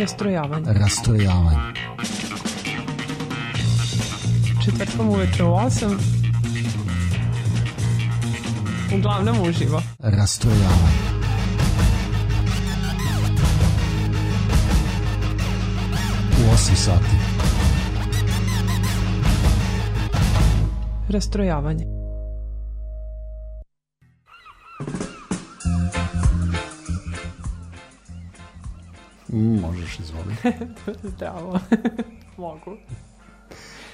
[0.00, 0.72] Rastrojavanje.
[0.72, 1.58] Rastrojavanje.
[4.64, 5.98] Četvrtkom uveče u 8.
[8.98, 9.82] Uglavnom uživo.
[9.98, 11.00] Rastrojavanje.
[16.38, 17.16] U 8 sati.
[21.08, 21.99] Rastrojavanje.
[29.32, 30.34] Mm, možeš, izvoli.
[31.12, 31.58] Zdravo.
[32.36, 32.76] Mogu.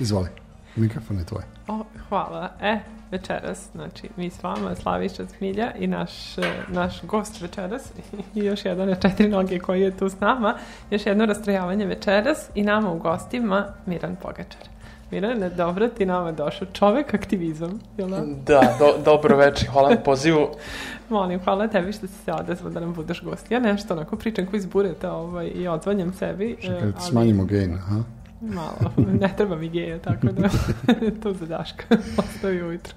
[0.01, 0.29] Izvoli.
[0.77, 1.43] Mikrofon je tvoj.
[1.69, 2.53] O, hvala.
[2.61, 2.79] E,
[3.11, 7.93] večeras, znači, mi s vama, Slaviša Smilja i naš, e, naš gost večeras
[8.35, 10.55] i još jedan na četiri noge koji je tu s nama,
[10.91, 14.76] još jedno rastrojavanje večeras i nama u gostima Miran Pogačar.
[15.11, 16.69] Mirane, dobro ti nama došao.
[16.73, 18.25] Čovek aktivizam, jel da?
[18.47, 20.49] Da, do, dobro večer, hvala na pozivu.
[21.09, 23.51] Molim, hvala tebi što si se odezvao da nam budeš gost.
[23.51, 26.57] Ja nešto onako pričam koji zbureta ovaj, i odzvanjam sebi.
[26.61, 27.09] Čekaj, e, ali...
[27.09, 28.03] smanjimo gain, aha.
[28.41, 30.49] Malo, ne treba mi geja, tako da
[31.23, 31.85] to za Daška
[32.19, 32.95] ostavi ujutro.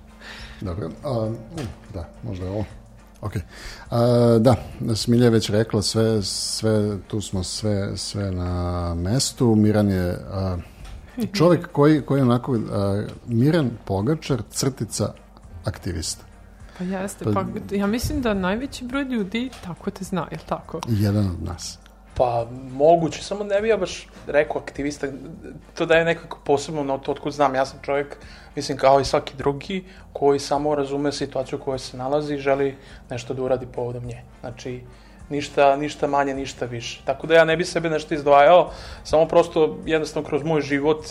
[0.61, 1.31] Dobro, a,
[1.93, 2.65] da, možda je ovo.
[3.21, 3.33] Ok.
[3.89, 4.55] A, da,
[4.95, 9.55] Smilja je već rekla sve, sve, tu smo sve, sve na mestu.
[9.55, 10.57] Miran je a,
[11.37, 15.13] čovjek koji, koji je onako a, Miran Pogačar, crtica
[15.65, 16.23] aktivista.
[16.77, 20.43] Pa jeste, pa, pa ja mislim da najveći broj ljudi tako te zna, je li
[20.45, 20.79] tako?
[20.87, 21.79] Jedan od nas.
[22.13, 25.07] Pa, moguće, samo ne bi ja baš rekao aktivista,
[25.73, 28.17] to daje nekako posebno na to otkud znam, ja sam čovjek,
[28.55, 32.75] mislim kao i svaki drugi, koji samo razume situaciju u kojoj se nalazi i želi
[33.09, 34.23] nešto da uradi povodom nje.
[34.39, 34.81] Znači,
[35.29, 37.01] ništa, ništa manje, ništa više.
[37.05, 38.71] Tako da ja ne bi sebe nešto izdvajao,
[39.03, 41.05] samo prosto jednostavno kroz moj život,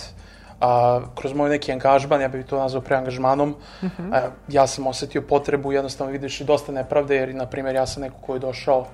[0.60, 4.14] a, kroz moj neki angažman, ja bih to nazvao preangažmanom, mm -hmm.
[4.14, 8.02] a, ja sam osetio potrebu, jednostavno vidiš i dosta nepravde, jer, na primjer, ja sam
[8.02, 8.86] neko ko je došao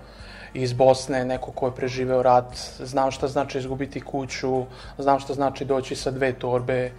[0.55, 4.65] iz Bosne, neko ko je preživeo rat, znam šta znači izgubiti kuću,
[4.99, 6.93] znam šta znači doći sa dve torbe,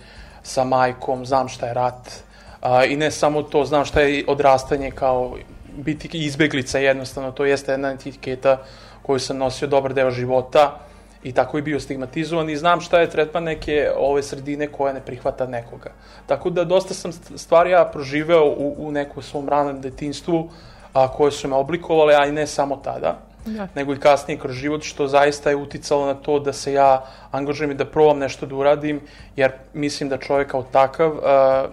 [0.44, 2.24] sa majkom, znam šta je rat.
[2.62, 5.38] A, I ne samo to, znam šta je odrastanje kao
[5.76, 8.58] biti izbeglica jednostavno, to jeste jedna etiketa
[9.02, 10.80] koju sam nosio dobar deo života
[11.24, 15.02] i tako i bio stigmatizovan i znam šta je tretman neke ove sredine koja ne
[15.02, 15.92] prihvata nekoga.
[16.28, 20.50] Tako da dosta sam stvari ja proživeo u, u nekom svom ranom detinstvu
[20.94, 23.68] a, koje su me oblikovale, a i ne samo tada da.
[23.76, 27.72] nego i kasnije kroz život, što zaista je uticalo na to da se ja angažujem
[27.72, 29.02] i da probam nešto da uradim,
[29.36, 31.22] jer mislim da čovjek kao takav uh,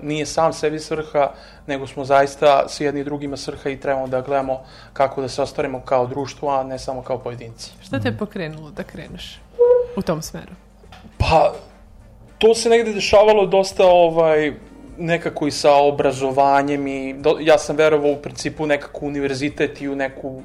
[0.02, 1.32] nije sam sebi svrha,
[1.66, 4.60] nego smo zaista svi jedni drugima svrha i trebamo da gledamo
[4.92, 7.70] kako da se ostvarimo kao društvo, a ne samo kao pojedinci.
[7.82, 9.40] Šta te je pokrenulo da kreneš
[9.96, 10.52] u tom smeru?
[11.18, 11.52] Pa,
[12.38, 14.52] to se negde dešavalo dosta ovaj,
[14.98, 19.96] nekako i sa obrazovanjem i do, ja sam verovao u principu nekako univerzitet i u
[19.96, 20.42] neku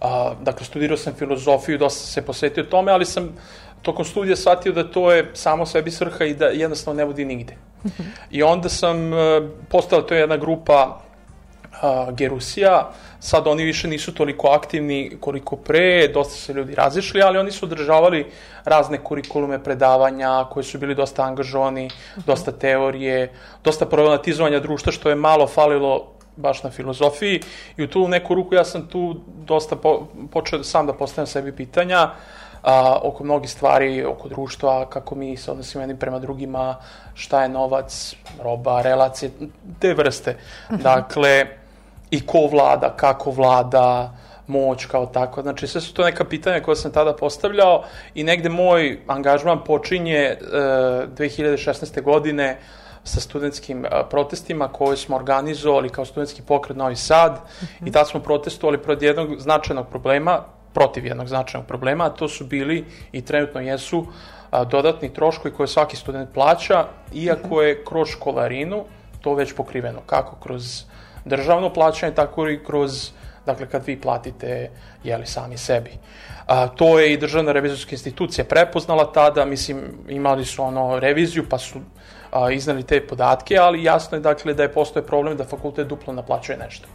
[0.00, 3.36] A, dakle, studirao sam filozofiju, dosta se posvetio tome, ali sam
[3.82, 7.56] tokom studija shvatio da to je samo sebi svrha i da jednostavno ne vodi nigde.
[8.30, 9.16] I onda sam, e,
[9.68, 11.00] postala to je jedna grupa
[11.82, 12.90] a, Gerusija,
[13.20, 17.66] sad oni više nisu toliko aktivni koliko pre, dosta se ljudi razišli, ali oni su
[17.66, 18.26] održavali
[18.64, 21.90] razne kurikulume predavanja koji su bili dosta angažovani,
[22.26, 23.32] dosta teorije,
[23.64, 27.40] dosta problematizovanja društva, što je malo falilo baš na filozofiji
[27.76, 31.56] i u tu neku ruku ja sam tu dosta po, počeo sam da postavljam sebi
[31.56, 32.10] pitanja
[32.62, 36.76] a, oko mnogih stvari, oko društva, kako mi se odnosimo jednim prema drugima,
[37.14, 39.30] šta je novac, roba, relacije,
[39.78, 40.36] te vrste.
[40.70, 41.46] Dakle,
[42.10, 44.12] i ko vlada, kako vlada,
[44.46, 45.42] moć kao tako.
[45.42, 47.84] Znači, sve su to neka pitanja koje sam tada postavljao
[48.14, 50.36] i negde moj angažman počinje e,
[51.16, 52.02] 2016.
[52.02, 52.58] godine
[53.04, 57.88] sa studentskim protestima koje smo organizovali kao studentski pokret Novi Sad mm -hmm.
[57.88, 62.44] i tada smo protestovali protiv jednog značajnog problema, protiv jednog značajnog problema, a to su
[62.44, 64.06] bili i trenutno jesu
[64.70, 66.84] dodatni troškovi koje svaki student plaća,
[67.14, 68.84] iako je kroz školarinu
[69.20, 70.84] to već pokriveno, kako kroz
[71.24, 73.10] državno plaćanje, tako i kroz
[73.46, 74.70] dakle kad vi platite
[75.04, 75.90] jeli sami sebi.
[76.46, 81.58] A, to je i državna revizorska institucija prepoznala tada, mislim imali su ono reviziju pa
[81.58, 81.80] su
[82.52, 86.58] iznali te podatke, ali jasno je dakle da je postoje problem da fakultet duplo naplaćuje
[86.58, 86.88] nešto,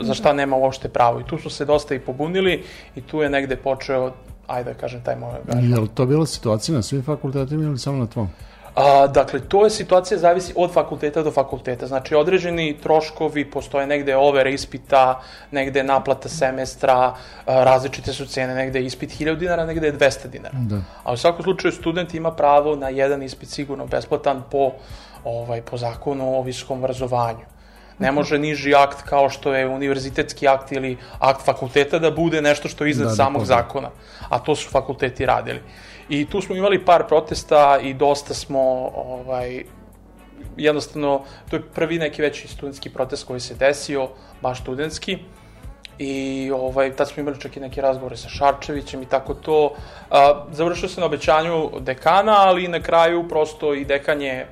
[0.00, 1.20] za šta nema uopšte pravo.
[1.20, 2.64] I tu su se dosta i pobunili
[2.96, 4.12] i tu je negde počeo,
[4.46, 5.30] ajde da kažem, taj moj.
[5.62, 8.30] Je li to bila situacija na svim fakultetima ili samo na tvom?
[8.74, 11.86] A, dakle, to je situacija zavisi od fakulteta do fakulteta.
[11.86, 15.20] Znači, određeni troškovi, postoje negde overe ispita,
[15.50, 17.14] negde naplata semestra, a,
[17.46, 20.54] različite su cene, negde je ispit 1000 dinara, negde je 200 dinara.
[20.58, 20.76] Da.
[21.04, 24.72] A u svakom slučaju student ima pravo na jedan ispit sigurno besplatan po,
[25.24, 27.50] ovaj, po zakonu o visokom obrazovanju.
[27.98, 32.68] Ne može niži akt kao što je univerzitetski akt ili akt fakulteta da bude nešto
[32.68, 33.62] što je iznad Da, da, samog poznajem.
[33.62, 33.90] zakona.
[34.28, 35.60] A to su fakulteti radili.
[36.10, 38.60] I tu smo imali par protesta i dosta smo
[38.94, 39.64] ovaj,
[40.56, 44.08] jednostavno, to je prvi neki veći studentski protest koji se desio,
[44.42, 45.18] baš studentski.
[45.98, 49.74] I ovaj, tad smo imali čak i neke razgovore sa Šarčevićem i tako to.
[50.10, 54.48] A, završio se na obećanju dekana, ali na kraju prosto i dekan je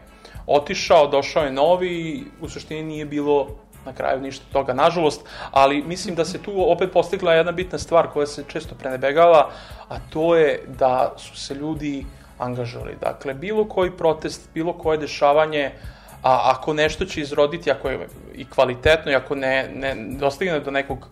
[0.47, 3.49] otišao, došao je novi i u suštini nije bilo
[3.87, 5.21] na kraju ništa toga, nažalost,
[5.51, 9.51] ali mislim da se tu opet postigla jedna bitna stvar koja se često prenebegava,
[9.89, 12.07] a to je da su se ljudi
[12.39, 12.97] angažovali.
[13.01, 15.73] Dakle, bilo koji protest, bilo koje dešavanje,
[16.23, 20.71] a ako nešto će izroditi, ako je i kvalitetno i ako ne, ne dostigne do
[20.71, 21.07] nekog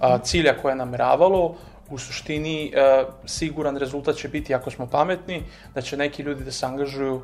[0.00, 1.54] a, cilja koje je nameravalo,
[1.90, 5.42] u suštini e, siguran rezultat će biti ako smo pametni,
[5.74, 7.22] da će neki ljudi da se angažuju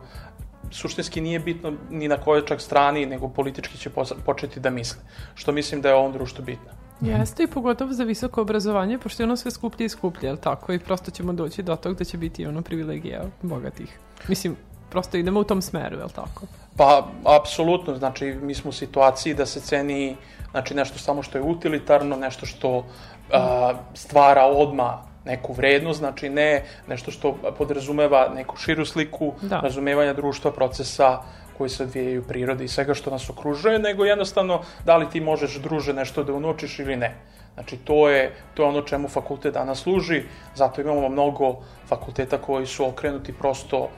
[0.70, 3.90] suštinski nije bitno ni na kojoj čak strani, nego politički će
[4.26, 5.02] početi da misle.
[5.34, 6.70] Što mislim da je ovom društvu bitno.
[7.00, 10.72] Jeste i pogotovo za visoko obrazovanje, pošto je ono sve skuplje i skuplje, jel tako?
[10.72, 13.98] I prosto ćemo doći do tog da će biti ono privilegija bogatih.
[14.28, 14.56] Mislim,
[14.90, 16.46] prosto idemo u tom smeru, jel tako?
[16.76, 20.16] Pa, apsolutno, znači, mi smo u situaciji da se ceni
[20.50, 22.84] znači, nešto samo što je utilitarno, nešto što
[23.32, 29.60] a, stvara odma neku vrednost, znači ne nešto što podrazumeva neku širu sliku Da.
[29.60, 31.18] razumevanja društva, procesa
[31.58, 35.20] koji se odvijaju u prirodi i svega što nas okružuje, nego jednostavno da li ti
[35.20, 37.14] možeš, druže, nešto da unočiš ili ne.
[37.54, 40.22] Znači, to je, to je ono čemu fakultet danas služi,
[40.54, 41.56] zato imamo mnogo
[41.88, 43.88] fakulteta koji su okrenuti prosto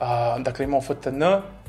[0.00, 1.22] A, dakle, imamo FTN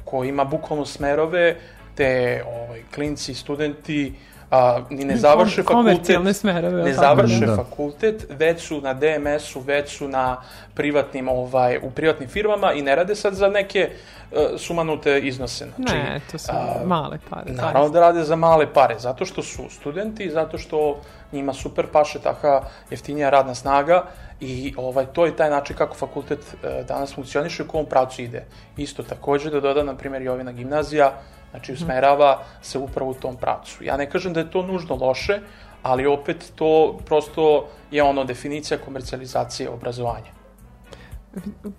[0.06, 1.56] koji ima bukvalno smerove
[1.96, 4.14] te ovaj, klinci, studenti
[4.52, 7.56] a, ni ne završe fakultet, smerove, ne završe Da.
[7.56, 10.38] fakultet, već su na DMS-u, već su na
[10.74, 13.90] privatnim, ovaj, u privatnim firmama i ne rade sad za neke
[14.32, 15.68] uh, sumanute iznose.
[15.76, 17.52] Znači, Ne, to su a, male pare.
[17.52, 21.02] Naravno da rade za male pare, zato što su studenti, zato što
[21.32, 24.04] njima super paše taka jeftinija radna snaga
[24.40, 28.22] i ovaj, to je taj način kako fakultet e, danas funkcioniše i u kom pravcu
[28.22, 28.46] ide.
[28.78, 31.14] Isto takođe da doda, na primjer, Jovina gimnazija,
[31.52, 33.84] znači usmerava se upravo u tom pravcu.
[33.84, 35.40] Ja ne kažem da je to nužno loše,
[35.84, 40.42] ali opet to prosto je ono definicija komercijalizacije obrazovanja.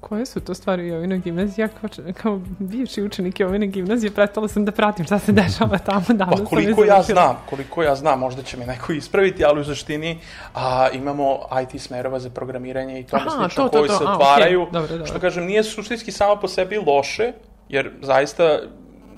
[0.01, 1.63] Koje su to stvari u Jovinoj gimnaziji?
[1.63, 1.91] Ja kao,
[2.23, 6.41] kao bivši učenik Jovine gimnazije pretala sam da pratim šta se dešava tamo danas.
[6.41, 10.19] Pa koliko ja znam, koliko ja znam, možda će me neko ispraviti, ali u suštini
[10.55, 14.05] a, imamo IT smerova za programiranje i tome Aha, slično to, to, koji to, se
[14.07, 14.63] a, otvaraju.
[14.63, 15.07] okej, dobro, dobro.
[15.07, 17.33] Što kažem, nije suštinski samo po sebi loše,
[17.69, 18.59] jer zaista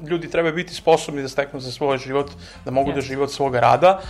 [0.06, 2.30] ljudi treba biti sposobni da steknu za svoj život,
[2.64, 3.08] da mogu da Jeste.
[3.08, 4.00] žive od svoga rada,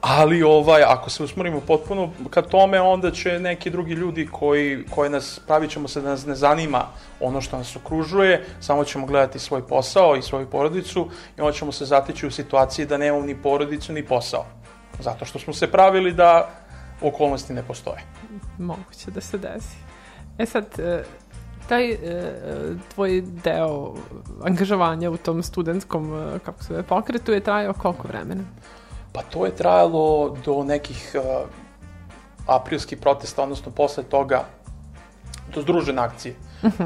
[0.00, 5.10] ali ovaj, ako se usmorimo potpuno ka tome, onda će neki drugi ljudi koji, koji
[5.10, 6.86] nas, pravit ćemo se da nas ne zanima
[7.20, 11.08] ono što nas okružuje, samo ćemo gledati svoj posao i svoju porodicu
[11.38, 14.46] i onda ćemo se zatići u situaciji da nemamo ni porodicu ni posao.
[15.00, 16.48] Zato što smo se pravili da
[17.00, 18.02] okolnosti ne postoje.
[18.58, 19.76] Moguće da se desi.
[20.38, 21.04] E sad, e,
[21.68, 21.96] taj e,
[22.94, 23.94] tvoj deo
[24.44, 28.44] angažovanja u tom studentskom, e, kako se pokretu je trajao koliko vremena?
[29.12, 31.46] Pa to je trajalo do nekih uh,
[32.46, 34.44] aprilskih protesta, odnosno posle toga,
[35.54, 36.34] do združene akcije,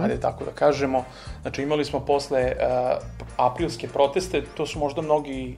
[0.02, 1.04] ajde tako da kažemo.
[1.42, 2.98] Znači imali smo posle uh,
[3.36, 5.56] aprilske proteste, to su možda mnogi je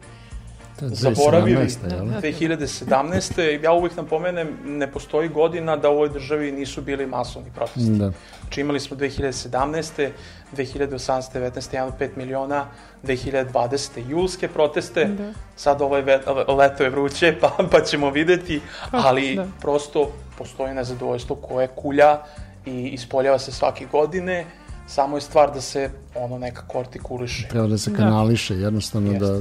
[0.81, 1.57] zaboravili.
[1.57, 2.07] 2017, jel?
[2.07, 2.21] Da.
[2.21, 3.63] 2017.
[3.65, 7.91] Ja uvijek napomenem, ne postoji godina da u ovoj državi nisu bili masovni protesti.
[7.91, 8.13] Da.
[8.41, 10.11] Znači imali smo 2017.
[10.57, 11.33] 2018.
[11.35, 11.77] 19.
[11.77, 12.67] 1,5 miliona,
[13.05, 14.11] 2020.
[14.11, 15.33] julske proteste, Da.
[15.57, 18.61] sad ovaj ve, leto je vruće, pa, pa ćemo videti,
[18.91, 19.47] ali da.
[19.61, 22.19] prosto postoji nezadovoljstvo koje kulja
[22.67, 24.47] i ispoljava se svake godine,
[24.91, 27.49] samo je stvar da se ono nekako artikuliše.
[27.49, 27.97] Treba da se Da.
[27.97, 29.27] kanališe, jednostavno Jeste.
[29.27, 29.41] da,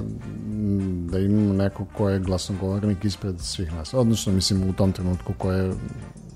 [1.11, 3.93] da imamo nekog ko je glasnogovornik ispred svih nas.
[3.93, 5.73] Odnosno, mislim, u tom trenutku ko, je,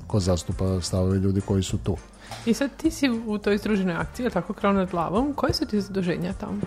[0.08, 1.98] ko zastupa stavove ljudi koji su tu.
[2.46, 5.82] I sad ti si u toj združenoj akciji, tako krao nad glavom, koje su ti
[5.82, 6.60] zaduženja tamo?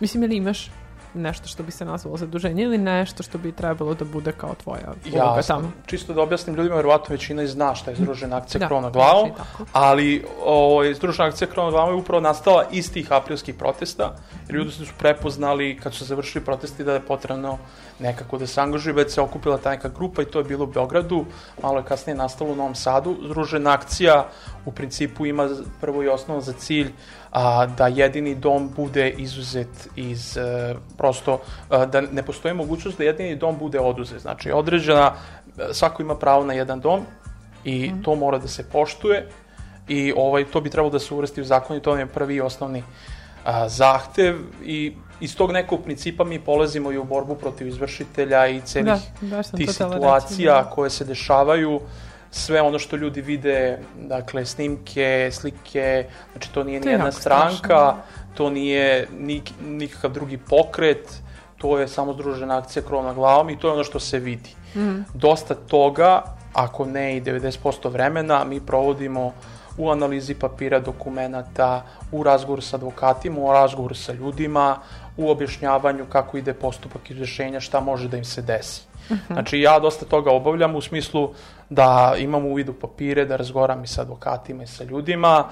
[0.00, 0.70] Mislim, ili imaš
[1.14, 4.92] nešto što bi se nazvalo zaduženje ili nešto što bi trebalo da bude kao tvoja
[5.12, 5.72] uloga Ja, tamo?
[5.86, 9.30] čisto da objasnim ljudima, verovatno većina i zna šta je združena akcija Da, Krona glavom,
[9.36, 14.14] znači ali o, združena akcija Krona glavom je upravo nastala iz tih aprilskih protesta,
[14.48, 17.58] jer ljudi su prepoznali kad su završili protesti da je potrebno
[17.98, 20.72] nekako da se angažuju, već se okupila ta neka grupa i to je bilo u
[20.72, 21.24] Beogradu,
[21.62, 23.16] malo je kasnije nastalo u Novom Sadu.
[23.24, 24.28] Združena akcija
[24.64, 25.48] u principu ima
[25.80, 26.92] prvo i osnovno za cilj
[27.32, 33.04] a, da jedini dom bude izuzet iz e, prosto a, da ne postoji mogućnost da
[33.04, 34.20] jedini dom bude oduzet.
[34.20, 35.12] Znači određena
[35.58, 37.00] e, svako ima pravo na jedan dom
[37.64, 39.28] i to mora da se poštuje
[39.88, 42.40] i ovaj to bi trebalo da se uvrsti u zakon i to je prvi i
[42.40, 42.82] osnovni
[43.44, 48.60] a, zahtev i iz tog nekog principa mi polazimo i u borbu protiv izvršitelja i
[48.60, 50.70] celih Da, tih htela reći, situacija da.
[50.70, 51.80] koje se dešavaju,
[52.30, 57.16] sve ono što ljudi vide, dakle, snimke, slike, znači to nije To je nijedna jako
[57.16, 57.96] strašno, stranka, da.
[58.34, 61.22] to nije nik, nikakav drugi pokret,
[61.58, 64.50] to je samo združena akcija krov na glavom i to je ono što se vidi.
[64.76, 65.00] Mhm.
[65.14, 66.22] Dosta toga,
[66.52, 69.32] ako ne i 90% vremena, mi provodimo
[69.78, 71.82] u analizi papira, dokumenata,
[72.12, 74.76] u razgovoru sa advokatima, u razgovoru sa ljudima,
[75.16, 78.82] u objašnjavanju kako ide postupak izvršenja, šta može da im se desi.
[79.26, 81.34] Znači ja dosta toga obavljam u smislu
[81.70, 85.44] da imam uvid u papire, da razgovaram i sa advokatima i sa ljudima,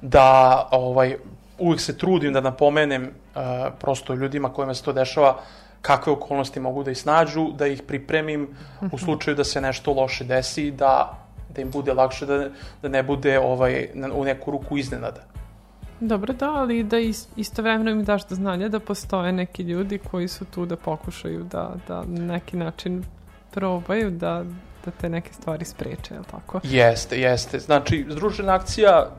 [0.00, 0.24] da
[0.70, 1.16] ovaj,
[1.58, 3.40] uvijek se trudim da napomenem uh,
[3.78, 5.36] prosto ljudima kojima se to dešava
[5.82, 8.48] kakve okolnosti mogu da ih snađu, da ih pripremim
[8.92, 11.18] u slučaju da se nešto loše desi, da,
[11.54, 12.48] da im bude lakše, da,
[12.82, 15.20] da ne bude ovaj, na- u neku ruku iznenada.
[16.00, 20.28] Dobro, da, ali da is- istovremeno im daš do znanja da postoje neki ljudi koji
[20.28, 23.04] su tu da pokušaju da, da neki način
[23.50, 24.44] probaju da,
[24.84, 26.60] da te neke stvari spreče, je li tako?
[26.62, 27.58] Jeste, jeste.
[27.58, 29.10] Znači, združena akcija,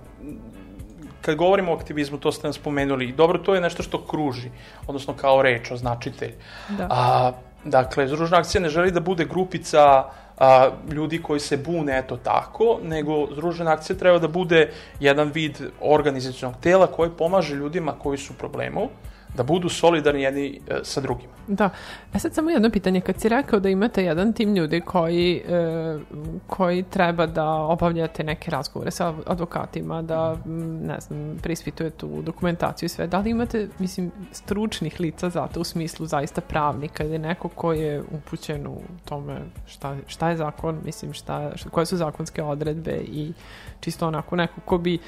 [1.22, 4.51] kad govorimo o aktivizmu, to ste nam spomenuli, dobro, to je nešto što kruži,
[4.88, 6.34] odnosno kao reč, označitelj.
[6.70, 6.88] Da.
[6.89, 7.32] A,
[7.65, 10.03] dakle, združena akcija ne želi da bude grupica
[10.38, 15.62] a, ljudi koji se bune eto tako, nego združena akcija treba da bude jedan vid
[15.82, 18.89] organizacijonog tela koji pomaže ljudima koji su u problemu,
[19.35, 21.33] da budu solidarni jedni e, sa drugima.
[21.47, 21.69] Da.
[22.13, 23.01] E sad samo jedno pitanje.
[23.01, 25.99] Kad si rekao da imate jedan tim ljudi koji, e,
[26.47, 30.37] koji treba da obavljate neke razgovore sa advokatima, da,
[30.81, 35.59] ne znam, prispitujete tu dokumentaciju i sve, da li imate, mislim, stručnih lica za to
[35.59, 39.37] u smislu zaista pravnika ili neko ko je upućen u tome
[39.67, 43.33] šta, šta je zakon, mislim, šta, šta, koje su zakonske odredbe i
[43.79, 44.99] čisto onako neko ko bi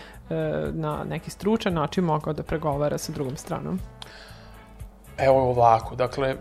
[0.74, 3.80] na neki stručan način mogao da pregovara sa drugom stranom.
[5.18, 6.36] Evo ovako, dakle,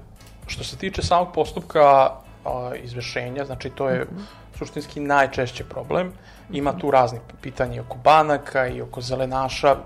[0.46, 2.10] što se tiče samog postupka
[2.82, 4.06] izvršenja, znači to je
[4.58, 6.12] suštinski najčešće problem.
[6.50, 9.76] Ima tu raznih pitanja oko banaka i oko zelenaša, e,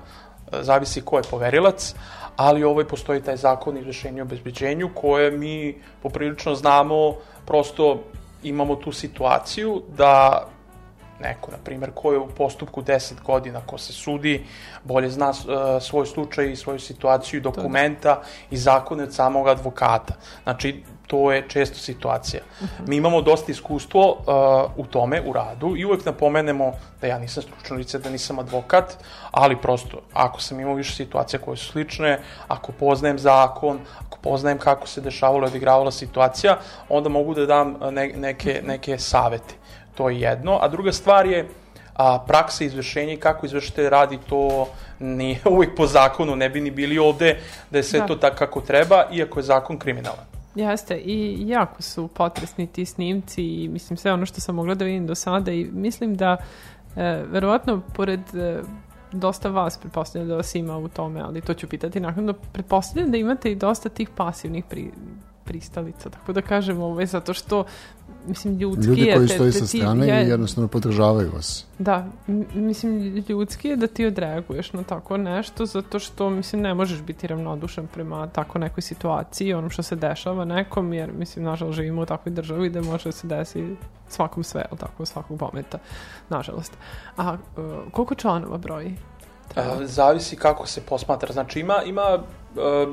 [0.62, 1.95] zavisi ko je poverilac,
[2.37, 7.14] ali ovaj postoji taj zakon o izvršenju i obezbeđenju koje mi poprilično znamo,
[7.47, 8.02] prosto
[8.43, 10.43] imamo tu situaciju da
[11.21, 14.47] neko, na primjer, ko je u postupku 10 godina, ko se sudi,
[14.85, 20.15] bolje zna uh, svoj slučaj i svoju situaciju i dokumenta i zakone od samog advokata.
[20.43, 22.43] Znači, to je često situacija.
[22.87, 27.43] Mi imamo dosta iskustvo uh, u tome, u radu i uvek napomenemo da ja nisam
[27.43, 28.97] stručno lice, da nisam advokat,
[29.31, 34.59] ali prosto, ako sam imao više situacija koje su slične, ako poznajem zakon, ako poznajem
[34.59, 36.59] kako se dešavala i odigravala situacija,
[36.89, 39.58] onda mogu da dam uh, ne, neke, neke savete.
[39.99, 40.59] To je jedno.
[40.62, 41.49] A druga stvar je
[41.95, 46.71] a, praksa izvršenja i kako izvršitelj radi to nije uvijek po zakonu, ne bi ni
[46.71, 47.38] bili ovde
[47.71, 48.07] da je sve Da.
[48.07, 50.25] to tako kako treba, iako je zakon kriminalan.
[50.55, 54.85] Jeste, i jako su potresni ti snimci i mislim sve ono što sam mogla da
[54.85, 56.37] vidim do sada i mislim da
[56.97, 58.61] e, verovatno pored e,
[59.12, 63.17] dosta vas pretpostavljam da vas ima u tome, ali to ću pitati nakon pretpostavljam da
[63.17, 64.90] imate i dosta tih pasivnih pri,
[65.49, 67.64] pristalica, tako da kažem ovaj, zato što
[68.26, 71.31] mislim ljudski Ljudi je koji te- stoji da sa ti- strane je- i jednostavno podržavaju
[71.31, 71.67] vas.
[71.78, 72.07] Da,
[72.55, 77.26] mislim, ljudski je da ti odreaguješ na tako nešto, zato što, mislim, ne možeš biti
[77.26, 82.07] ravnodušan prema tako nekoj situaciji, onom što se dešava nekom, jer, mislim, nažalost, živimo u
[82.07, 83.76] takvoj državi da može da se desi
[84.09, 85.78] svakom sve, ali tako, svakog momenta,
[86.28, 86.73] nažalost.
[87.17, 87.38] A uh,
[87.93, 88.97] koliko članova broji?
[89.57, 91.33] A, zavisi kako se posmatra.
[91.33, 92.87] Znači ima, ima e,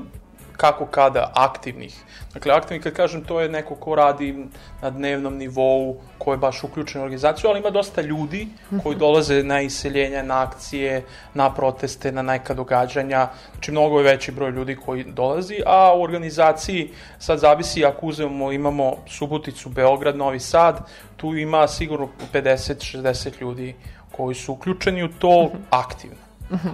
[0.58, 2.04] kako kada aktivnih.
[2.34, 4.46] Dakle, aktivni kad kažem to je neko ko radi
[4.82, 8.48] na dnevnom nivou, ko je baš uključen u organizaciju, ali ima dosta ljudi
[8.84, 13.28] koji dolaze na iseljenja, na akcije, na proteste, na neka događanja.
[13.52, 18.52] Znači, mnogo je veći broj ljudi koji dolazi, a u organizaciji sad zavisi ako uzmemo,
[18.52, 20.80] imamo Suboticu, Beograd, Novi Sad,
[21.18, 23.76] tu ima sigurno 50-60 ljudi
[24.12, 26.18] koji su uključeni u to aktivno.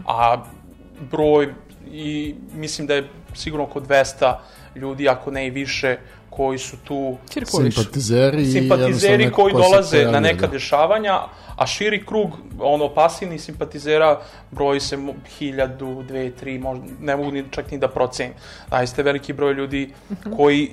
[0.08, 0.44] A
[1.12, 1.54] broj
[1.92, 4.36] i mislim da je sigurno oko 200
[4.76, 5.98] ljudi, ako ne i više,
[6.32, 7.76] koji su tu Cirkuliš.
[7.76, 10.52] Simpatizeri, i simpatizeri koji dolaze na pojavljuje, neka da.
[10.52, 11.20] dešavanja,
[11.58, 14.22] a širi krug, ono, pasivni simpatizera
[14.52, 14.98] broji se
[15.38, 18.34] hiljadu, dve, tri, možda, ne mogu ni, čak ni da procenim.
[18.70, 19.94] Zaista veliki broj ljudi
[20.38, 20.72] koji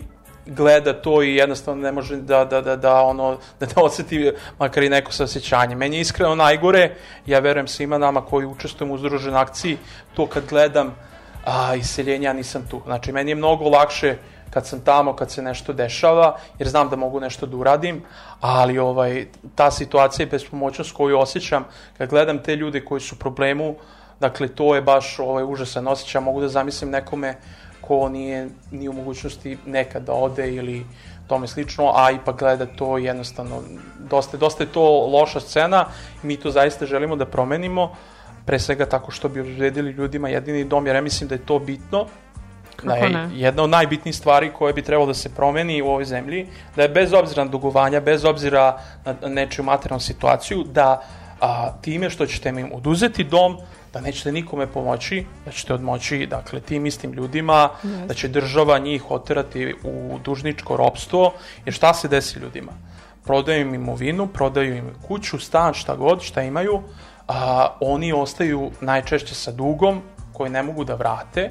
[0.48, 4.82] gleda to i jednostavno ne može da, da, da, da, ono, da ne osjeti makar
[4.82, 5.74] i neko saosjećanje.
[5.74, 6.94] Meni je iskreno najgore,
[7.26, 9.78] ja verujem svima nama koji učestvujemo u združenoj akciji,
[10.14, 10.94] to kad gledam
[11.44, 12.80] a, iseljenja, ja nisam tu.
[12.84, 14.16] Znači, meni je mnogo lakše
[14.50, 18.02] kad sam tamo, kad se nešto dešava, jer znam da mogu nešto da uradim,
[18.40, 21.64] ali ovaj, ta situacija i bespomoćnost koju osjećam,
[21.98, 23.74] kad gledam te ljude koji su u problemu,
[24.20, 27.36] dakle, to je baš ovaj, užasan osjećaj, mogu da zamislim nekome
[27.88, 30.86] ko nije ni u mogućnosti nekad da ode ili
[31.26, 33.62] tome slično, a ipak gleda to jednostavno,
[34.10, 35.84] dosta, dosta je to loša scena
[36.22, 37.92] mi to zaista želimo da promenimo,
[38.46, 41.58] pre svega tako što bi obezbedili ljudima jedini dom, jer ja mislim da je to
[41.58, 42.06] bitno,
[42.82, 43.28] da je ne?
[43.32, 46.88] jedna od najbitnijih stvari koje bi trebalo da se promeni u ovoj zemlji, da je
[46.88, 51.02] bez obzira na dugovanja, bez obzira na nečiju materijalnu situaciju, da
[51.40, 53.58] a, time što ćete im oduzeti dom,
[53.92, 58.06] da nećete nikome pomoći, da ćete odmoći dakle, tim istim ljudima, Jeste.
[58.06, 61.32] da će država njih oterati u dužničko ropstvo,
[61.64, 62.72] jer šta se desi ljudima?
[63.24, 66.82] Prodaju im imovinu, prodaju im kuću, stan, šta god, šta imaju,
[67.28, 70.02] a, oni ostaju najčešće sa dugom
[70.32, 71.50] koji ne mogu da vrate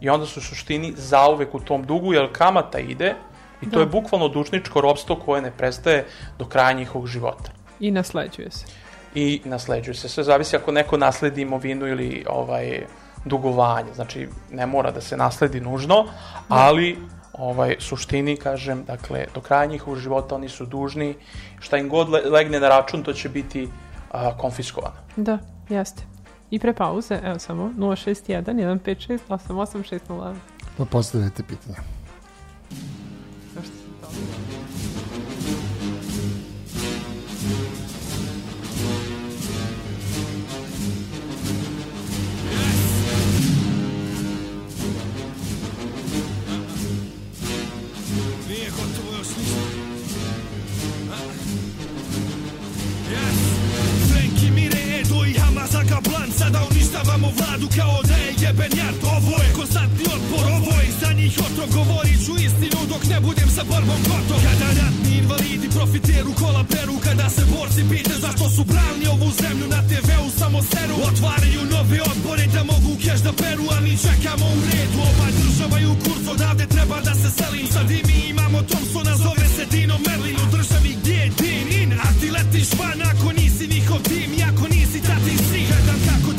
[0.00, 3.14] i onda su u suštini zauvek u tom dugu, jer kamata ide
[3.62, 3.80] i to Da.
[3.80, 6.06] je bukvalno dužničko ropstvo koje ne prestaje
[6.38, 8.66] do kraja njihovog života I nasleđuje se.
[9.14, 10.08] I nasleđuje se.
[10.08, 12.86] Sve zavisi ako neko nasledi imovinu ili ovaj
[13.24, 13.94] dugovanje.
[13.94, 16.04] Znači, ne mora da se nasledi nužno,
[16.48, 16.98] ali
[17.32, 21.14] ovaj suštini, kažem, dakle, do kraja njihovog života oni su dužni,
[21.60, 23.68] šta im god le- legne na račun, to će biti
[24.10, 24.96] a, konfiskovano.
[25.16, 25.38] Da,
[25.68, 26.02] jeste.
[26.50, 30.34] I pre pauze, evo samo, 061 156 8860.
[30.78, 31.76] Pa postavljajte pitanje.
[33.56, 34.61] Još se to.
[57.38, 61.68] Vladu kao da je jeben jart Ovo je konstantni otpor, ovo je za njih otrov.
[61.78, 64.38] Govorit ću istinu dok ne budem sa borbom gotov.
[64.46, 69.66] Kada ratni invalidi profiteru kola peru Kada se borci pite zašto su branili ovu zemlju
[69.74, 70.96] Na TV-u samo seru.
[71.10, 74.98] Otvaraju nove odbore da mogu keš da peru A mi čekamo u redu.
[75.10, 77.66] Ova država je u kurcu odavde treba da se selim.
[77.74, 80.36] Sad i mi imamo Thompsona zove se Dino Merlin.
[80.44, 84.42] U državi gdje je din in A ti letiš van ako nisi njihov tim I
[84.50, 86.30] ako nisi tatin sin Gledam kako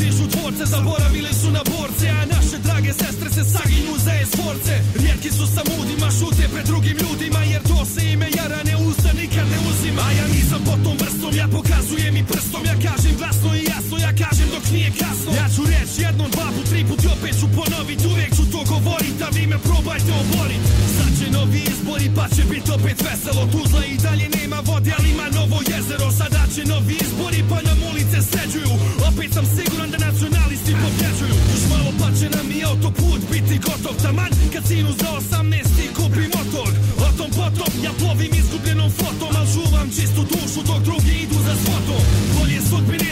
[0.44, 4.74] dvorce Zaboravile su na borce A naše drage sestre se saginju za esforce.
[5.01, 9.10] Rijetki su sa mudima Šute pred drugim ljudima Jer to se ime jara ne usta
[9.22, 10.01] nikad ne uzima.
[10.08, 13.96] A ja nisam po tom vrstom Ja pokazujem i prstom Ja kažem glasno i jasno
[14.06, 15.29] Ja kažem dok nije kasno.
[15.40, 18.32] Ja ću reći jednom, dva put, tri put I opet ću ponovit Uvijek
[18.74, 20.64] govorit A vi me probajte oborit.
[20.98, 23.44] Sad će novi izbori pa će bit opet veselo.
[23.54, 26.12] Tuzla i dalje nema vode ali ima novo jezero.
[26.20, 28.74] Sada će novi izbori pa nam ulice sređuju.
[29.10, 31.36] Opet sam siguran da nacionalisti pobjeđuju.
[31.52, 33.96] Još malo pa će nam i autoput biti gotov.
[34.04, 36.70] Taman kad sinu za 18 kupi motor
[37.06, 41.56] O tom potom ja plovim izgubljenom flotom Al čuvam čistu dušu dok drugi idu za
[41.64, 42.02] svotom
[42.36, 43.02] Bolje sudbine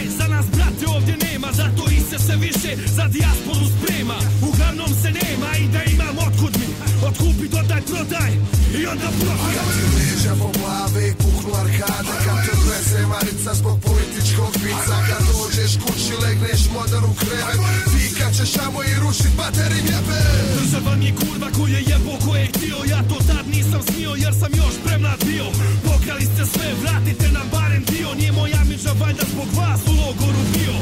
[0.82, 4.18] Овде овде нема, зато и се се више за диаспору спрема.
[4.42, 6.71] Угавном се нема и да имам откуд ми
[7.08, 8.32] Otkupi, dodaj, prodaj
[8.80, 14.54] i onda profit Lijeđa po glavi i puknu arkade Kad te odveze Marica zbog političkog
[14.64, 14.96] vica.
[15.10, 17.60] Kad dođeš kući legneš modar u krevet.
[17.94, 20.20] Fikat ćeš amo i rušit baterim jebe
[20.58, 22.78] Država mi je kurva koju je jebo ko je htio.
[22.92, 25.46] Ja to tad nisam smio jer sam još premlad bio.
[25.88, 28.10] Pokrali ste sve, vratite nam barem dio.
[28.20, 30.76] Nije moja miđa valjda zbog vas u logoru bio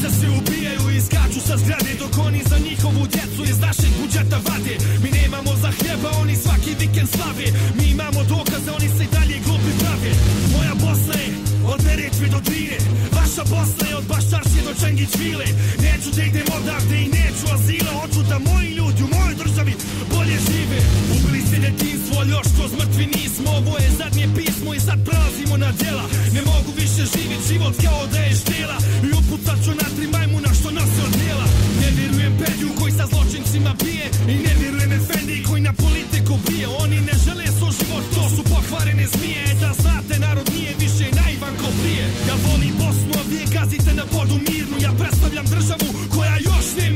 [0.00, 4.38] Djeca se ubijaju i skaču sa zgrade Dok oni za njihovu djecu iz našeg budžeta
[4.48, 4.74] vade.
[5.02, 7.46] Mi nemamo za hljeba, oni svaki vikend slave.
[7.78, 10.12] Mi imamo dokaze, oni se i dalje glupi prave.
[10.54, 11.28] Moja Bosna je
[11.72, 12.78] od Neretve do Drine
[13.16, 15.48] Vaša Bosna je od Baščarske do Čengić Vile
[15.84, 19.74] Neću da idem odavde i neću azila Hoću da moji ljudi u mojoj državi
[20.12, 20.78] bolje žive.
[21.14, 23.50] Ubili ste detinstvo, ali još kroz mrtvi nismo.
[23.60, 26.04] Ovo je zadnje pismo i sad prelazimo na djela.
[26.34, 28.78] Ne mogu više živjeti život kao da je štela.
[29.06, 31.46] I upucat ću na tri majmuna što nose od djela.
[31.80, 34.06] Ne vjerujem Pedju koji sa zločincima bije.
[34.32, 36.66] I ne vjerujem Efendi koji na politiku bije.
[36.82, 39.42] Oni ne žele svoj život, to su pokvarene zmije.
[39.50, 42.04] E Da znate, narod nije više naivan ko prije.
[42.28, 44.76] Ja volim Bosnu, a vi je gazite na vodu mirnu.
[44.86, 45.89] Ja predstavljam državu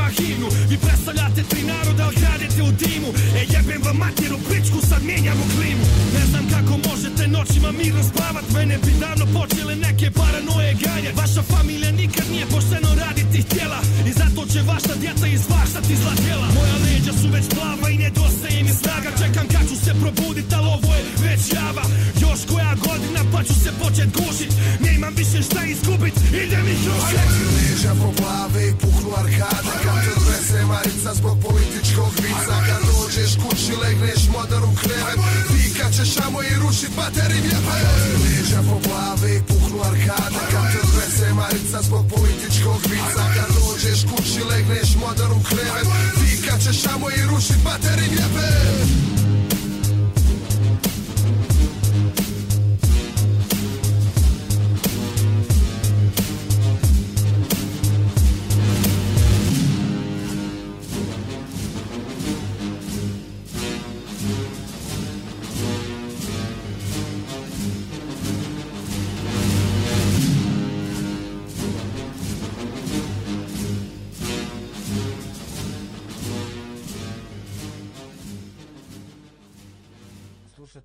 [0.05, 0.49] nema himnu.
[0.69, 5.45] Vi predstavljate tri naroda, ali kradete u dimu E jebem vam matjeru pičku, sad mijenjamo
[5.55, 5.85] klimu.
[6.17, 8.47] Ne znam kako možete noćima mirno spavat.
[8.55, 11.15] Mene bi davno počele neke paranoje ganjat.
[11.17, 13.81] Vaša familija nikad nije pošteno raditi htjela.
[14.09, 16.47] I zato će vaša djeca izvaštati zla djela.
[16.59, 19.11] Moja leđa su već plava i nedostaje mi snaga.
[19.21, 21.85] Čekam kad ću se probudit, ali ovo je već java.
[22.25, 24.53] Još koja godina pa ću se počet gušit.
[24.87, 27.21] Nemam više šta izgubit, idem ih rušit.
[27.57, 33.33] Lijeđa po glavi i puknu arkade Kad te odveze Marica zbog političkog vica Kad dođeš
[33.43, 35.19] kući legneš modar u krevet.
[35.51, 37.77] Fikat ćeš amo i rušit baterim jebe
[38.25, 44.01] Lijeđa po glavi i puknu arkade Kad te odveze Marica zbog političkog vica Kad dođeš
[44.11, 45.89] kući legneš modar u krevet
[46.21, 49.14] Fikat ćeš amo i rušit rušit bateri vjepe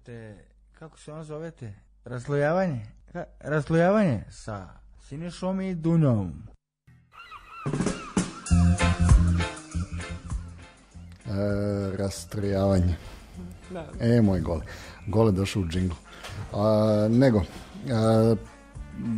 [0.09, 0.35] Slušate,
[0.79, 1.73] kako se on zovete?
[2.05, 2.85] Raslojavanje?
[3.11, 4.67] Ka, raslojavanje sa
[5.07, 6.33] Sinišom i Dunjom.
[11.25, 12.95] E, rastrojavanje.
[13.69, 13.87] Da.
[13.99, 14.61] E, moj gole.
[15.07, 15.95] Gole došao u džingl.
[16.53, 17.41] A, nego,
[17.91, 18.35] a,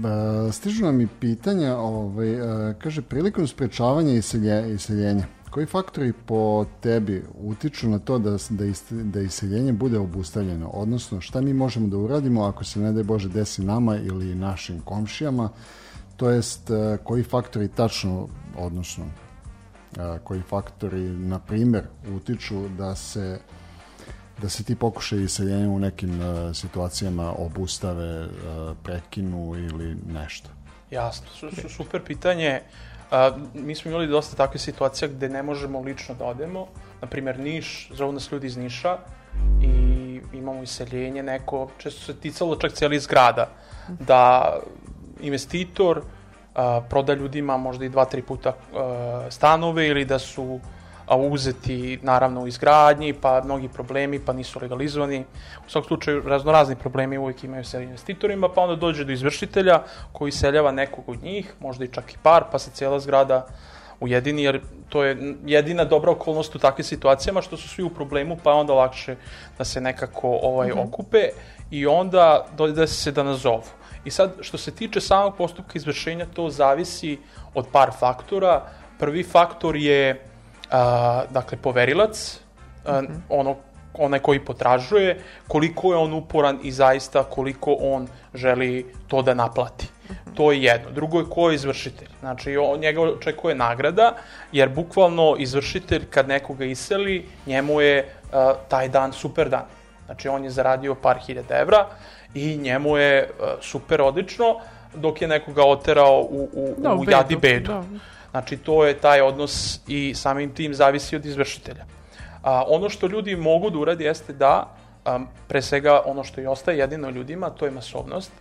[0.06, 6.66] a, stižu nam i pitanja, ovaj, a, kaže, prilikom sprečavanja iselje, iseljenja, koji faktori po
[6.82, 10.68] tebi utiču na to da, da, ist, da iseljenje bude obustavljeno?
[10.68, 14.80] Odnosno, šta mi možemo da uradimo ako se, ne daj Bože, desi nama ili našim
[14.80, 15.50] komšijama?
[16.18, 19.06] To jest, a, koji faktori tačno, odnosno,
[19.98, 21.84] a, koji faktori, na primer,
[22.16, 23.40] utiču da se
[24.42, 28.30] da se ti pokušaj iseljenja u nekim uh, situacijama obustave, uh,
[28.84, 30.50] prekinu ili nešto.
[30.92, 32.62] Jasno, su, su, super pitanje.
[33.12, 36.68] A, mi smo imali dosta takve situacije gde ne možemo lično da odemo.
[37.02, 38.98] Naprimer, Niš, zovu nas ljudi iz Niša
[39.62, 43.50] i imamo iseljenje neko, često se ticalo čak cijeli zgrada,
[44.00, 44.54] da
[45.22, 46.02] investitor
[46.56, 50.60] a, proda ljudima možda i dva, tri puta a, stanove ili da su
[51.12, 55.26] a, uzeti naravno u izgradnji, pa mnogi problemi, pa nisu legalizovani.
[55.68, 60.32] U svakom slučaju raznorazni problemi uvijek imaju sa investitorima, pa onda dođe do izvršitelja koji
[60.32, 63.48] seljava nekog od njih, možda i čak i par, pa se cijela zgrada
[64.00, 68.38] ujedini, jer to je jedina dobra okolnost u takvim situacijama, što su svi u problemu,
[68.44, 69.16] pa onda lakše
[69.58, 70.88] da se nekako ovaj, mm -hmm.
[70.88, 71.30] okupe
[71.72, 73.64] i onda dođe se da nazovu.
[74.06, 77.20] I sad, što se tiče samog postupka izvršenja, to zavisi
[77.54, 78.66] od par faktora.
[79.00, 80.31] Prvi faktor je
[80.72, 82.40] a, dakle, poverilac,
[82.86, 83.20] a, mm -hmm.
[83.30, 83.56] ono,
[83.94, 89.86] onaj koji potražuje, koliko je on uporan i zaista koliko on želi to da naplati.
[89.86, 90.36] Mm -hmm.
[90.36, 90.92] To je jedno.
[90.92, 92.08] Drugo je ko je izvršitelj.
[92.20, 94.16] Znači, on, njega očekuje nagrada,
[94.52, 99.66] jer bukvalno izvršitelj kad nekoga iseli, njemu je a, taj dan super dan.
[100.06, 101.88] Znači, on je zaradio par hiljada evra
[102.34, 104.56] i njemu je a, super odlično,
[104.96, 107.72] dok je nekoga oterao u, u, da, u, u jadi bedu.
[107.72, 107.84] Da.
[108.32, 111.86] Znači, to je taj odnos i samim tim zavisi od izvršitelja.
[112.44, 116.48] A, ono što ljudi mogu da uradi jeste da, a, pre svega, ono što i
[116.48, 118.32] ostaje jedino ljudima, to je masovnost,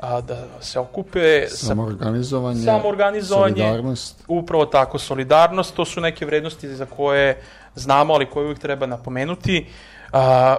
[0.00, 1.46] a, da se okupe...
[1.48, 4.24] Samoorganizovanje, samoorganizovanje, solidarnost.
[4.28, 7.42] Upravo tako, solidarnost, to su neke vrednosti za koje
[7.74, 9.66] znamo, ali koje uvijek treba napomenuti.
[10.12, 10.56] A,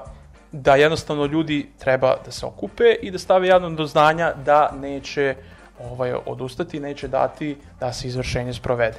[0.52, 5.36] da jednostavno ljudi treba da se okupe i da stave jedno do znanja da neće
[5.80, 8.98] ovaj, odustati, neće dati da se izvršenje sprovede.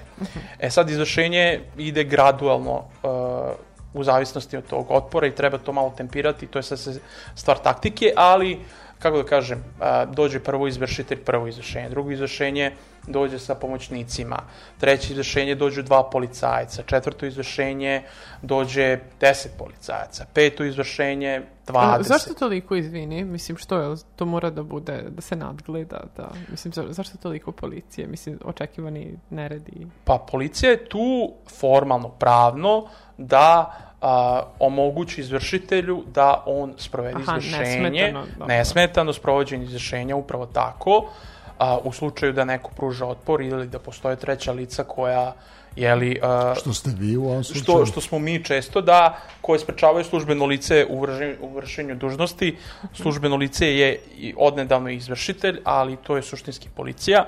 [0.59, 3.11] E sad, izvršenje ide gradualno uh,
[3.95, 7.01] u zavisnosti od tog otpora i treba to malo tempirati, to je sad
[7.35, 8.61] stvar taktike, ali
[8.99, 9.65] kako da kažem,
[10.15, 12.73] dođe prvo izvršitelj, prvo izvršenje, drugo izvršenje
[13.07, 14.37] dođe sa pomoćnicima,
[14.81, 18.03] treće izvršenje dođu dva policajca, četvrto izvršenje
[18.43, 22.03] dođe deset policajaca, peto izvršenje 20.
[22.03, 23.25] Zašto toliko, izvini?
[23.25, 27.53] Mislim, što je, to mora da bude, da se nadgleda, da, mislim, za, zašto toliko
[27.53, 28.07] policije?
[28.07, 29.87] Mislim, očekivani neredi?
[30.05, 37.91] Pa, policija je tu formalno, pravno, da a, omogući izvršitelju da on sprovede Aha, izvršenje.
[37.91, 41.05] Nesmetano, nesmetano sprovođenje izvršenja, upravo tako,
[41.59, 45.35] a, u slučaju da neko pruža otpor ili da postoje treća lica koja
[45.79, 47.65] jeli, uh, što ste vi u ovom slučaju?
[47.65, 52.57] Što, što smo mi često, da, koje sprečavaju službeno lice u, vršenju, u vršenju dužnosti.
[52.95, 54.01] Službeno lice je
[54.37, 57.27] odnedavno izvršitelj, ali to je suštinski policija.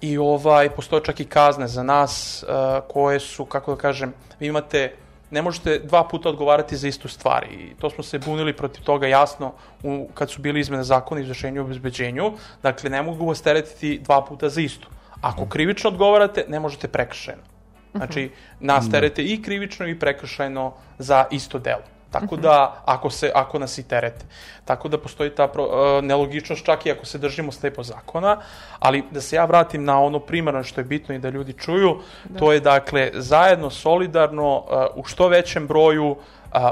[0.00, 4.46] I ovaj, postoje čak i kazne za nas, uh, koje su, kako da kažem, vi
[4.46, 4.92] imate
[5.30, 9.06] ne možete dva puta odgovarati za istu stvar i to smo se bunili protiv toga
[9.06, 12.32] jasno u, kad su bili izmene zakona izvršenju i obezbeđenju.
[12.62, 14.88] Dakle, ne mogu vas teretiti dva puta za istu.
[15.20, 17.42] Ako krivično odgovarate, ne možete prekršajno.
[17.94, 18.90] Znači, nas da.
[18.90, 21.97] terete i krivično i prekršajno za isto delo.
[22.10, 24.24] Tako da, ako, se, ako nas i terete.
[24.64, 28.36] Tako da postoji ta pro, uh, nelogičnost čak i ako se držimo slepo zakona,
[28.78, 31.98] ali da se ja vratim na ono primarno što je bitno i da ljudi čuju,
[32.24, 32.38] da.
[32.38, 36.16] to je dakle zajedno, solidarno, uh, u što većem broju, uh,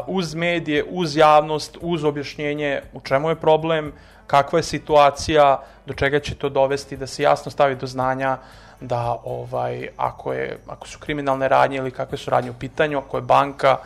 [0.07, 3.93] uz medije, uz javnost, uz objašnjenje u čemu je problem,
[4.27, 8.39] kakva je situacija, do čega će to dovesti, da se jasno stavi do znanja
[8.81, 13.17] da ovaj ako je ako su kriminalne radnje ili kakve su radnje u pitanju, ako
[13.17, 13.77] je banka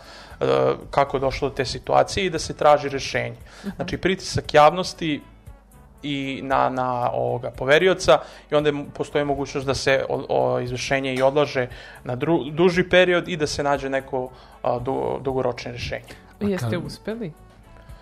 [0.41, 0.47] e,
[0.91, 3.37] kako je došlo do te situacije i da se traži rešenje.
[3.77, 5.21] Znači pritisak javnosti
[6.03, 8.19] i na, na ovoga poverioca
[8.51, 11.69] i onda postoji mogućnost da se o, o, izvršenje i odlaže
[12.05, 14.31] na dru, duži period i da se nađe neko
[14.63, 16.15] a, du, dugoročno rešenje.
[16.41, 17.33] Jeste kad- uspeli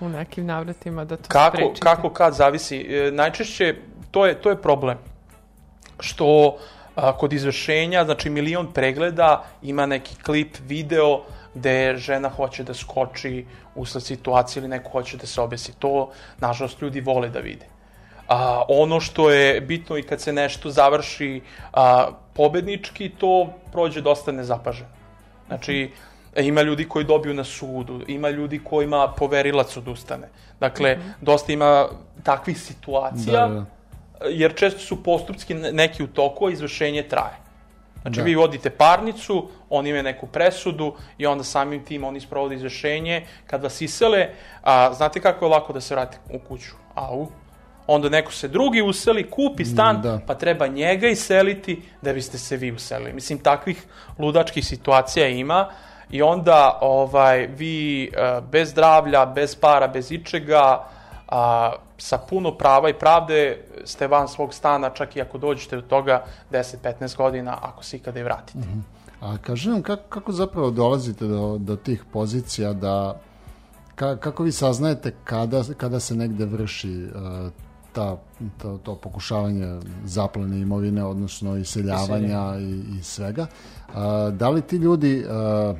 [0.00, 1.80] u nekim navratima da to Kako, sprečite?
[1.80, 2.76] kako kad zavisi.
[2.76, 3.74] E, najčešće
[4.10, 4.98] to je, to je problem
[6.00, 6.56] što
[6.96, 11.22] a, kod izvršenja, znači milion pregleda ima neki klip, video
[11.54, 15.72] gde žena hoće da skoči usled situacije ili neko hoće da se obesi.
[15.78, 17.66] To, nažalost, ljudi vole da vide.
[18.28, 21.40] A, ono što je bitno i kad se nešto završi
[21.72, 24.90] a, pobednički, to prođe dosta nezapaženo.
[25.46, 25.88] Znači, e,
[26.36, 30.28] ima ljudi koji dobiju na sudu, ima ljudi kojima poverilac odustane.
[30.60, 31.88] Dakle, dosta ima
[32.22, 33.64] takvih situacija, Da, da.
[34.28, 37.36] jer često su postupski ne- neki u toku, a izvršenje traje.
[38.02, 38.22] Znači, Da.
[38.22, 43.26] vi vodite parnicu, oni imaju neku presudu i onda samim tim oni sprovode izvršenje.
[43.46, 44.28] Kad vas isele,
[44.62, 46.72] a, znate kako je lako da se vrati u kuću?
[46.94, 47.26] Au.
[47.86, 50.20] Onda neko se drugi useli, kupi stan, da.
[50.26, 53.12] pa treba njega iseliti da biste se vi uselili.
[53.12, 53.86] Mislim, takvih
[54.18, 55.68] ludačkih situacija ima
[56.10, 60.84] i onda ovaj, vi e, bez zdravlja, bez para, bez ičega,
[61.28, 65.82] a, sa puno prava i pravde ste van svog stana, čak i ako dođete do
[65.82, 68.58] toga 10-15 godina, ako se ikada i vratite.
[69.20, 73.20] A kaži nam, kako, kako zapravo dolazite do, do tih pozicija da,
[73.94, 77.52] ka, kako vi saznajete kada, kada se negde vrši uh,
[77.92, 78.16] ta,
[78.58, 83.46] to, to pokušavanje zaplene imovine, odnosno iseljavanja i, i svega.
[83.88, 83.94] Uh,
[84.32, 85.78] da li ti ljudi, uh,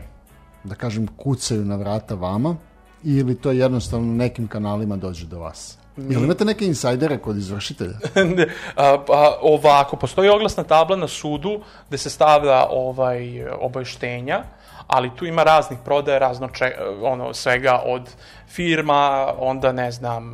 [0.64, 2.56] da kažem, kucaju na vrata vama
[3.04, 5.78] ili to jednostavno nekim kanalima dođe do vas?
[5.96, 7.94] Jel imate neke insajdere kod izvršitelja?
[8.76, 14.42] a, pa, ovako, postoji oglasna tabla na sudu gde se stavlja ovaj obaveštenja,
[14.86, 18.08] ali tu ima raznih prodaja, razno če, ono, svega od
[18.48, 20.32] firma, onda ne znam,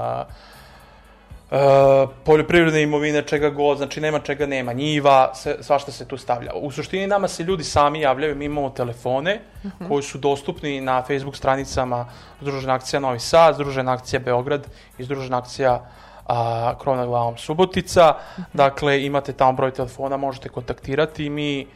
[1.51, 6.53] a, poljoprivredne imovine, čega god, znači nema čega nema, njiva, sve, svašta se tu stavlja.
[6.55, 9.41] U suštini nama se ljudi sami javljaju, mi imamo telefone
[9.89, 12.07] koji su dostupni na Facebook stranicama
[12.41, 14.67] Združena akcija Novi Sad, Združena akcija Beograd
[14.99, 15.85] i Združena akcija
[16.27, 18.15] a, krov nad glavom Subotica.
[18.53, 21.67] Dakle, imate tamo broj telefona, možete kontaktirati i mi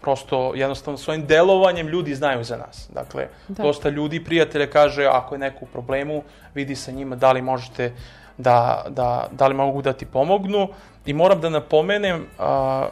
[0.00, 2.88] prosto jednostavno svojim delovanjem ljudi znaju za nas.
[2.94, 3.62] Dakle, Da.
[3.62, 6.22] dosta ljudi, prijatelja kaže ako je neko u problemu,
[6.54, 7.92] vidi sa njima da li možete
[8.38, 10.68] da, da, da li mogu da ti pomognu
[11.06, 12.88] i moram da napomenem a,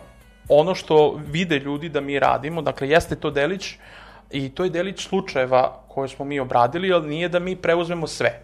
[0.49, 3.75] ono što vide ljudi da mi radimo, dakle jeste to delić
[4.31, 8.43] i to je delić slučajeva koje smo mi obradili, ali nije da mi preuzmemo sve.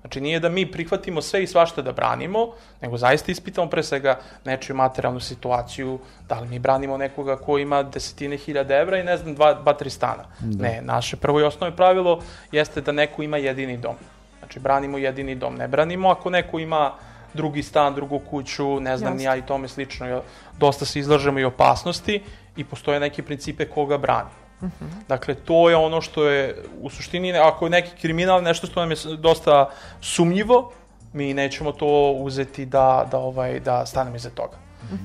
[0.00, 4.18] Znači nije da mi prihvatimo sve i svašta da branimo, nego zaista ispitamo pre svega
[4.44, 5.98] nečiju materijalnu situaciju,
[6.28, 9.72] da li mi branimo nekoga ko ima desetine hiljada evra i ne znam, dva, dva
[9.72, 10.24] tri stana.
[10.40, 12.22] Ne, naše prvo i osnovno pravilo
[12.52, 13.94] jeste da neko ima jedini dom.
[14.50, 16.92] Znači branimo jedini dom, ne branimo ako neko ima
[17.34, 20.22] drugi stan, drugu kuću, ne znam ni ja i tome slično.
[20.58, 22.22] Dosta se izlažemo i opasnosti
[22.56, 24.30] i postoje neki principe koga brani.
[25.08, 28.90] Dakle, to je ono što je u suštini, ako je neki kriminal, nešto što nam
[28.90, 30.72] je dosta sumnjivo,
[31.12, 34.56] mi nećemo to uzeti da, da, ovaj, da stanemo iza toga.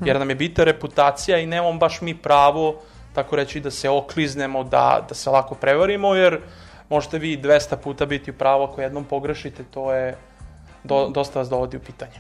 [0.05, 2.81] Jer nam je bita reputacija i nemamo baš mi pravo,
[3.13, 6.39] tako reći, da se okliznemo, da, da se lako prevarimo, jer
[6.89, 10.15] možete vi 200 puta biti u pravu, ako jednom pogrešite, to je,
[10.83, 12.19] do, dosta vas dovodi u pitanje.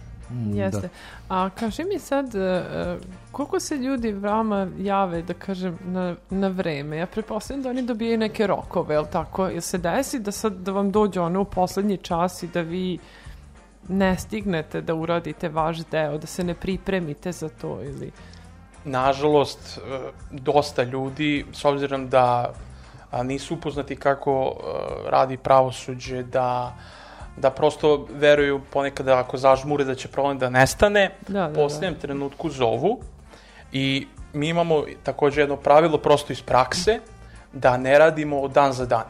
[0.53, 0.89] Jeste.
[1.29, 2.97] A kaži mi sad, e, e,
[3.31, 6.97] koliko se ljudi vama jave, da kažem, na, na vreme?
[6.97, 9.47] Ja pretpostavljam da oni dobijaju neke rokove, jel tako?
[9.47, 12.99] Jel se desi da sad da vam dođe ono u poslednji čas i da vi
[13.87, 18.11] ne stignete da uradite vaš deo, da se ne pripremite za to ili...
[18.85, 19.99] nažalost, e,
[20.31, 22.53] dosta ljudi, s obzirom da
[23.23, 26.75] nisu upoznati kako e, radi pravosuđe, da,
[27.37, 31.49] da prosto veruju ponekad da ako zažmure da će problem da nestane, Da, da, u
[31.49, 31.55] da.
[31.55, 32.99] posljednjem trenutku zovu
[33.71, 36.99] i mi imamo takođe jedno pravilo prosto iz prakse
[37.53, 39.05] da ne radimo od dan za dan.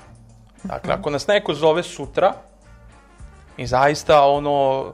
[0.63, 2.33] Dakle, ako nas neko zove sutra,
[3.57, 4.85] mi zaista ono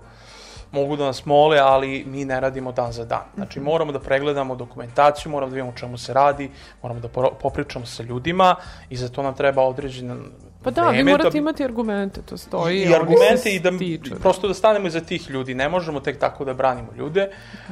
[0.71, 3.23] mogu da nas mole, ali mi ne radimo dan za dan.
[3.35, 3.65] Znači, Mhm.
[3.65, 6.49] moramo da pregledamo dokumentaciju, moramo da vidimo o čemu se radi,
[6.81, 8.55] moramo da popričamo sa ljudima
[8.89, 10.17] i za to nam treba određeno
[10.63, 12.79] Pa da, vi vreme morate bi- imati argumente, to stoji.
[12.79, 15.53] i argumente i da stiču, prosto da stanemo iza tih ljudi.
[15.55, 17.29] Ne možemo tek tako da branimo ljude.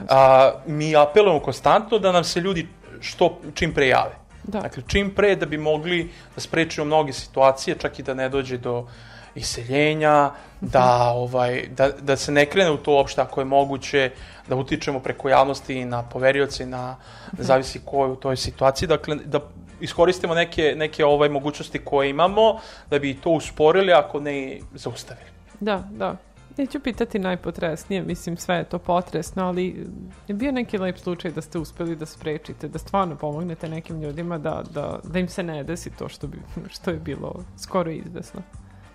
[0.09, 2.67] A, mi apelujemo konstantno da nam se ljudi
[3.01, 4.15] što čim pre jave.
[4.43, 4.59] Da.
[4.59, 6.03] Dakle, čim pre da bi mogli
[6.35, 8.87] da sprečimo mnoge situacije, čak i da ne dođe do
[9.35, 14.11] iseljenja, da, ovaj, da, da se ne krene u to uopšte ako je moguće,
[14.47, 16.95] da utičemo preko javnosti na poverioce, na
[17.37, 19.39] zavisi ko je u toj situaciji, dakle da
[19.79, 25.29] iskoristimo neke, neke ovaj mogućnosti koje imamo, da bi to usporili, ako ne i zaustavili.
[25.59, 26.15] Da, da.
[26.57, 29.87] Neću pitati najpotresnije, mislim sve je to potresno, ali
[30.27, 34.37] je bio neki lep slučaj da ste uspeli da sprečite, da stvarno pomognete nekim ljudima
[34.37, 36.37] da, da, da im se ne desi to što, bi,
[36.69, 38.41] što je bilo skoro izvesno.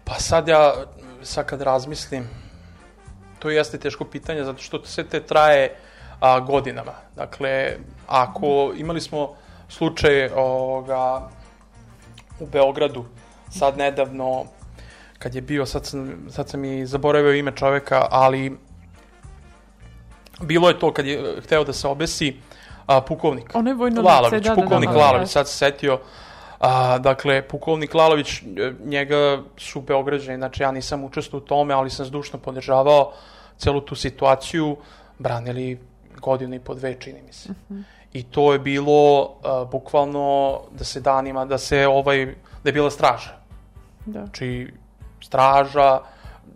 [0.05, 0.75] Pa sad ja,
[1.23, 2.29] sad kad razmislim,
[3.39, 5.77] to jeste teško pitanje, zato što sve te traje
[6.21, 6.93] a, godinama.
[7.17, 9.35] Dakle, ako imali smo
[9.69, 11.29] slučaj ovoga,
[12.41, 13.05] u Beogradu,
[13.51, 14.45] sad nedavno,
[15.19, 18.59] kad je bio, sad sam, sad sam i zaboravio ime čoveka, ali
[20.41, 22.37] bilo je to kad je hteo da se obesi
[22.87, 23.51] a, pukovnik.
[23.55, 25.33] Ono je vojno lice, da, da, pukovnik da, da, Lalović, da.
[25.33, 26.01] sad se setio.
[26.65, 31.91] A, dakle, pukovnik Lalović, e, njega su Beograđani, znači ja nisam učestvovao u tome, ali
[31.91, 33.13] sam zdušno podržavao
[33.59, 34.77] celu tu situaciju,
[35.19, 35.79] branili
[36.21, 37.49] godinu i po dve, čini mi se.
[38.13, 42.27] I to je bilo a, bukvalno da se danima, da se ovaj,
[42.63, 43.37] da je bila straža.
[44.07, 44.25] Da.
[44.25, 44.73] Znači,
[45.21, 46.01] straža,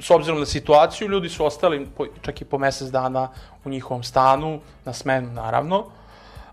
[0.01, 3.29] s obzirom na situaciju, ljudi su ostali po, čak i po mesec dana
[3.65, 5.98] u njihovom stanu, na smenu naravno.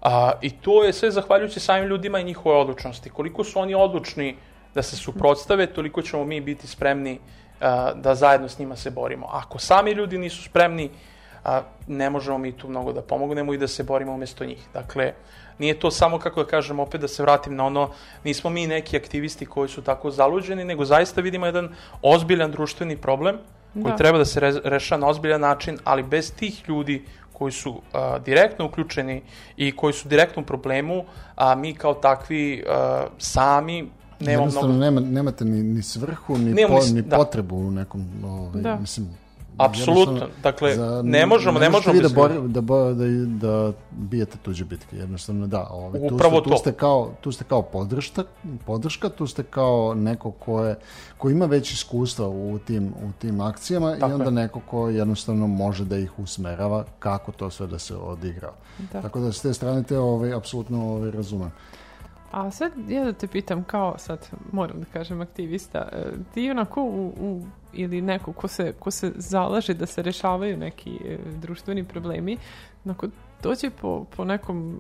[0.05, 3.09] A, I to je sve zahvaljujući samim ljudima i njihove odlučnosti.
[3.09, 4.35] Koliko su oni odlučni
[4.75, 7.19] da se suprotstave, toliko ćemo mi biti spremni
[7.61, 9.27] a, da zajedno s njima se borimo.
[9.31, 10.89] Ako sami ljudi nisu spremni,
[11.43, 14.61] a, ne možemo mi tu mnogo da pomognemo i da se borimo umesto njih.
[14.73, 15.13] Dakle,
[15.59, 17.89] nije to samo, kako da kažem, opet da se vratim na ono,
[18.23, 21.69] nismo mi neki aktivisti koji su tako zaluđeni, nego zaista vidimo jedan
[22.01, 23.37] ozbiljan društveni problem
[23.73, 23.95] koji Da.
[23.97, 27.05] treba da se re, reša na ozbiljan način, ali bez tih ljudi
[27.37, 29.21] koji su a, direktno uključeni
[29.57, 31.03] i koji su direktno u problemu,
[31.35, 34.85] a mi kao takvi a, sami nemamo Jednostavno mnogo...
[34.85, 37.17] nema, nemate ni, ni svrhu, ni, po, ni ni da.
[37.17, 38.75] potrebu u nekom, ovaj, Da.
[38.75, 39.09] mislim,
[39.57, 40.27] Apsolutno.
[40.43, 42.53] Dakle, ne možemo- ne možete možemo vi da, bez bor, ljudi.
[42.53, 45.67] da, bo, da, da bijete tuđe bitke, jednostavno da.
[45.71, 46.49] Ovaj, tu, Upravo ste, to.
[46.49, 48.23] tu, ste kao, tu ste kao podrška,
[48.65, 50.75] podrška, tu ste kao neko ko, je,
[51.17, 54.31] ko ima već iskustva u tim, u tim akcijama Tako i onda je.
[54.31, 58.51] neko ko jednostavno može da ih usmerava kako to sve da se odigra.
[58.93, 59.01] Da.
[59.01, 61.51] Tako da s te strane te ovaj, apsolutno ovaj, razumem.
[62.31, 66.83] A sad ja da te pitam kao sad moram da kažem aktivista, e, ti onako
[66.83, 67.41] u, u
[67.75, 72.37] ili neko ko se, ko se zalaže da se rešavaju neki e, društveni problemi,
[72.85, 73.07] onako
[73.43, 74.79] dođe po, po nekom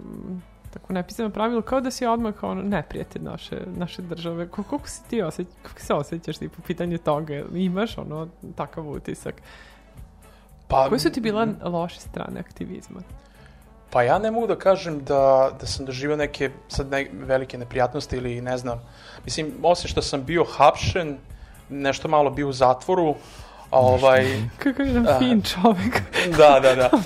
[0.73, 4.47] tako nepisano pravilu kao da si odmah kao ono neprijatelj naše, naše države.
[4.47, 7.43] Ko, koliko si ti osjeć, kako se osjećaš ti po pitanju toga?
[7.53, 9.41] Imaš ono takav utisak?
[10.67, 12.99] Pa, Koje su ti bila loše strane aktivizma?
[13.89, 18.17] Pa ja ne mogu da kažem da, da sam doživio neke sad ne, velike neprijatnosti
[18.17, 18.81] ili ne znam.
[19.25, 21.17] Mislim, osim što sam bio hapšen,
[21.69, 23.15] nešto malo bio u zatvoru,
[23.71, 24.25] ovaj,
[24.57, 25.19] Kakav je nam A.
[25.19, 26.01] fin čovek
[26.37, 26.89] da, da, da.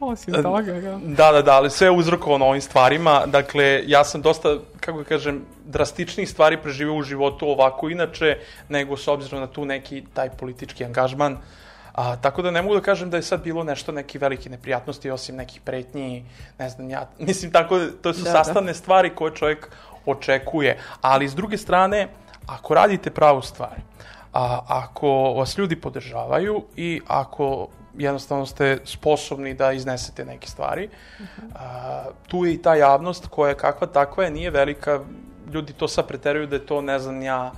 [0.00, 0.98] Osim toga, ga.
[1.04, 3.22] Da, da, da, ali sve je uzrokovano ovim stvarima.
[3.26, 8.96] Dakle, ja sam dosta, kako da kažem, drastičnih stvari preživio u životu ovako inače, nego
[8.96, 11.38] s obzirom na tu neki taj politički angažman.
[11.94, 15.10] A, tako da ne mogu da kažem da je sad bilo nešto, neki velike neprijatnosti,
[15.10, 16.24] osim nekih pretnji,
[16.58, 17.08] ne znam ja.
[17.18, 18.44] Mislim, tako da to su Da, da, da.
[18.44, 19.70] sastavne stvari koje čovjek
[20.06, 20.78] očekuje.
[21.00, 22.08] Ali, s druge strane,
[22.46, 23.80] ako radite pravu stvar,
[24.32, 30.88] a, ako vas ljudi podržavaju i ako jednostavno ste sposobni da iznesete neke stvari,
[31.54, 35.00] a, tu je i ta javnost koja je kakva takva je, nije velika,
[35.52, 37.52] ljudi to sad preteruju da je to, ne znam ja,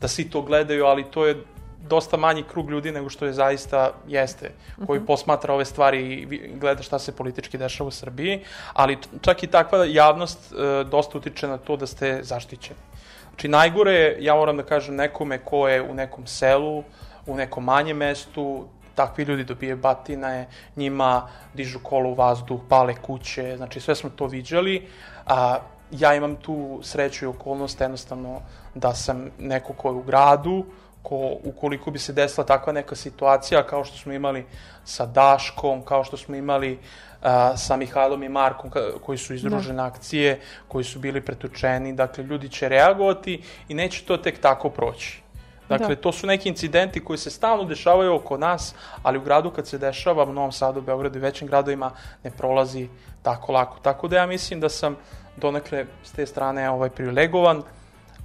[0.00, 1.44] da svi to gledaju, ali to je
[1.88, 4.50] dosta manji krug ljudi nego što je zaista jeste,
[4.86, 8.40] koji posmatra ove stvari i gleda šta se politički dešava u Srbiji,
[8.72, 12.80] ali čak i takva javnost e, dosta utiče na to da ste zaštićeni.
[13.28, 16.82] Znači, najgore je, ja moram da kažem, nekome ko je u nekom selu,
[17.26, 23.56] u nekom manjem mestu, takvi ljudi dobije batine, njima dižu kolo u vazduh, pale kuće,
[23.56, 24.88] znači sve smo to viđali.
[25.26, 25.58] A,
[25.90, 28.40] ja imam tu sreću i okolnost jednostavno
[28.74, 30.64] da sam neko ko je u gradu,
[31.02, 34.46] ko, ukoliko bi se desila takva neka situacija kao što smo imali
[34.84, 36.78] sa Daškom, kao što smo imali
[37.22, 42.24] a, sa Mihajlom i Markom ka- koji su izdružene akcije, koji su bili pretučeni, dakle
[42.24, 45.22] ljudi će reagovati i neće to tek tako proći.
[45.68, 46.00] Dakle, Da.
[46.02, 49.78] to su neki incidenti koji se stalno dešavaju oko nas, ali u gradu kad se
[49.78, 51.90] dešava, u Novom Sadu, Beogradu i većim gradovima,
[52.24, 52.88] ne prolazi
[53.22, 53.78] tako lako.
[53.82, 54.96] Tako da ja mislim da sam
[55.36, 57.62] donekle s te strane ovaj privilegovan,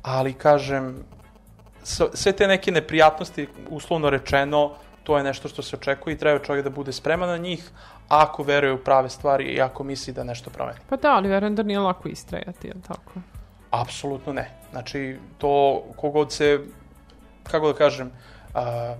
[0.01, 1.03] ali kažem,
[2.13, 4.71] sve te neke neprijatnosti, uslovno rečeno,
[5.03, 7.71] to je nešto što se očekuje i treba čovjek da bude spreman na njih,
[8.07, 10.79] ako veruje u prave stvari i ako misli da nešto promeni.
[10.89, 13.11] Pa da, ali verujem da nije lako istrajati, jel tako?
[13.71, 14.51] Apsolutno ne.
[14.71, 16.59] Znači, to kogod se,
[17.43, 18.11] kako da kažem,
[18.53, 18.95] a,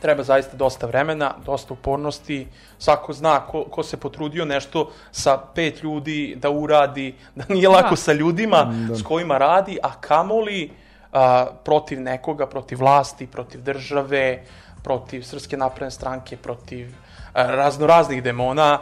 [0.00, 2.46] treba zaista dosta vremena, dosta upornosti,
[2.78, 7.90] svako zna ko, ko se potrudio nešto sa pet ljudi da uradi, da nije lako
[7.90, 7.96] Da.
[7.96, 10.70] sa ljudima s kojima radi, a kamoli
[11.12, 14.44] a, protiv nekoga, protiv vlasti, protiv države,
[14.82, 16.94] protiv Srpske napredne stranke, protiv
[17.32, 18.78] a, raznoraznih demona.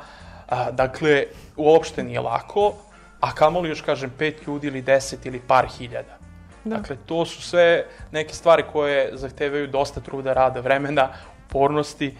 [0.48, 1.24] A, dakle,
[1.56, 2.72] uopšte nije lako,
[3.20, 6.18] a kamoli još, kažem, pet ljudi ili deset ili par hiljada.
[6.64, 6.76] Da.
[6.76, 11.08] Dakle, to su sve neke stvari koje zahtevaju dosta truda, rada, vremena,
[11.46, 12.16] upornosti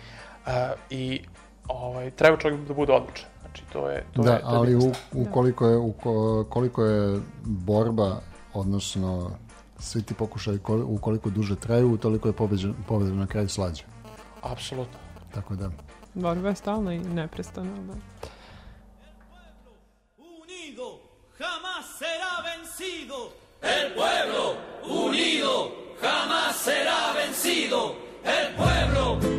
[0.46, 0.52] uh,
[0.90, 1.22] i
[1.68, 3.28] ovaj, treba čovjek da bude odlučan.
[3.40, 4.96] Znači, to je, to Da, je, to je ali stvar.
[5.12, 8.20] ukoliko, je, uko, koliko je borba,
[8.54, 9.30] odnosno
[9.78, 13.84] svi ti pokušaj ukoliko duže traju, toliko je pobeđa, pobeda na kraju slađa.
[14.42, 14.98] Apsolutno.
[15.34, 15.70] Tako da,
[16.14, 17.82] Borba je stalna i neprestana.
[17.82, 17.94] Da.
[20.42, 21.00] unido
[21.38, 23.32] jamás será vencido.
[23.60, 24.56] El pueblo
[24.88, 27.96] unido jamás será vencido.
[28.24, 29.35] El pueblo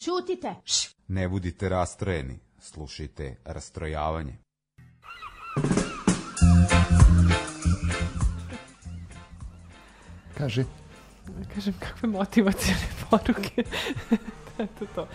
[0.00, 0.54] Ćutite.
[1.08, 4.36] Ne budite rastrojeni, slušajte rastrojavanje.
[10.40, 10.64] kaži.
[11.54, 13.62] Kažem, kakve motivacijone poruke.
[14.64, 15.06] Eto to.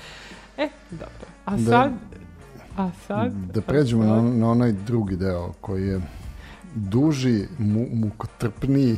[0.58, 1.28] E, dobro.
[1.46, 1.72] A Da.
[1.72, 1.92] sad...
[2.78, 3.32] A sad...
[3.54, 6.02] Da pređemo na, na onaj drugi deo koji je
[6.76, 8.98] duži, mu, mukotrpniji.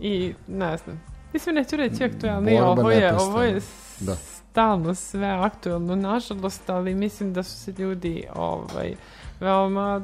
[0.00, 1.00] I, ne znam,
[1.32, 3.60] mislim, neću reći aktualni, Borba ovo je, ovo je
[4.00, 4.16] Da.
[4.52, 8.94] Stalno sve aktualno, nažalost, ali mislim da su se ljudi ovaj,
[9.40, 10.00] veoma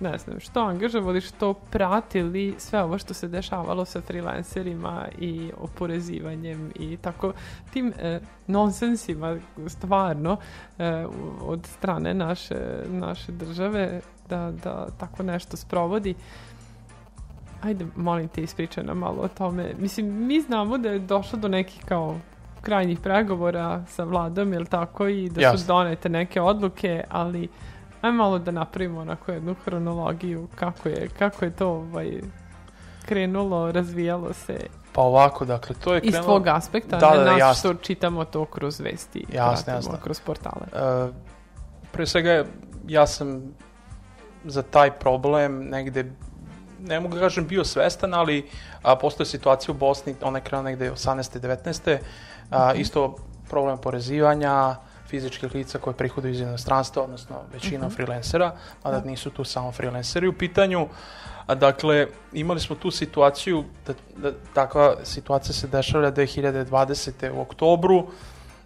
[0.00, 6.72] ne znam, što angažovali, što pratili sve ovo što se dešavalo sa freelancerima i oporezivanjem
[6.74, 7.32] i tako
[7.72, 10.36] tim e, nonsensima stvarno
[10.78, 11.06] e,
[11.42, 16.14] od strane naše, naše države da, da tako nešto sprovodi.
[17.62, 19.74] Ajde, molim te, ispričaj nam malo o tome.
[19.78, 22.16] Mislim, mi znamo da je došlo do nekih kao
[22.60, 25.66] krajnjih pregovora sa vladom, jel tako, i da su Jasno.
[25.66, 27.48] donete neke odluke, ali
[28.02, 32.20] ajmo malo da napravimo onako jednu hronologiju kako je, kako je to ovaj,
[33.06, 36.24] krenulo, razvijalo se Pa ovako, dakle, to je iz krenulo...
[36.24, 39.98] tvog aspekta, Da, ne da, da, nas što čitamo to kroz vesti, pratimo jasno.
[40.02, 40.66] kroz portale.
[40.72, 41.14] Uh,
[41.92, 42.44] pre svega,
[42.88, 43.42] ja sam
[44.44, 46.12] za taj problem negde
[46.86, 48.48] ne mogu da kažem bio svestan, ali
[48.82, 51.40] a, postoje situacija u Bosni, ona je krenula negde 18.
[51.40, 51.98] 19.
[52.50, 53.16] A, isto
[53.48, 54.76] problem porezivanja,
[55.08, 57.94] fizičkih lica koje prihoduju iz inostranstva, odnosno većina Mhm.
[57.94, 58.52] freelancera,
[58.84, 60.88] mada nisu tu samo freelanceri u pitanju.
[61.46, 67.30] A, dakle, imali smo tu situaciju, da, da takva situacija se dešava 2020.
[67.30, 68.06] u oktobru,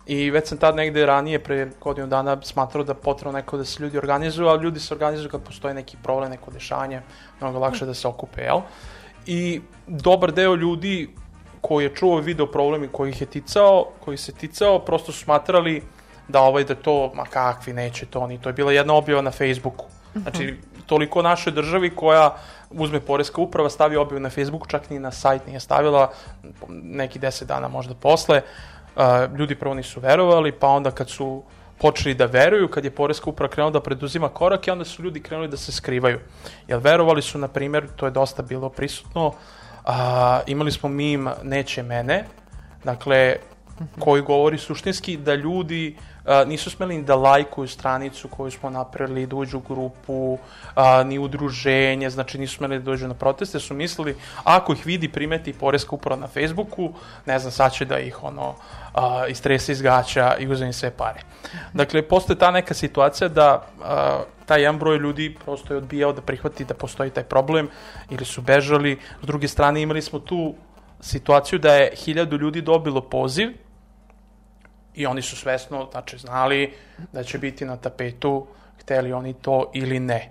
[0.06, 3.82] I već sam tad negde ranije, pre godinu dana, smatrao da potrebno neko da se
[3.82, 7.00] ljudi organizuju, ali ljudi se organizuju kad postoji neki problem, neko dešanje,
[7.40, 8.60] mnogo lakše da se okupe, jel?
[9.26, 11.08] I dobar deo ljudi
[11.64, 15.24] koji je čuo video problem i koji ih je ticao, koji se ticao, prosto su
[15.24, 15.82] smatrali
[16.28, 19.30] da ovaj da to, ma kakvi, neće to, ni to je bila jedna objava na
[19.30, 19.86] Facebooku.
[20.14, 20.56] Znači,
[20.86, 22.36] toliko o našoj državi koja
[22.70, 26.10] uzme Poreska uprava, stavi objavu na Facebooku, čak ni na sajt nije stavila,
[26.68, 28.42] neki deset dana možda posle,
[28.96, 31.42] Uh, ljudi prvo nisu verovali, pa onda kad su
[31.78, 35.48] počeli da veruju, kad je Poreska uprava krenula da preduzima korake, onda su ljudi krenuli
[35.48, 36.20] da se skrivaju.
[36.68, 39.32] Jer verovali su, na primjer, to je dosta bilo prisutno,
[39.84, 42.24] a, imali smo mim Neće mene,
[42.84, 43.36] dakle,
[43.98, 45.96] koji govori suštinski da ljudi
[46.46, 50.38] nisu smeli ni da lajkuju stranicu koju smo napravili, da uđu u grupu,
[50.74, 55.08] a, ni udruženje, znači nisu smeli da dođu na proteste, su mislili, ako ih vidi,
[55.08, 56.92] primeti Poreska uprava na Facebooku,
[57.26, 58.54] ne znam, sad će da ih ono,
[58.94, 61.20] a, istrese iz gaća i uzme im sve pare.
[61.72, 66.22] Dakle, postoje ta neka situacija da a, taj jedan broj ljudi prosto je odbijao da
[66.22, 67.68] prihvati da postoji taj problem
[68.10, 68.98] ili su bežali.
[69.22, 70.54] S druge strane, imali smo tu
[71.00, 73.63] situaciju da je hiljadu ljudi dobilo poziv
[74.94, 76.74] i oni su svesno, znači, znali
[77.12, 78.46] da će biti na tapetu,
[78.80, 80.30] hteli oni to ili ne.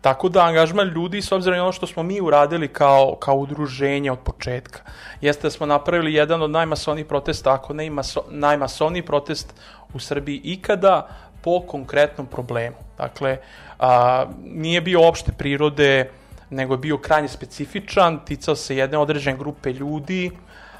[0.00, 4.12] Tako da angažman ljudi, s obzirom na ono što smo mi uradili kao, kao udruženje
[4.12, 4.80] od početka,
[5.20, 9.54] jeste da smo napravili jedan od najmasovnijih protesta, ako ne i maso, najmasovniji protest
[9.94, 11.08] u Srbiji ikada,
[11.42, 12.76] po konkretnom problemu.
[12.98, 13.38] Dakle,
[13.78, 16.10] a, nije bio opšte prirode,
[16.50, 20.30] nego je bio krajnje specifičan, ticao se jedne određene grupe ljudi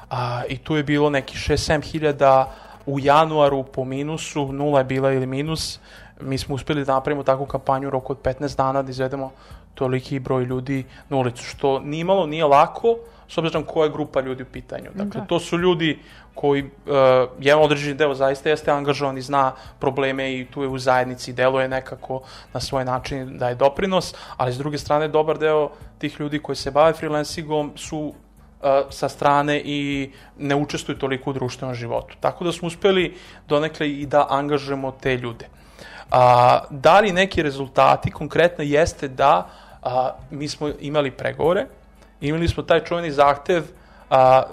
[0.09, 2.55] a, i tu je bilo neki 6-7 hiljada
[2.89, 5.79] u januaru po minusu, nula je bila ili minus,
[6.21, 9.31] mi smo uspeli da napravimo takvu kampanju u roku od 15 dana da izvedemo
[9.75, 12.95] toliki broj ljudi na ulicu, što nimalo nije lako,
[13.27, 14.89] s obzirom koja je grupa ljudi u pitanju.
[14.93, 15.27] Dakle, Da.
[15.27, 15.99] to su ljudi
[16.33, 16.69] koji, uh,
[17.39, 21.67] jedan određeni deo zaista jeste angažovan i zna probleme i tu je u zajednici, deluje
[21.67, 22.21] nekako
[22.53, 26.55] na svoj način da je doprinos, ali s druge strane dobar deo tih ljudi koji
[26.55, 28.13] se bave freelancingom su
[28.89, 32.15] sa strane i ne učestvuju toliko u društvenom životu.
[32.19, 35.47] Tako da smo uspeli donekle i da angažujemo te ljude.
[36.11, 39.49] A, da li neki rezultati konkretno jeste da
[39.83, 41.65] a, mi smo imali pregovore,
[42.21, 43.63] imali smo taj čuveni zahtev
[44.09, 44.43] a,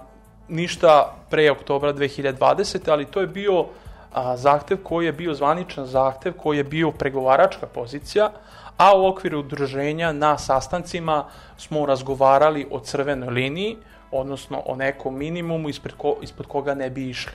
[0.49, 2.91] ništa pre oktobra 2020.
[2.91, 3.67] ali to je bio
[4.13, 8.31] a, zahtev koji je bio zvaničan zahtev, koji je bio pregovaračka pozicija,
[8.77, 11.25] a u okviru udruženja na sastancima
[11.57, 13.77] smo razgovarali o crvenoj liniji,
[14.19, 17.33] odnosno o nekom minimumu ispred, ko, ispod koga ne bi išli.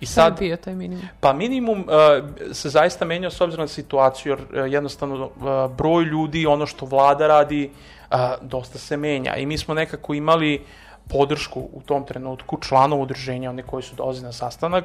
[0.00, 1.08] I Sad sad, je bio taj minimum.
[1.20, 6.04] Pa minimum uh, se zaista menjao s obzirom na situaciju, jer uh, jednostavno uh, broj
[6.04, 7.70] ljudi, ono što vlada radi,
[8.10, 9.36] uh, dosta se menja.
[9.36, 10.64] I mi smo nekako imali
[11.08, 14.84] podršku u tom trenutku članova udruženja, one koji su dolazi na sastanak,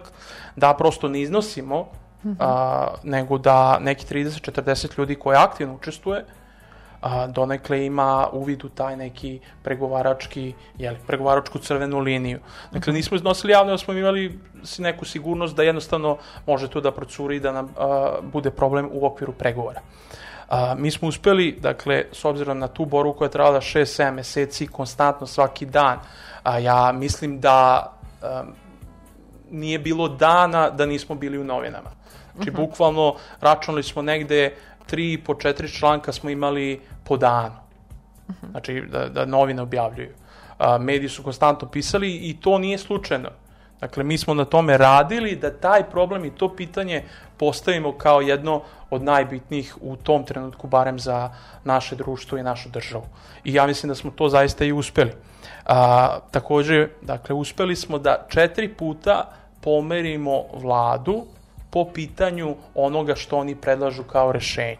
[0.56, 1.88] da prosto ne iznosimo,
[2.40, 6.26] a, nego da neki 30-40 ljudi koji aktivno učestvuje,
[7.04, 12.40] a, donekle ima uvid u taj neki pregovarački, jeli, pregovaračku crvenu liniju.
[12.72, 14.40] Dakle, nismo iznosili javno, ali smo imali
[14.78, 19.06] neku sigurnost da jednostavno može to da procuri i da nam a, bude problem u
[19.06, 19.82] okviru pregovora.
[20.50, 24.68] A, mi smo uspeli, dakle, s obzirom na tu boru koja je trajala 6-7 meseci,
[24.68, 26.00] konstantno svaki dan,
[26.44, 27.92] a ja mislim da
[28.22, 28.44] a,
[29.52, 31.90] nije bilo dana da nismo bili u novinama.
[32.36, 34.56] Znači, bukvalno, računali smo negde
[34.86, 37.56] tri po četiri članka smo imali po danu.
[38.52, 40.10] Znači, da, da novine objavljuju.
[40.58, 43.30] A, mediji su konstantno pisali i to nije slučajno.
[43.80, 47.04] Dakle, mi smo na tome radili da taj problem i to pitanje
[47.38, 51.32] postavimo kao jedno od najbitnijih u tom trenutku, barem za
[51.64, 53.04] naše društvo i našu državu.
[53.44, 55.12] I ja mislim da smo to zaista i uspeli.
[55.66, 59.32] A, takođe, dakle, uspeli smo da četiri puta
[59.62, 61.26] pomerimo vladu
[61.74, 64.78] po pitanju onoga što oni predlažu kao rešenje.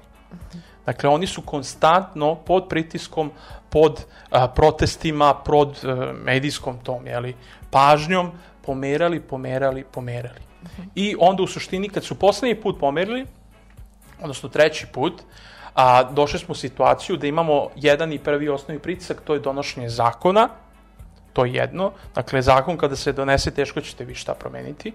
[0.86, 3.32] Dakle, oni su konstantno pod pritiskom,
[3.70, 7.36] pod a, protestima, pod a, medijskom tom, jeli,
[7.72, 8.32] pažnjom
[8.66, 10.42] pomerali, pomerali, pomerali.
[10.96, 13.26] I onda u suštini kad su poslednji put pomerili,
[14.22, 15.22] odnosno treći put,
[15.76, 19.90] a došli smo u situaciju da imamo jedan i prvi osnovni pritisak, to je donošenje
[19.90, 20.50] zakona,
[21.34, 21.92] to je jedno.
[22.16, 24.94] Dakle, zakon kada se donese, teško ćete vi šta promeniti.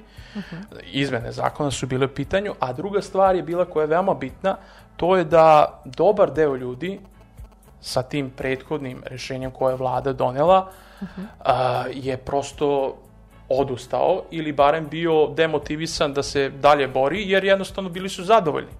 [0.82, 4.56] Izmene zakona su bile u pitanju, a druga stvar je bila koja je veoma bitna,
[4.96, 7.00] to je da dobar deo ljudi
[7.80, 10.70] sa tim prethodnim rešenjem koje je vlada donela
[11.44, 12.96] a, je prosto
[13.48, 18.72] odustao ili barem bio demotivisan da se dalje bori jer jednostavno bili su zadovoljni.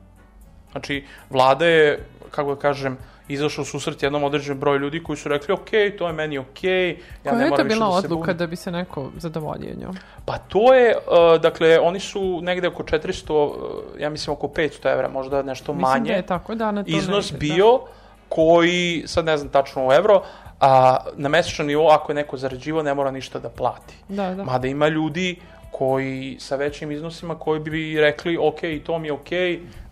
[0.72, 2.98] Znači, vlada je, kako da kažem,
[3.28, 6.94] izašao susret jednom određenom broju ljudi koji su rekli, ok, to je meni ok, ja
[7.22, 8.36] Koja ne je to moram više bila da se odluka bunim.
[8.36, 9.96] da bi se neko zadovoljio njom?
[10.24, 13.52] Pa to je, uh, dakle, oni su negde oko 400, uh,
[14.00, 16.10] ja mislim oko 500 evra, možda nešto Mislim manje.
[16.10, 17.54] da je tako, da, na to iznos negde, da.
[17.54, 17.80] bio
[18.28, 20.22] koji, sad ne znam tačno u evro,
[20.60, 23.94] a na mesečnom nivou ako je neko zarađivao ne mora ništa da plati.
[24.08, 24.44] Da, da.
[24.44, 25.36] Mada ima ljudi
[25.70, 29.30] koji sa većim iznosima koji bi rekli ok, to mi je ok,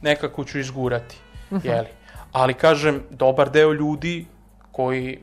[0.02, 1.16] nekako ću izgurati.
[1.52, 1.68] Mhm.
[1.68, 1.88] Jeli?
[2.36, 4.26] Ali kažem, dobar deo ljudi
[4.72, 5.18] koji,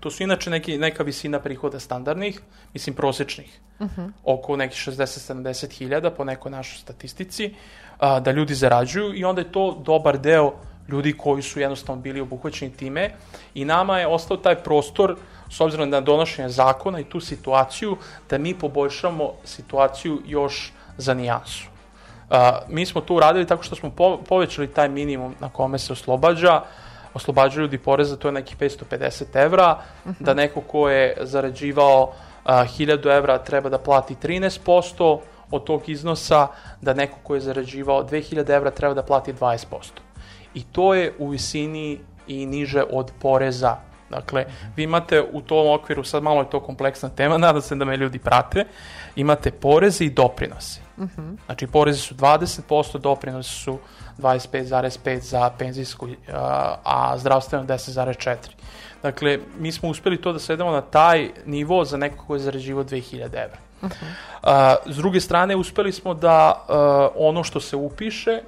[0.00, 2.40] to su inače neki, neka visina prihoda standardnih,
[2.74, 4.04] mislim prosečnih, Mhm.
[4.24, 7.54] oko nekih 60-70 hiljada po nekoj našoj statistici,
[7.98, 10.52] a, da ljudi zarađuju i onda je to dobar deo
[10.88, 13.10] ljudi koji su jednostavno bili obuhvaćeni time
[13.54, 15.16] i nama je ostao taj prostor
[15.50, 17.96] s obzirom na donošenje zakona i tu situaciju
[18.30, 21.77] da mi poboljšamo situaciju još za nijansu.
[22.30, 22.36] Uh,
[22.68, 26.62] mi smo to uradili tako što smo po, povećali taj minimum na kome se oslobađa,
[27.14, 29.78] oslobađaju ljudi poreza, to je nekih 550 evra,
[30.20, 35.18] da neko ko je zarađivao uh, 1000 evra treba da plati 13%
[35.50, 36.46] od tog iznosa,
[36.80, 39.64] da neko ko je zarađivao 2000 evra treba da plati 20%.
[40.54, 43.76] I to je u visini i niže od poreza.
[44.10, 44.44] Dakle,
[44.76, 47.96] vi imate u tom okviru, sad malo je to kompleksna tema, nadam se da me
[47.96, 48.64] ljudi prate,
[49.16, 50.87] imate poreze i doprinose.
[51.46, 53.78] Znači, porezi su 20%, doprinosi su
[54.18, 58.36] 25,5 za penzijsku, a, a zdravstveno 10,4.
[59.02, 62.84] Dakle, mi smo uspeli to da sedemo na taj nivo za neko ko je zarađivo
[62.84, 63.58] 2000 evra.
[64.42, 68.40] A, s druge strane, uspeli smo da a, ono što se upiše,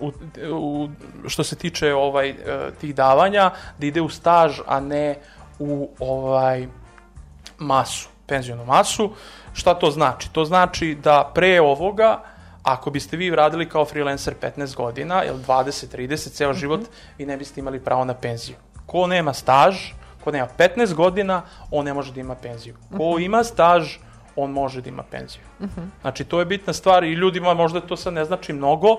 [0.00, 0.12] u,
[0.52, 0.88] u,
[1.28, 2.34] što se tiče ovaj e,
[2.80, 5.18] tih davanja, da ide u staž, a ne
[5.58, 6.66] u ovaj
[7.58, 9.12] masu, penzijonu masu.
[9.58, 10.32] Šta to znači?
[10.32, 12.22] To znači da pre ovoga,
[12.62, 16.80] ako biste vi radili kao freelancer 15 godina, ili 20, 30, ceo život,
[17.18, 18.56] vi ne biste imali pravo na penziju.
[18.86, 19.76] Ko nema staž,
[20.24, 22.74] ko nema 15 godina, on ne može da ima penziju.
[22.96, 23.96] Ko ima staž,
[24.36, 25.42] on može da ima penziju.
[26.00, 28.96] Znači, to je bitna stvar i ljudima možda to sad ne znači mnogo,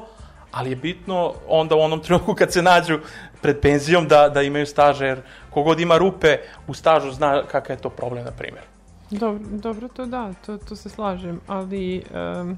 [0.51, 2.99] ali je bitno onda u onom trenutku kad se nađu
[3.41, 6.37] pred penzijom da, da imaju staž, jer kogod ima rupe
[6.67, 8.63] u stažu zna kakav je to problem, na primjer.
[9.11, 12.03] Dobro, dobro, to da, to, to se slažem, ali
[12.39, 12.57] um,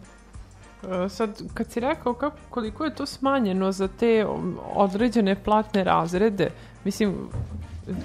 [1.09, 6.49] sad kad si rekao kako, koliko je to smanjeno za te um, određene platne razrede,
[6.83, 7.15] mislim,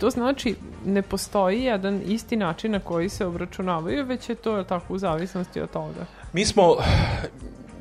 [0.00, 4.94] to znači ne postoji jedan isti način na koji se obračunavaju, već je to tako
[4.94, 6.06] u zavisnosti od toga.
[6.32, 6.76] Mi smo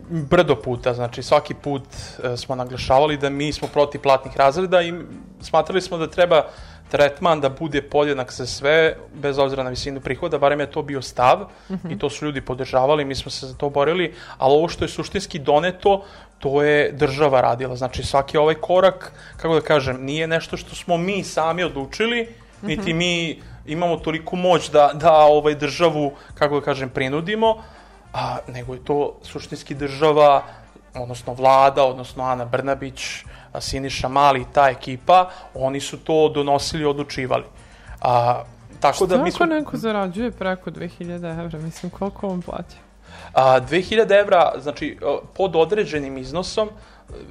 [0.10, 1.84] brdo puta, znači svaki put
[2.24, 4.94] e, smo naglašavali da mi smo protiv platnih razreda i
[5.42, 6.46] smatrali smo da treba
[6.96, 11.02] tretman da bude podjednak za sve, bez obzira na visinu prihoda, barem je to bio
[11.02, 11.48] stav
[11.90, 14.90] i to su ljudi podržavali, mi smo se za to borili, ali ovo što je
[14.90, 16.04] suštinski doneto,
[16.40, 17.76] to je država radila.
[17.76, 22.28] Znači svaki ovaj korak, kako da kažem, nije nešto što smo mi sami odlučili,
[22.62, 27.64] niti mi imamo toliku moć da, da ovaj državu, kako da kažem, prinudimo,
[28.14, 30.44] a, nego je to suštinski država,
[30.94, 33.26] odnosno vlada, odnosno Ana Brnabić,
[33.62, 37.44] Siniša Mali i ta ekipa, oni su to donosili i odlučivali.
[38.02, 38.44] A,
[38.80, 39.46] tako da mi smo...
[39.46, 42.78] neko zarađuje preko 2000 evra, mislim, koliko on plaća?
[43.34, 44.98] A, 2000 evra, znači
[45.34, 46.70] pod određenim iznosom,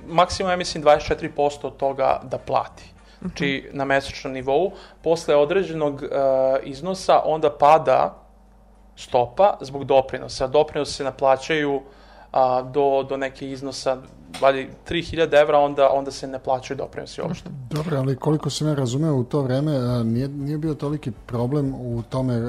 [0.06, 2.84] maksimum ja mislim 24% od toga da plati.
[3.20, 4.72] Znači na mesečnom nivou.
[5.02, 8.14] Posle određenog a, iznosa onda pada
[8.96, 10.46] stopa zbog doprinosa.
[10.46, 11.82] Doprinosi se naplaćaju
[12.32, 13.96] a, do, do neke iznosa,
[14.41, 17.51] valjda 3000 evra, onda, onda se ne plaćaju doprinosi uopšte.
[17.70, 22.03] Dobro, ali koliko sam ja razumeo u to vreme, nije, nije bio toliki problem u
[22.09, 22.41] tome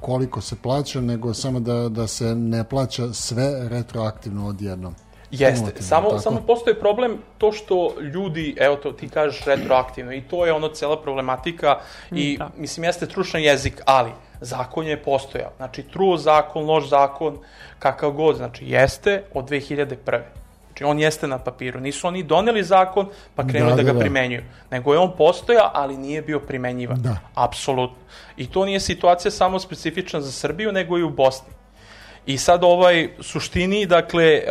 [0.00, 4.94] koliko se plaća, nego samo da, da se ne plaća sve retroaktivno odjednom.
[5.30, 6.20] Jeste, Kumulativno, samo, tako?
[6.20, 10.68] samo postoji problem to što ljudi, evo to ti kažeš retroaktivno i to je ono
[10.68, 11.78] cela problematika
[12.10, 12.50] i da.
[12.56, 15.50] mislim jeste trušan jezik, ali zakon je postojao.
[15.56, 17.38] Znači truo zakon, loš zakon,
[17.78, 20.20] kakav god, znači jeste od 2001.
[20.72, 21.80] Znači on jeste na papiru.
[21.80, 24.00] Nisu oni doneli zakon pa krenuli da, Da, da, da, ga da.
[24.00, 24.42] primenjuju.
[24.70, 27.02] Nego je on postojao, ali nije bio primenjivan.
[27.02, 27.16] Da.
[27.34, 27.96] Apsolutno.
[28.36, 31.52] I to nije situacija samo specifična za Srbiju, nego i u Bosni.
[32.26, 34.42] I sad ovaj suštini, dakle,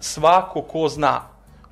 [0.00, 1.20] svako ko zna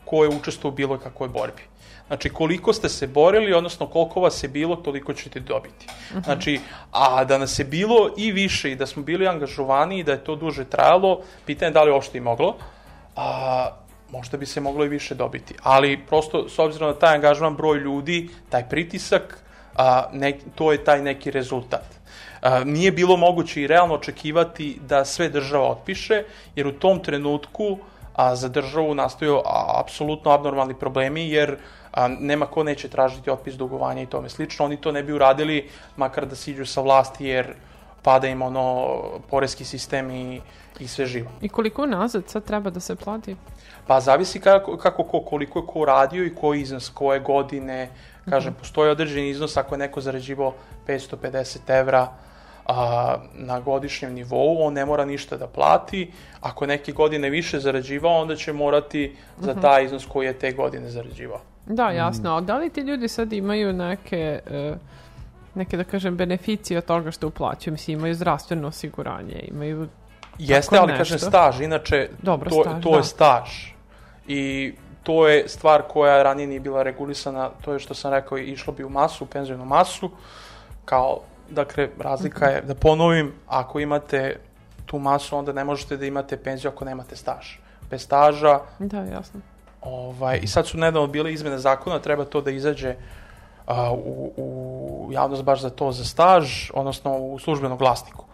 [0.04, 1.62] ko je učestvovao u bilo kakvoj borbi.
[2.06, 5.86] Znači, koliko ste se borili, odnosno koliko vas je bilo, toliko ćete dobiti.
[6.24, 6.60] Znači,
[6.92, 10.24] a da nas je bilo i više i da smo bili angažovani i da je
[10.24, 12.56] to duže trajalo, pitanje je da li uopšte i moglo,
[13.16, 13.68] a,
[14.10, 15.54] možda bi se moglo i više dobiti.
[15.62, 19.38] Ali, prosto, s obzirom na taj angažovan broj ljudi, taj pritisak,
[19.76, 21.84] a, ne, to je taj neki rezultat.
[22.42, 26.24] A, nije bilo moguće i realno očekivati da sve država otpiše,
[26.56, 27.78] jer u tom trenutku
[28.14, 31.56] a, za državu nastaju a, apsolutno abnormalni problemi, jer
[31.92, 34.64] a, nema ko neće tražiti otpis dugovanja i tome slično.
[34.64, 37.54] Oni to ne bi uradili, makar da siđu sa vlasti, jer
[38.02, 38.88] pada im ono
[39.30, 40.40] poreski sistem i,
[40.80, 41.30] i sve živo.
[41.40, 43.36] I koliko nazad sad treba da se plati?
[43.86, 47.88] Pa zavisi kako, kako ko, koliko je ko radio i koji iznos, koje godine.
[48.30, 50.54] Kažem, postoji određeni iznos ako je neko zarađivao
[50.86, 52.08] 550 evra
[52.66, 56.12] a, na godišnjem nivou, on ne mora ništa da plati.
[56.40, 60.52] Ako je neke godine više zarađivao, onda će morati za taj iznos koji je te
[60.52, 61.40] godine zarađivao.
[61.66, 62.36] Da, jasno.
[62.36, 64.74] A da li ti ljudi sad imaju neke, e,
[65.54, 67.72] neke da kažem, beneficije od toga što uplaćuju?
[67.72, 69.88] Mislim, imaju zdravstveno osiguranje, imaju...
[70.38, 71.28] Jeste, ali kažem nešto.
[71.28, 72.96] staž, inače Dobro, to, staž, to da.
[72.96, 73.50] je staž.
[74.26, 78.72] I to je stvar koja ranije nije bila regulisana, to je što sam rekao, išlo
[78.72, 80.10] bi u masu, u penzijonu masu,
[80.84, 84.36] kao, dakle, razlika je, da ponovim, ako imate
[84.86, 87.56] tu masu, onda ne možete da imate penziju ako nemate staž.
[87.90, 89.40] Bez staža, Da, jasno.
[89.82, 92.94] Ovaj, I sad su nedavno bile izmene zakona, treba to da izađe
[93.66, 98.24] a, u, u javnost baš za to, za staž, odnosno u službenom glasniku.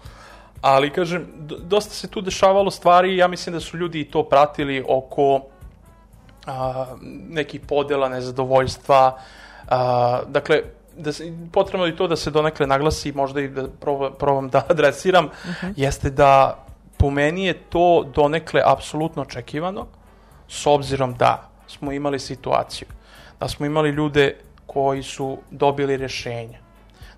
[0.60, 1.26] Ali, kažem,
[1.62, 5.40] dosta se tu dešavalo stvari ja mislim da su ljudi to pratili oko
[6.46, 6.84] a,
[7.28, 9.18] nekih podela, nezadovoljstva.
[9.68, 10.62] A, dakle,
[10.96, 14.64] da se, potrebno je to da se donekle naglasi, možda i da probam, probam da
[14.68, 15.28] adresiram,
[15.76, 16.64] jeste da
[16.96, 19.86] po meni je to donekle apsolutno očekivano,
[20.48, 22.88] s obzirom da smo imali situaciju,
[23.40, 24.36] da smo imali ljude
[24.68, 26.58] koji su dobili rešenja,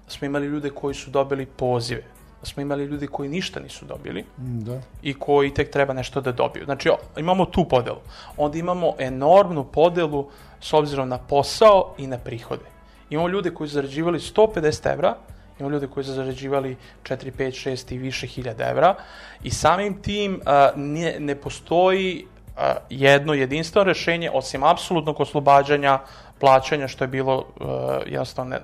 [0.05, 2.03] da smo imali ljude koji su dobili pozive,
[2.41, 4.81] da smo imali ljude koji ništa nisu dobili Da.
[5.03, 6.65] i koji tek treba nešto da dobiju.
[6.65, 7.99] Znači, imamo tu podelu.
[8.37, 10.29] Onda imamo enormnu podelu
[10.61, 12.65] s obzirom na posao i na prihode.
[13.11, 15.17] Imamo ljude koji su zarađivali 150 evra,
[15.59, 18.95] imamo ljude koji su zarađivali 4, 5, 6 i više hiljada evra
[19.43, 22.27] i samim tim a, ne, ne postoji
[22.57, 25.99] a, jedno jedinstveno rešenje osim apsolutnog oslobađanja
[26.41, 28.61] plaćanja što je bilo a, jednostavno ne,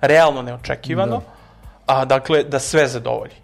[0.00, 1.22] realno neočekivano,
[1.86, 3.34] a dakle da sve zadovolji.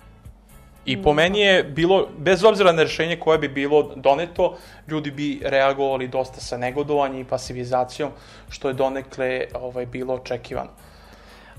[0.86, 4.56] I po meni je bilo, bez obzira na rešenje koje bi bilo doneto,
[4.88, 8.10] ljudi bi reagovali dosta sa negodovanjem i pasivizacijom,
[8.48, 10.70] što je donekle ovaj, bilo očekivano.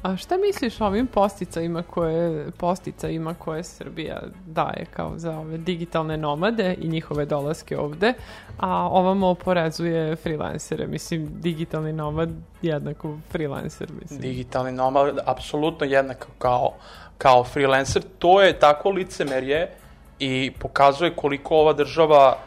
[0.02, 6.18] A šta misliš o ovim posticajima koje, posticajima koje Srbija daje kao za ove digitalne
[6.18, 8.14] nomade i njihove dolaske ovde,
[8.58, 10.88] a ovamo oporezuje freelancere?
[10.88, 12.30] Mislim, digitalni nomad
[12.62, 14.22] jednako freelancer, mislim.
[14.22, 16.74] Digitalni nomad, apsolutno jednako kao,
[17.18, 19.72] kao freelancer, to je tako licemerje
[20.20, 22.38] i pokazuje koliko ova država,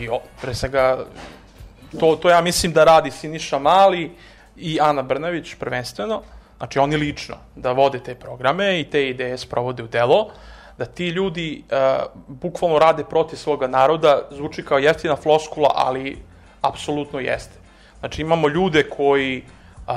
[0.00, 1.04] i o, pre svega,
[2.00, 4.10] to, to ja mislim da radi Siniša Mali
[4.56, 6.22] i Ana Brnavić prvenstveno,
[6.58, 10.28] znači oni lično, da vode te programe i te ideje sprovode u delo,
[10.78, 11.76] da ti ljudi uh,
[12.28, 16.18] bukvalno rade protiv svoga naroda, zvuči kao jeftina floskula, ali
[16.60, 17.58] apsolutno jeste.
[18.00, 19.42] Znači imamo ljude koji
[19.86, 19.94] uh,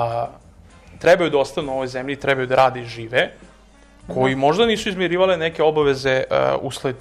[1.00, 3.32] trebaju da ostanu u ovoj zemlji, trebaju da rade i žive,
[4.14, 6.96] koji možda nisu izmirivale neke obaveze uh, usled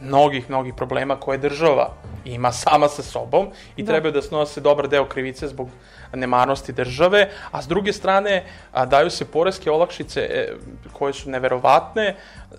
[0.00, 1.90] mnogih, mnogih problema koje država
[2.24, 3.92] ima sama sa sobom i Da.
[3.92, 5.68] trebaju da snose dobar deo krivice zbog
[6.14, 10.52] nemarnosti države, a s druge strane a, daju se poreske olakšice e,
[10.92, 12.16] koje su neverovatne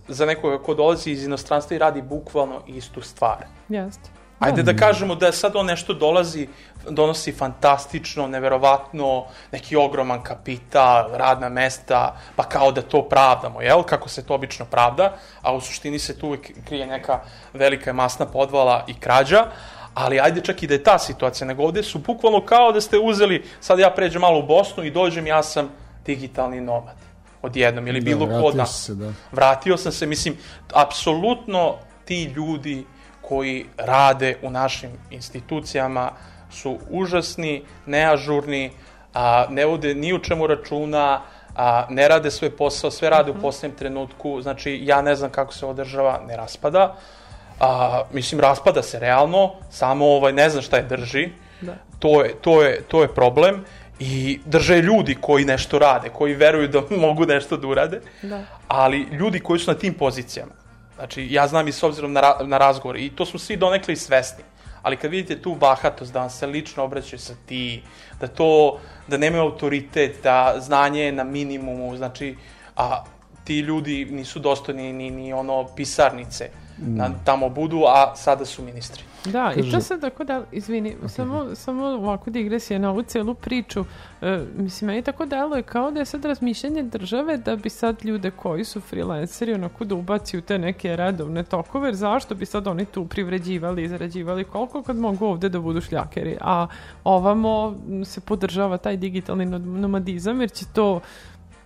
[0.08, 3.46] za nekoga ko dolazi iz inostranstva i radi bukvalno istu stvar.
[3.70, 4.10] Jeste.
[4.40, 6.48] Ajde da kažemo da sad on nešto dolazi,
[6.90, 13.84] donosi fantastično, neverovatno, neki ogroman kapital, radna mesta, pa kao da to pravdamo, jel?
[13.84, 17.20] Kako se to obično pravda, a u suštini se tu uvek krije neka
[17.54, 19.46] velika masna podvala i krađa,
[19.94, 23.00] ali ajde čak i da je ta situacija, nego ovde su bukvalno kao da ste
[23.00, 25.70] uzeli, sad ja pređem malo u Bosnu i dođem, ja sam
[26.06, 26.96] digitalni nomad
[27.42, 28.86] odjednom, ili bilo ko od vratio nas.
[28.86, 29.14] se, da.
[29.32, 30.38] Vratio sam se, mislim,
[30.74, 31.76] apsolutno
[32.06, 32.86] ti ljudi
[33.22, 36.12] koji rade u našim institucijama
[36.52, 38.72] su užasni, neažurni,
[39.14, 41.22] a, ne vode ni u čemu računa,
[41.56, 45.54] a, ne rade svoj posao, sve rade u posljednjem trenutku, znači ja ne znam kako
[45.54, 46.96] se ova država ne raspada,
[47.60, 51.30] a, mislim raspada se realno, samo ovaj, ne znam šta je drži,
[51.62, 51.76] Da.
[52.00, 53.66] to, je, to, je, to je problem
[54.00, 58.42] i drže ljudi koji nešto rade, koji veruju da mogu nešto da urade, Da.
[58.68, 60.62] ali ljudi koji su na tim pozicijama,
[61.02, 63.96] Znači, ja znam i s obzirom na, ra na razgovor, i to smo svi donekli
[63.96, 64.44] svesni.
[64.82, 67.84] Ali kad vidite tu bahatost, da vam se lično obraćaju sa ti,
[68.20, 72.36] da to, da nemaju autoritet, da znanje je na minimumu, znači,
[72.78, 73.04] a
[73.44, 76.50] ti ljudi nisu dostojni ni, ni ono pisarnice,
[76.82, 79.04] na, tamo budu, a sada su ministri.
[79.26, 83.86] Da, i to sad tako da, izvini, samo, samo ovako digresija na ovu celu priču.
[84.22, 88.32] E, mislim, meni tako deluje kao da je sad razmišljanje države da bi sad ljude
[88.32, 92.68] koji su freelanceri onako da ubaci u te neke redovne tokove, jer zašto bi sad
[92.68, 96.68] oni tu privređivali i zarađivali koliko kad mogu ovde da budu šljakeri, a
[97.04, 97.76] ovamo
[98.06, 101.00] se podržava taj digitalni no- nomadizam jer će to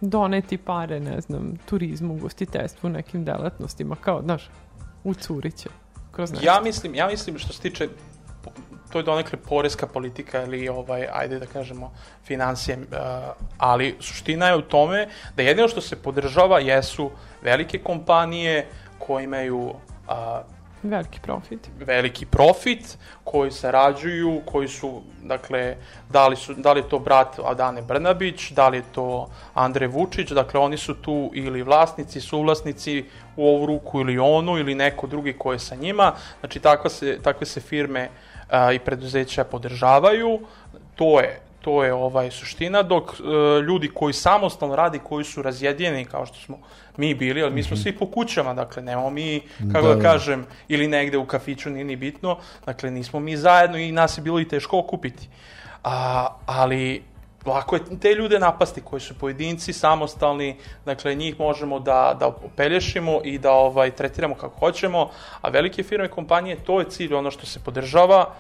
[0.02, 4.50] doneti pare, ne znam, turizmu, gostiteljstvu, nekim delatnostima, kao, znaš,
[5.06, 5.70] u Curiće.
[6.12, 6.46] Kroz nešto.
[6.46, 7.88] Ja mislim, ja mislim što se tiče
[8.92, 11.92] to je donekle poreska politika ili ovaj ajde da kažemo
[12.24, 12.86] financije, uh,
[13.58, 18.68] ali suština je u tome da jedino što se podržava jesu velike kompanije
[19.00, 19.76] koje imaju uh,
[20.90, 21.70] Veliki profit.
[21.80, 25.76] veliki profit, koji sarađuju, koji su, dakle,
[26.10, 29.88] da li, su, da li je to brat Adane Brnabić, da li je to Andrej
[29.88, 33.06] Vučić, dakle, oni su tu ili vlasnici, suvlasnici
[33.36, 37.20] u ovu ruku ili onu, ili neko drugi ko je sa njima, znači, takva se,
[37.24, 38.10] takve se firme
[38.50, 40.40] a, i preduzeća podržavaju,
[40.96, 43.24] to je to je ovaj suština, dok e,
[43.62, 46.60] ljudi koji samostalno radi, koji su razjedinjeni, kao što smo
[46.98, 49.42] mi bili, ali mi smo svi po kućama, dakle, nemamo mi,
[49.74, 50.02] kako Da, da, da.
[50.02, 54.22] kažem, ili negde u kafiću, nije ni bitno, dakle, nismo mi zajedno i nas je
[54.22, 55.30] bilo i teško okupiti.
[55.84, 57.04] A, ali
[57.46, 60.56] lako je te ljude napasti koji su pojedinci, samostalni,
[60.86, 65.10] dakle njih možemo da, da opelješimo i da ovaj tretiramo kako hoćemo,
[65.42, 68.34] a velike firme, kompanije, to je cilj, ono što se podržava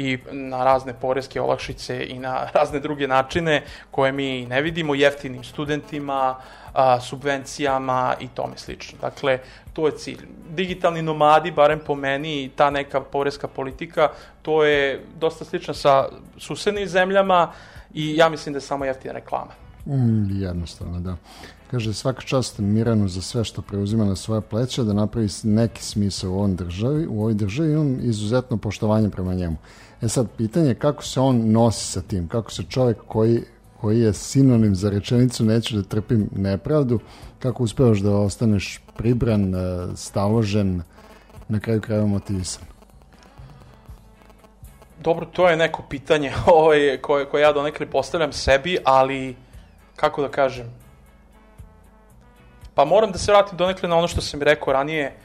[0.00, 5.44] i na razne poreske olakšice i na razne druge načine koje mi ne vidimo, jeftinim
[5.44, 6.36] studentima,
[6.72, 8.98] a, subvencijama i tome slično.
[9.00, 9.38] Dakle,
[9.72, 10.26] to je cilj.
[10.50, 14.08] Digitalni nomadi, barem po meni, ta neka poreska politika,
[14.42, 17.52] to je dosta slično sa susednim zemljama
[17.94, 19.52] i ja mislim da je samo jeftina reklama.
[19.86, 21.16] Mm, jednostavno, da.
[21.70, 26.30] Kaže, svaka čast Miranu za sve što preuzima na svoje pleće, da napravi neki smisao
[26.30, 29.56] u, ovom državi, u ovoj državi, imam izuzetno poštovanje prema njemu.
[30.02, 33.42] E sad, pitanje je kako se on nosi sa tim, kako se čovjek koji,
[33.80, 37.00] koji je sinonim za rečenicu neću da trpim nepravdu,
[37.38, 39.58] kako uspevaš da ostaneš pribran, e,
[39.96, 40.82] staložen,
[41.48, 42.62] na kraju krajeva motivisan.
[45.00, 49.36] Dobro, to je neko pitanje ovaj, koje, koje ja donekle postavljam sebi, ali
[49.96, 50.66] kako da kažem,
[52.74, 55.16] pa moram da se vratim donekle na ono što sam rekao ranije,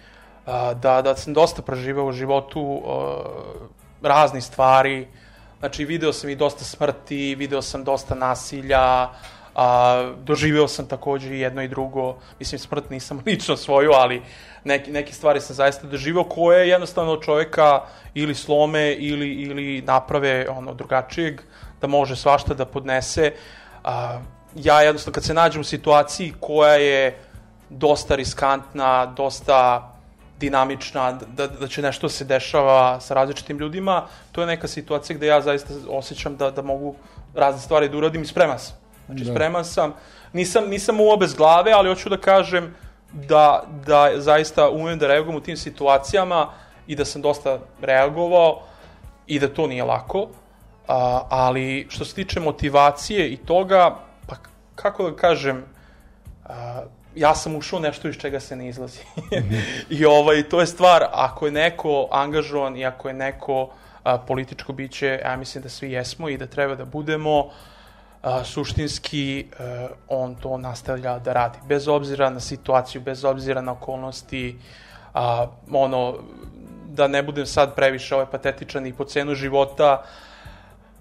[0.82, 2.82] da, da sam dosta proživao u životu
[4.02, 5.08] raznih stvari,
[5.60, 9.10] znači video sam i dosta smrti, video sam dosta nasilja,
[9.56, 14.22] a, doživeo sam takođe i jedno i drugo, mislim smrt nisam lično svoju, ali
[14.64, 17.82] neki, neke stvari sam zaista doživeo koje jednostavno čoveka
[18.14, 21.42] ili slome ili, ili naprave ono drugačijeg,
[21.82, 23.34] da može svašta da podnese.
[23.84, 24.20] A,
[24.56, 27.20] ja jednostavno kad se nađem u situaciji koja je
[27.70, 29.92] dosta riskantna, dosta
[30.40, 35.28] dinamična, da, da će nešto se dešava sa različitim ljudima, to je neka situacija gde
[35.28, 36.96] ja zaista osjećam da, da mogu
[37.36, 38.78] razne stvari da uradim i spreman sam.
[39.06, 39.32] Znači, Da.
[39.32, 39.94] spreman sam.
[40.34, 42.76] Nisam, nisam u obez glave, ali hoću da kažem
[43.14, 46.50] da, da zaista umem da reagujem u tim situacijama
[46.88, 48.62] i da sam dosta reagovao
[49.28, 50.28] i da to nije lako.
[50.88, 53.96] A, ali što se tiče motivacije i toga,
[54.28, 54.36] pa
[54.76, 55.64] kako da kažem,
[56.46, 56.82] a,
[57.16, 59.00] ja sam ušao nešto iz čega se ne izlazi.
[59.98, 63.70] I ovaj, to je stvar, ako je neko angažovan i ako je neko
[64.04, 67.50] a, političko biće, ja mislim da svi jesmo i da treba da budemo,
[68.22, 71.58] a, suštinski e, on to nastavlja da radi.
[71.68, 74.60] Bez obzira na situaciju, bez obzira na okolnosti,
[75.14, 76.16] a, ono,
[76.88, 80.04] da ne budem sad previše ovaj patetičan i po cenu života,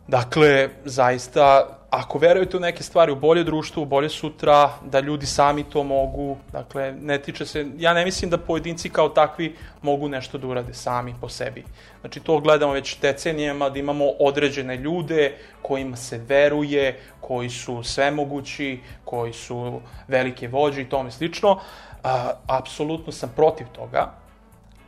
[0.08, 1.66] Dakle, zaista,
[1.96, 5.82] ako verujete u neke stvari, u bolje društvo, u bolje sutra, da ljudi sami to
[5.82, 10.46] mogu, dakle, ne tiče se, ja ne mislim da pojedinci kao takvi mogu nešto da
[10.46, 11.64] urade sami po sebi.
[12.00, 18.80] Znači, to gledamo već decenijama, da imamo određene ljude kojima se veruje, koji su svemogući,
[19.04, 21.60] koji su velike vođe i tome slično.
[22.02, 24.12] A, apsolutno sam protiv toga,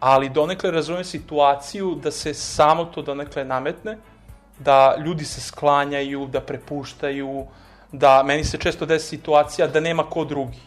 [0.01, 3.99] ali donekle razumem situaciju da se samo to donekle nametne,
[4.59, 7.47] da ljudi se sklanjaju, da prepuštaju,
[7.93, 10.61] da meni se često desi situacija da nema ko drugi.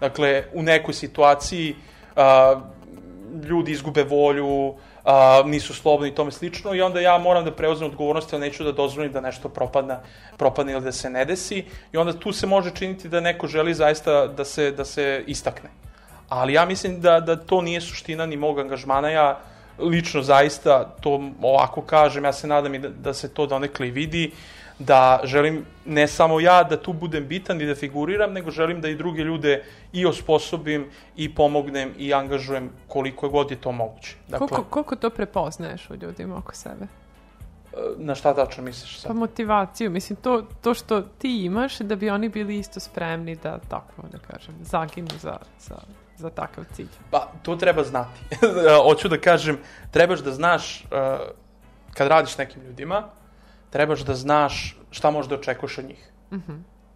[0.00, 1.76] Dakle, u nekoj situaciji
[2.16, 2.60] a,
[3.44, 4.74] ljudi izgube volju,
[5.04, 8.64] a, nisu slobodni i tome slično i onda ja moram da preuzmem odgovornost, ali neću
[8.64, 9.98] da dozvolim da nešto propadne,
[10.36, 13.74] propadne ili da se ne desi i onda tu se može činiti da neko želi
[13.74, 15.70] zaista da se, da se istakne.
[16.28, 19.10] Ali ja mislim da, da to nije suština ni mog angažmana.
[19.10, 19.40] Ja
[19.78, 23.90] lično zaista to ovako kažem, ja se nadam i da, da se to donekle i
[23.90, 24.32] vidi,
[24.78, 28.88] da želim ne samo ja da tu budem bitan i da figuriram, nego želim da
[28.88, 29.62] i druge ljude
[29.92, 34.16] i osposobim i pomognem i angažujem koliko god je to moguće.
[34.28, 36.86] Dakle, Koliko, koliko to prepoznaješ u ljudima oko sebe?
[37.96, 39.08] na šta tačno misliš sad?
[39.08, 43.58] Pa motivaciju, mislim, to, to što ti imaš da bi oni bili isto spremni da,
[43.68, 45.76] tako da kažem, zaginu za, za,
[46.16, 46.88] za takav cilj.
[47.10, 48.20] Pa, to treba znati.
[48.88, 49.58] Hoću da kažem,
[49.90, 50.88] trebaš da znaš, uh,
[51.94, 53.08] kad radiš nekim ljudima,
[53.70, 56.10] trebaš da znaš šta možeš da očekuješ od njih.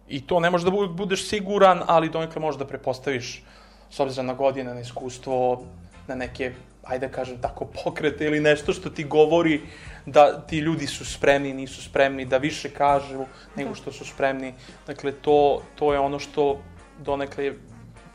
[0.07, 3.43] I to ne možeš da bu- budeš siguran, ali donekle možeš da prepostaviš
[3.89, 5.63] s obzirom na godine, na iskustvo,
[6.07, 6.53] na neke,
[6.83, 9.61] ajde da kažem tako, pokrete ili nešto što ti govori
[10.05, 14.53] da ti ljudi su spremni, nisu spremni, da više kažu nego što su spremni.
[14.87, 16.59] Dakle, to, to je ono što
[16.99, 17.53] donekle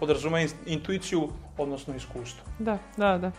[0.00, 1.28] podrazume in- intuiciju,
[1.58, 2.44] odnosno iskustvo.
[2.58, 3.30] Da, da, da.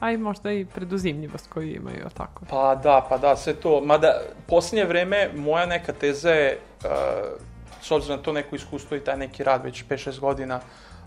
[0.00, 2.44] A i možda i preduzimljivost koju imaju, tako?
[2.50, 3.80] Pa da, pa da, sve to.
[3.80, 6.90] Mada, posljednje vreme, moja neka teza je, uh,
[7.82, 10.60] s obzirom na to neko iskustvo i taj neki rad već 5-6 godina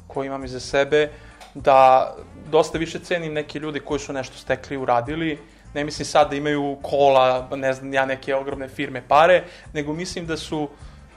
[0.07, 1.09] koji imam iza sebe,
[1.53, 2.13] da
[2.49, 5.39] dosta više cenim neke ljude koji su nešto stekli i uradili.
[5.73, 9.43] Ne mislim sad da imaju kola, ne znam, ja neke ogromne firme pare,
[9.73, 10.69] nego mislim da su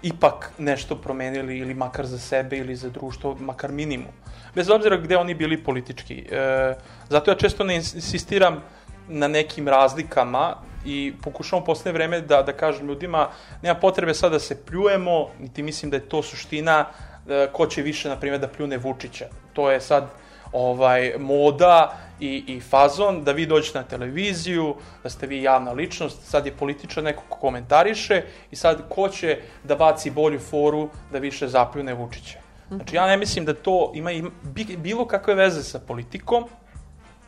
[0.03, 4.12] ipak nešto promenili ili makar za sebe ili za društvo, makar minimum.
[4.55, 6.26] Bez obzira gde oni bili politički.
[6.30, 6.74] E,
[7.09, 8.62] zato ja često ne insistiram
[9.09, 13.28] na nekim razlikama i pokušavam u poslednje vreme da, da kažem ljudima,
[13.62, 16.86] nema potrebe sad da se pljujemo, niti mislim da je to suština
[17.28, 19.26] e, ko će više, na primjer, da pljune Vučića.
[19.53, 20.09] To je sad
[20.53, 26.22] ovaj moda i, i fazon da vi dođete na televiziju, da ste vi javna ličnost,
[26.22, 31.18] sad je političar neko ko komentariše i sad ko će da baci bolju foru da
[31.18, 32.38] više zapljune Vučića.
[32.68, 36.44] Znači ja ne mislim da to ima, ima bi- bilo kakve veze sa politikom,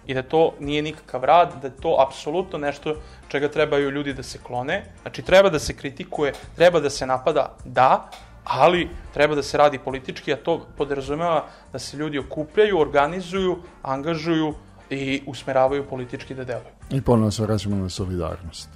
[0.06, 2.96] i da to nije nikakav rad, da to apsolutno nešto
[3.28, 4.84] čega trebaju ljudi da se klone.
[5.02, 8.10] Znači, treba da se kritikuje, treba da se napada, da,
[8.44, 14.54] ali treba da se radi politički, a to podrazumeva da se ljudi okupljaju, organizuju, angažuju
[14.90, 16.74] i usmeravaju politički da deluju.
[16.90, 18.68] I ponovno se vraćamo na solidarnost.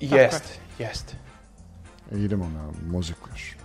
[0.00, 1.14] Jeste, jeste.
[2.12, 3.59] Idemo na muziku još.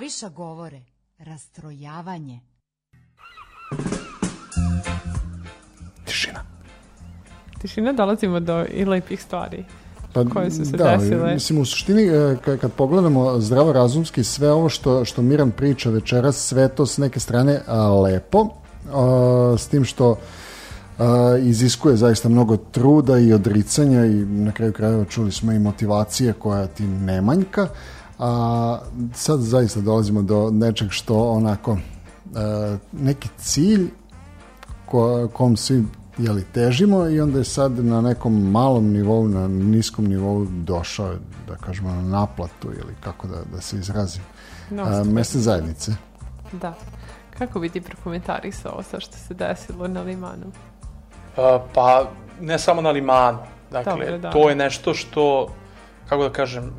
[0.00, 0.80] Slaviša govore.
[1.18, 2.40] Rastrojavanje.
[6.04, 6.40] Tišina.
[7.60, 9.64] Tišina dolazimo do i lepih stvari
[10.32, 11.34] koje su se da, desile.
[11.34, 16.36] Mislim, u suštini, e, ka- kad pogledamo zdravorazumski, sve ovo što, što Miran priča večeras,
[16.36, 18.48] sve to s neke strane a, lepo,
[18.92, 20.18] a, s tim što
[20.98, 26.32] a, iziskuje zaista mnogo truda i odricanja i na kraju krajeva čuli smo i motivacije
[26.32, 27.68] koja ti ne manjka,
[28.20, 28.78] a
[29.14, 31.78] sad zaista dolazimo do nečeg što onako e,
[32.92, 33.90] neki cilj
[34.86, 35.84] ko, kom svi
[36.18, 41.14] jeli, težimo i onda je sad na nekom malom nivou, na niskom nivou došao,
[41.48, 44.22] da kažemo, na naplatu ili kako da, da se izrazim,
[44.70, 45.12] No, a, stvarno.
[45.12, 45.92] mesne zajednice.
[46.52, 46.74] Da.
[47.38, 50.46] Kako bi ti prokomentarisao ovo sa što se desilo na Limanu?
[50.46, 52.10] Uh, pa
[52.40, 53.38] ne samo na limanu.
[53.70, 54.30] Dakle, Dobro, da.
[54.30, 55.48] to je nešto što,
[56.08, 56.70] kako da kažem,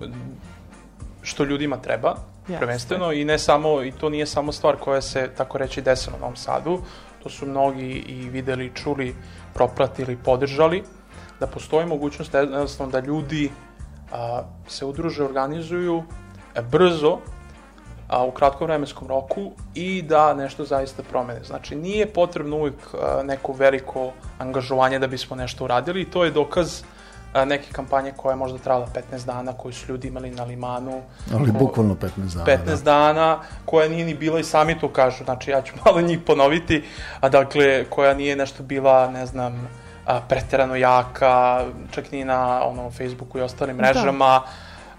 [1.22, 2.16] što ljudima treba,
[2.48, 2.60] Jeste.
[2.60, 6.22] prvenstveno, i ne samo, i to nije samo stvar koja se, tako reći, desila na
[6.22, 6.80] Novom Sadu,
[7.24, 9.16] to su mnogi i videli, čuli,
[9.54, 10.84] propratili, podržali,
[11.40, 13.52] da postoji mogućnost jednostavno da ljudi
[14.12, 16.04] a, se udruže, organizuju
[16.56, 17.18] e, brzo,
[18.08, 21.44] a, u kratkom vremenskom roku i da nešto zaista promene.
[21.44, 26.32] Znači, nije potrebno uvijek a, neko veliko angažovanje da bismo nešto uradili i to je
[26.32, 26.86] dokaz a,
[27.34, 31.02] neke kampanje koja je možda trajala 15 dana, koju su ljudi imali na limanu.
[31.34, 32.46] Ali Ko- bukvalno 15 dana.
[32.46, 36.20] 15 dana, koja nije ni bila i sami to kažu, znači ja ću malo njih
[36.26, 36.84] ponoviti,
[37.20, 39.70] a dakle, koja nije nešto bila, ne znam,
[40.06, 43.84] a, preterano jaka, čak ni na ono, Facebooku i ostalim Da.
[43.84, 44.42] mrežama,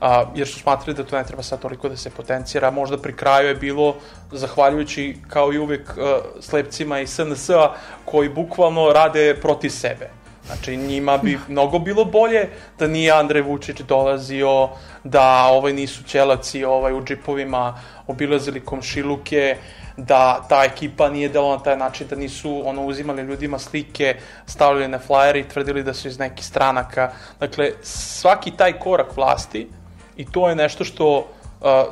[0.01, 2.71] a, jer su smatrali da to ne treba sad toliko da se potencira.
[2.71, 3.95] Možda pri kraju je bilo,
[4.33, 7.71] zahvaljujući kao i uvek a, slepcima i SNS-a,
[8.05, 10.22] koji bukvalno rade protiv sebe.
[10.47, 14.69] Znači, njima bi mnogo bilo bolje da nije Andrej Vučić dolazio,
[15.05, 19.57] da ovaj nisu ćelaci ovaj, u džipovima obilazili komšiluke,
[19.97, 24.17] da ta ekipa nije dela na taj način, da nisu ono, uzimali ljudima slike,
[24.47, 27.13] stavljali na flajere i tvrdili da su iz nekih stranaka.
[27.41, 29.69] Dakle, svaki taj korak vlasti,
[30.17, 31.27] i to je nešto što uh,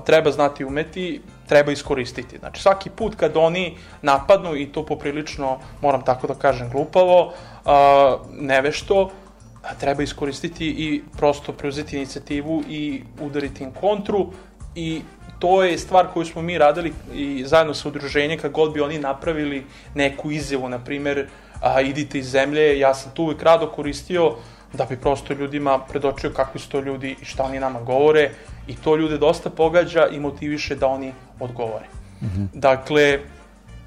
[0.04, 2.38] treba znati umeti, treba iskoristiti.
[2.38, 7.32] Znači, svaki put kad oni napadnu, i to poprilično, moram tako da kažem, glupavo, uh,
[8.32, 9.10] nevešto,
[9.62, 14.26] a, treba iskoristiti i prosto preuzeti inicijativu i udariti im kontru
[14.74, 15.02] i
[15.38, 18.98] to je stvar koju smo mi radili i zajedno sa udruženjem kad god bi oni
[18.98, 21.28] napravili neku izjavu, na primer
[21.60, 24.34] a, idite iz zemlje, ja sam tu uvijek rado koristio
[24.72, 28.30] da bi prosto ljudima predočio kakvi su to ljudi i šta oni nama govore
[28.66, 31.84] i to ljude dosta pogađa i motiviše da oni odgovore.
[32.54, 33.18] Dakle,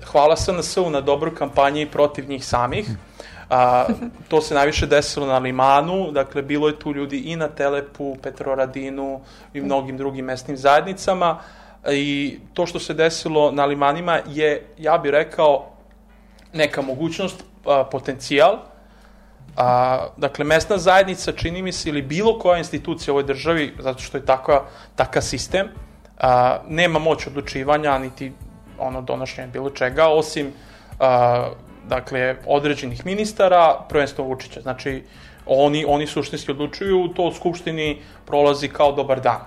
[0.06, 2.90] hvala SNS-u na dobroj kampanji protiv njih samih.
[3.54, 3.86] A,
[4.28, 9.22] to se najviše desilo na Limanu, dakle bilo je tu ljudi i na Telepu, Petroradinu
[9.54, 11.40] i mnogim drugim mesnim zajednicama.
[11.92, 15.70] I to što se desilo na Limanima je, ja bih rekao,
[16.54, 18.58] neka mogućnost, a, potencijal,
[19.56, 24.00] A, dakle, mesna zajednica, čini mi se, ili bilo koja institucija u ovoj državi, zato
[24.02, 24.64] što je takva,
[24.96, 25.68] takav sistem,
[26.18, 28.32] a, nema moć odlučivanja, niti
[28.80, 30.54] ono donošenja bilo čega, osim
[31.88, 34.62] dakle, određenih ministara, prvenstveno Vučića.
[34.62, 35.04] Znači,
[35.46, 39.42] oni, oni suštinski odlučuju, to u Skupštini prolazi kao dobar dan.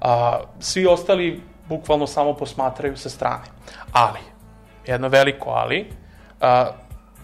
[0.00, 3.44] A, svi ostali bukvalno samo posmatraju sa strane.
[3.92, 4.20] Ali,
[4.86, 5.90] jedno veliko ali,
[6.40, 6.70] a,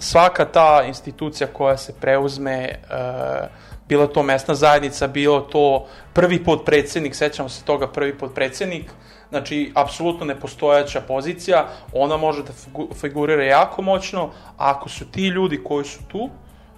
[0.00, 2.78] svaka ta institucija koja se preuzme, e,
[3.88, 8.90] bila to mesna zajednica, bilo to prvi podpredsednik, sećamo se toga prvi podpredsednik,
[9.28, 15.64] znači apsolutno nepostojaća pozicija, ona može da figu- figurira jako moćno, ako su ti ljudi
[15.64, 16.30] koji su tu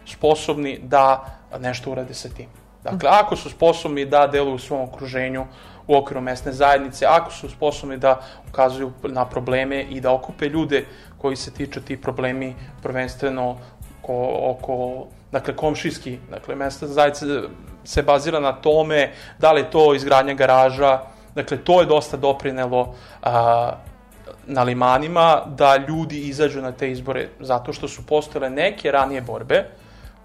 [0.06, 1.24] sposobni da
[1.58, 2.46] nešto urade sa tim.
[2.82, 5.46] Dakle, ako su sposobni da deluju u svom okruženju
[5.86, 10.86] u okviru mesne zajednice, ako su sposobni da ukazuju na probleme i da okupe ljude
[11.18, 13.56] koji se tiču ti problemi prvenstveno
[14.02, 17.26] oko, oko dakle, komšijski, dakle, mesna zajednica
[17.84, 21.00] se bazira na tome da li je to izgradnja garaža,
[21.34, 23.72] dakle, to je dosta doprinelo a,
[24.46, 29.64] na limanima da ljudi izađu na te izbore zato što su postojale neke ranije borbe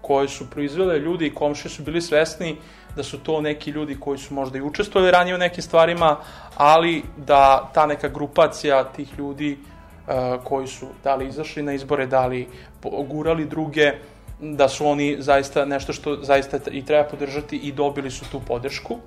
[0.00, 2.56] koje su proizvele ljudi i komšije su bili svesni
[2.98, 6.16] da su to neki ljudi koji su možda i učestvovali ranije u nekim stvarima,
[6.56, 10.14] ali da ta neka grupacija tih ljudi uh,
[10.44, 12.48] koji su da li izašli na izbore, da li
[12.82, 13.92] gurali druge,
[14.40, 18.98] da su oni zaista nešto što zaista i treba podržati i dobili su tu podršku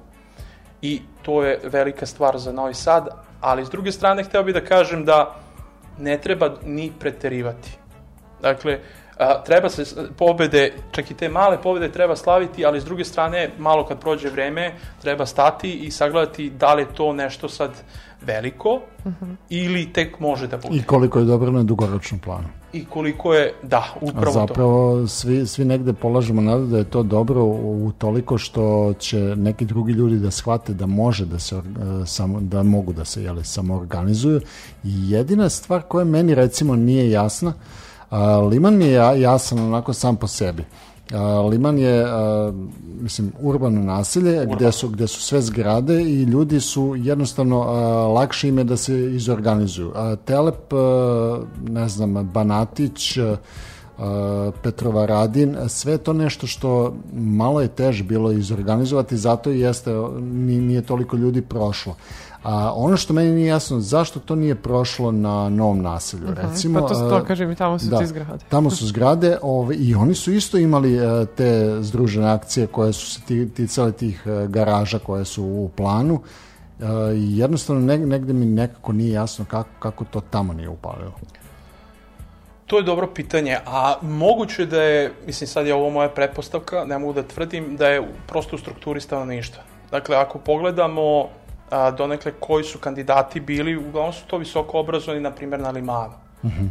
[0.82, 3.08] i to je velika stvar za Novi Sad,
[3.42, 5.36] ali s druge strane hteo bih da kažem da
[5.98, 7.78] ne treba ni preterivati.
[8.42, 8.80] Dakle,
[9.22, 9.84] a, treba se
[10.18, 14.30] pobede, čak i te male pobede treba slaviti, ali s druge strane, malo kad prođe
[14.30, 17.72] vreme, treba stati i sagledati da li je to nešto sad
[18.22, 18.82] veliko
[19.50, 20.78] ili tek može da bude.
[20.78, 22.48] I koliko je dobro na dugoročnom planu.
[22.74, 24.32] I koliko je, da, upravo to.
[24.32, 29.66] zapravo svi, svi negde polažemo nadu da je to dobro u, toliko što će neki
[29.66, 31.62] drugi ljudi da shvate da može da se
[32.06, 34.42] samo da mogu da se jeli, samo organizuju
[34.84, 37.81] i jedina stvar koja meni recimo nije jasna a,
[38.42, 40.64] Liman mi je ja- jasan onako sam po sebi
[41.50, 42.06] Liman je
[42.94, 47.60] mislim urbano naselje gde su gde su sve zgrade i ljudi su jednostavno
[48.10, 49.92] lakše ime da se izorganizuju.
[49.96, 50.74] A, Telep
[51.64, 53.18] ne znam Banatić
[54.64, 60.62] Petrova Radin, sve to nešto što malo je teže bilo izorganizovati, zato i jeste, ni-
[60.62, 61.96] nije toliko ljudi prošlo.
[62.44, 66.82] A ono što meni nije jasno, zašto to nije prošlo na novom naselju, recimo...
[66.82, 68.46] Pa to, to a, kažem i tamo su ti zgrade.
[68.50, 73.12] Tamo su zgrade ove, i oni su isto imali e, te združene akcije koje su
[73.12, 76.20] se ti, ticale tih e, garaža koje su u planu
[76.82, 81.14] E, i jednostavno neg, negde mi nekako nije jasno kako, kako to tamo nije upalilo.
[82.66, 86.98] To je dobro pitanje, a moguće da je, mislim sad je ovo moja pretpostavka, ne
[86.98, 89.64] mogu da tvrdim, da je prosto u strukturi stanovništva.
[89.92, 91.28] Dakle, ako pogledamo
[91.72, 96.14] a, donekle koji su kandidati bili, uglavnom su to visoko obrazovani, na primjer, na Limanu.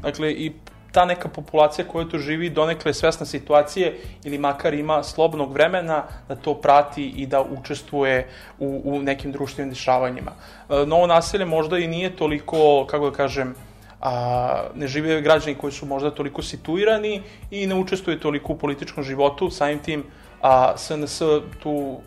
[0.02, 0.52] Dakle, i
[0.92, 6.04] ta neka populacija koja tu živi donekle je svesna situacije ili makar ima slobodnog vremena
[6.28, 8.28] da to prati i da učestvuje
[8.58, 10.32] u, u nekim društvenim dešavanjima.
[10.68, 13.54] E, Novo naselje možda i nije toliko, kako da kažem,
[14.00, 19.04] a, ne žive građani koji su možda toliko situirani i ne učestvuje toliko u političkom
[19.04, 20.04] životu, samim tim
[20.42, 21.22] a, SNS
[21.62, 22.00] tu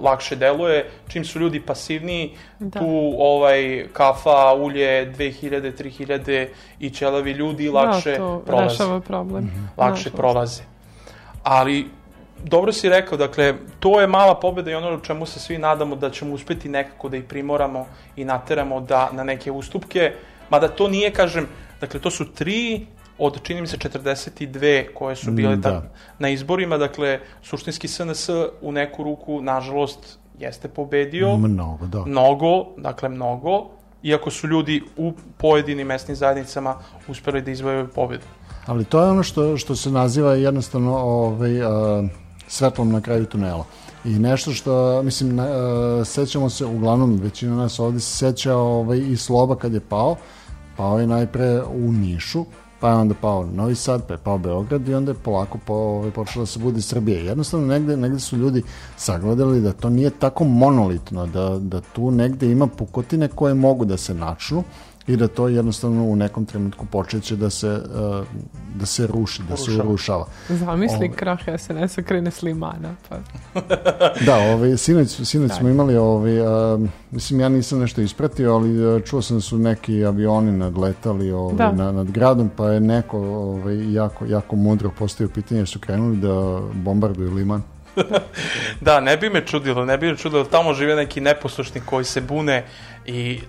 [0.00, 2.78] lakše deluje, čim su ljudi pasivniji, Da.
[2.80, 6.46] tu ovaj, kafa, ulje, 2000, 3000
[6.80, 9.44] i ćelavi ljudi lakše da, to prolaze rešava problem.
[9.76, 10.16] lakše Nažalost.
[10.16, 10.62] prolaze.
[11.42, 11.86] Ali,
[12.44, 16.10] dobro si rekao, dakle, to je mala pobeda i ono čemu se svi nadamo da
[16.10, 17.86] ćemo uspeti nekako da ih primoramo
[18.16, 20.12] i nateramo da na neke ustupke,
[20.50, 21.46] mada to nije, kažem,
[21.80, 22.86] dakle, to su tri
[23.20, 25.82] od, čini mi se, 42 koje su bile Mm, da.
[26.18, 28.28] na izborima, dakle, suštinski SNS
[28.62, 32.04] u neku ruku, nažalost, jeste pobedio Mnogo, da.
[32.06, 33.66] mnogo, dakle mnogo,
[34.02, 36.74] iako su ljudi u pojedinim mesnim zajednicama
[37.08, 38.24] uspeli da izvojaju pobedu.
[38.66, 42.02] Ali to je ono što, što se naziva jednostavno ovaj, a,
[42.48, 43.64] svetlom na kraju tunela.
[44.04, 48.98] I nešto što, mislim, na, a, sećamo se, uglavnom većina nas ovde se seća ovaj,
[48.98, 50.16] i Sloba kad je pao,
[50.76, 52.44] pao je najpre u Nišu,
[52.80, 55.74] pa je onda pao Novi Sad, pa je pao Beograd i onda je polako po,
[55.74, 57.20] ovaj, počela da se budi Srbija.
[57.20, 58.62] Jednostavno negde, negde su ljudi
[58.96, 63.96] sagledali da to nije tako monolitno, da, da tu negde ima pukotine koje mogu da
[63.96, 64.64] se načnu
[65.06, 68.26] i da to jednostavno u nekom trenutku počeće da se, uh,
[68.74, 70.26] da se ruši, da se Urušava.
[70.48, 71.12] Zamisli Ovaj.
[71.16, 72.94] krah SNS-a krene s limana.
[73.08, 73.16] Pa.
[74.26, 79.02] Da, ovaj, sinoć, sinoć smo imali, ovaj, uh, mislim ja nisam nešto ispratio, ali uh,
[79.04, 81.72] čuo sam da su neki avioni nadletali ovaj, Da.
[81.72, 86.60] na, nad gradom, pa je neko ovaj, jako, jako mudro postavio pitanje su krenuli da
[86.74, 87.62] bombarduju Liman.
[88.80, 92.20] Da, ne bi me čudilo, ne bi me čudilo, tamo žive neki neposlušni koji se
[92.20, 92.64] bune
[93.06, 93.40] i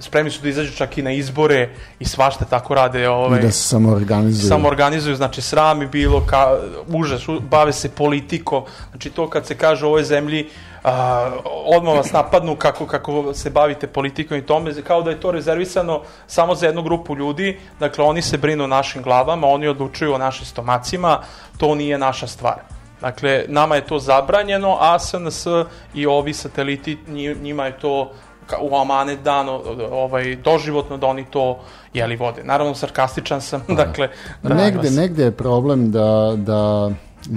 [0.00, 1.68] spremni su da izađu čak i na izbore
[1.98, 3.08] i svašta tako rade.
[3.08, 4.48] Ovaj, I da se samo organizuju.
[4.48, 6.58] samo organizuju, znači sram i bilo, ka,
[6.88, 10.48] užas, bave se politiko, znači to kad se kaže u ovoj zemlji,
[10.84, 11.30] a,
[11.66, 16.00] odmah vas napadnu kako, kako se bavite politikom i tome, kao da je to rezervisano
[16.26, 20.18] samo za jednu grupu ljudi, dakle oni se brinu o našim glavama, oni odlučuju o
[20.18, 21.20] našim stomacima,
[21.58, 22.54] to nije naša stvar.
[23.00, 25.46] Dakle, nama je to zabranjeno, a SNS
[25.94, 28.12] i ovi sateliti, nji- njima je to
[28.60, 31.58] u amanet dano, ovaj, doživotno da oni to
[31.94, 32.44] jeli vode.
[32.44, 34.08] Naravno, sarkastičan sam, dakle...
[34.42, 36.90] da negde, vas- negde je problem da, da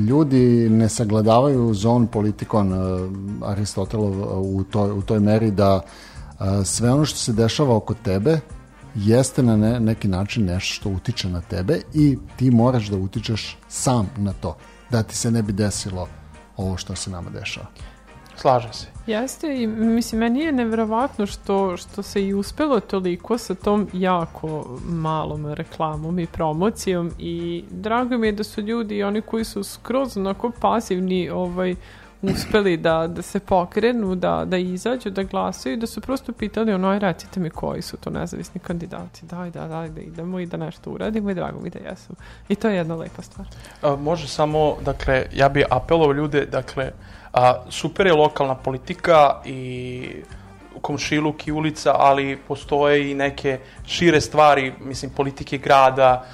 [0.09, 6.45] ljudi ne sagledavaju zon politikon uh, Aristotelov uh, u toj, u toj meri da uh,
[6.65, 8.39] sve ono što se dešava oko tebe
[8.95, 13.57] jeste na ne, neki način nešto što utiče na tebe i ti moraš da utičeš
[13.67, 14.57] sam na to,
[14.89, 16.07] da ti se ne bi desilo
[16.57, 17.67] ovo što se nama dešava.
[18.35, 18.87] Slažem se.
[19.07, 24.79] Jeste i mislim, meni je nevjerovatno što, što se i uspelo toliko sa tom jako
[24.85, 29.63] malom reklamom i promocijom i drago mi je da su ljudi i oni koji su
[29.63, 31.75] skroz onako pasivni ovaj,
[32.23, 36.87] uspeli da, da se pokrenu, da, da izađu, da glasaju, da su prosto pitali ono,
[36.87, 40.57] aj recite mi koji su to nezavisni kandidati, daj, da, daj, da idemo i da
[40.57, 42.13] nešto uradimo i drago mi da jesu.
[42.49, 43.47] I to je jedna lepa stvar.
[43.81, 46.91] A, može samo, dakle, ja bih apelovao ljude, dakle,
[47.33, 50.09] a, super je lokalna politika i
[50.81, 56.25] komšiluk i ulica, ali postoje i neke šire stvari, mislim, politike grada,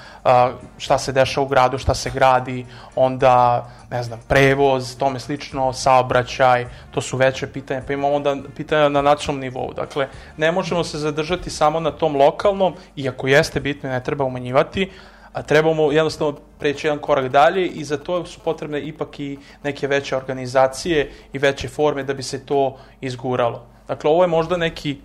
[0.77, 2.65] šta se dešava u gradu, šta se gradi,
[2.95, 8.89] onda, ne znam, prevoz, tome slično, saobraćaj, to su veće pitanja, pa imamo onda pitanja
[8.89, 9.73] na nacionalnom nivou.
[9.73, 10.07] Dakle,
[10.37, 14.89] ne možemo se zadržati samo na tom lokalnom, iako jeste bitno i ne treba umanjivati,
[15.33, 19.87] a trebamo jednostavno preći jedan korak dalje i za to su potrebne ipak i neke
[19.87, 23.65] veće organizacije i veće forme da bi se to izguralo.
[23.87, 24.97] Dakle, ovo je možda neki,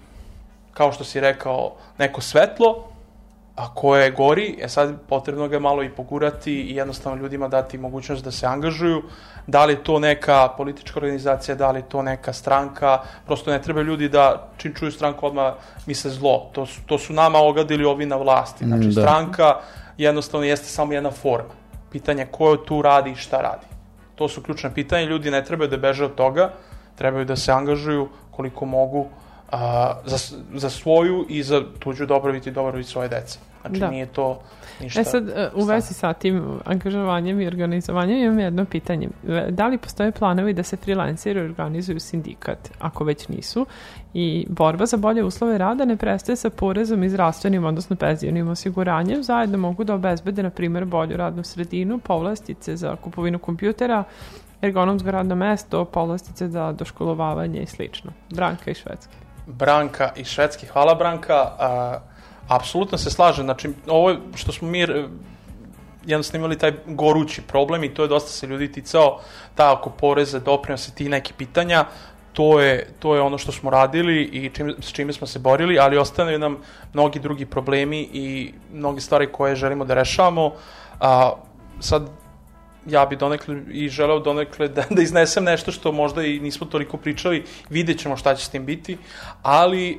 [0.75, 2.85] kao što si rekao, neko svetlo,
[3.57, 8.25] a koje gori, e sad potrebno ga malo i pogurati i jednostavno ljudima dati mogućnost
[8.25, 9.03] da se angažuju.
[9.47, 13.63] Da li je to neka politička organizacija, da li je to neka stranka, prosto ne
[13.63, 15.55] treba ljudi da čim čuju stranku odmah
[15.87, 16.51] misle zlo.
[16.53, 18.65] To su, to su nama ogadili ovi na vlasti.
[18.65, 19.01] Znači, Mm, da.
[19.03, 19.55] stranka
[19.99, 21.55] jednostavno jeste samo jedna forma.
[21.93, 23.67] Pitanje ko tu radi i šta radi.
[24.15, 26.53] To su ključne pitanja, ljudi ne trebaju da beže od toga,
[26.95, 29.07] trebaju da se angažuju koliko mogu
[29.53, 33.39] a, za, za svoju i za tuđu dobrobit i dobrobit svoje dece.
[33.61, 33.91] Znači Da.
[33.91, 34.43] nije to
[34.81, 35.01] ništa.
[35.01, 39.09] E sad, e, u vezi sa tim angažovanjem i organizovanjem imam jedno pitanje.
[39.51, 43.67] Da li postoje planovi da se freelanceri organizuju sindikat, ako već nisu,
[44.15, 49.23] i borba za bolje uslove rada ne prestaje sa porezom i zdravstvenim, odnosno penzijnim osiguranjem,
[49.23, 54.05] zajedno mogu da obezbede, na primjer, bolju radnu sredinu, povlastice za kupovinu kompjutera,
[54.63, 58.13] ergonomsko radno mesto, povlastice za doškolovavanje i slično.
[58.31, 59.15] Branka i Švedske.
[59.47, 60.67] Branka i Švedski.
[60.67, 61.35] Hvala Branka.
[61.59, 61.99] A,
[62.49, 63.45] apsolutno se slažem.
[63.45, 65.09] Znači, ovo što smo mi e,
[66.07, 69.21] jednostavno imali taj gorući problem i to je dosta se ljudi ticao,
[69.55, 71.85] ta oko poreze, doprinose, ti neki pitanja,
[72.33, 75.79] to je, to je ono što smo radili i čim, s čime smo se borili,
[75.79, 76.57] ali ostane nam
[76.93, 80.53] mnogi drugi problemi i mnogi stvari koje želimo da rešavamo.
[81.01, 81.33] A,
[81.81, 82.11] sad,
[82.87, 86.97] ja bi donekle i želeo donekle da, da iznesem nešto što možda i nismo toliko
[86.97, 88.99] pričali, vidjet ćemo šta će s tim biti,
[89.43, 89.97] ali e,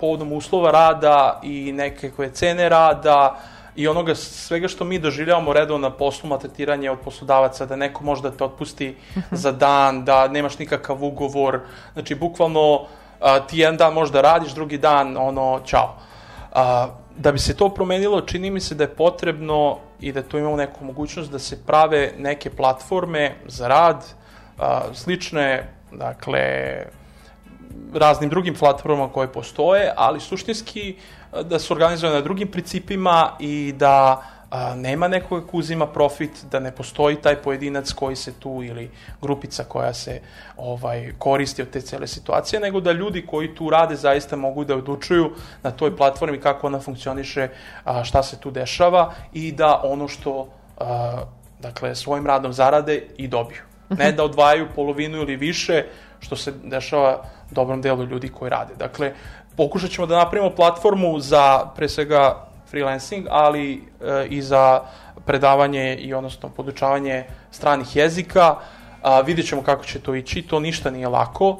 [0.00, 3.40] povodom uslova rada i nekakve cene rada
[3.76, 8.22] i onoga svega što mi doživljavamo redovno na poslu, maltretiranje od poslodavaca, da neko može
[8.22, 8.96] da te otpusti
[9.30, 11.60] za dan, da nemaš nikakav ugovor,
[11.92, 12.86] znači bukvalno
[13.20, 15.94] a, ti jedan dan možda radiš, drugi dan ono, čao.
[16.52, 20.38] A, da bi se to promenilo, čini mi se da je potrebno i da tu
[20.38, 24.04] imamo neku mogućnost da se prave neke platforme za rad,
[24.58, 26.42] a, slične, dakle,
[27.94, 30.96] raznim drugim platformama koje postoje, ali suštinski
[31.44, 36.60] da se organizuje na drugim principima i da a, nema nekoga ko uzima profit, da
[36.60, 38.90] ne postoji taj pojedinac koji se tu ili
[39.22, 40.20] grupica koja se
[40.56, 44.76] ovaj koristi od te cele situacije, nego da ljudi koji tu rade zaista mogu da
[44.76, 45.30] odlučuju
[45.62, 47.48] na toj platformi kako ona funkcioniše,
[47.84, 50.48] a, šta se tu dešava i da ono što
[50.78, 51.22] a,
[51.60, 53.60] dakle svojim radom zarade i dobiju.
[53.88, 55.84] Ne da odvajaju polovinu ili više,
[56.20, 58.74] što se dešava dobrom delu ljudi koji rade.
[58.74, 59.12] Dakle,
[59.56, 64.80] pokušat ćemo da napravimo platformu za, pre svega, freelancing, ali e, i za
[65.26, 68.56] predavanje i odnosno podučavanje stranih jezika.
[69.02, 71.58] A, vidjet ćemo kako će to ići, to ništa nije lako.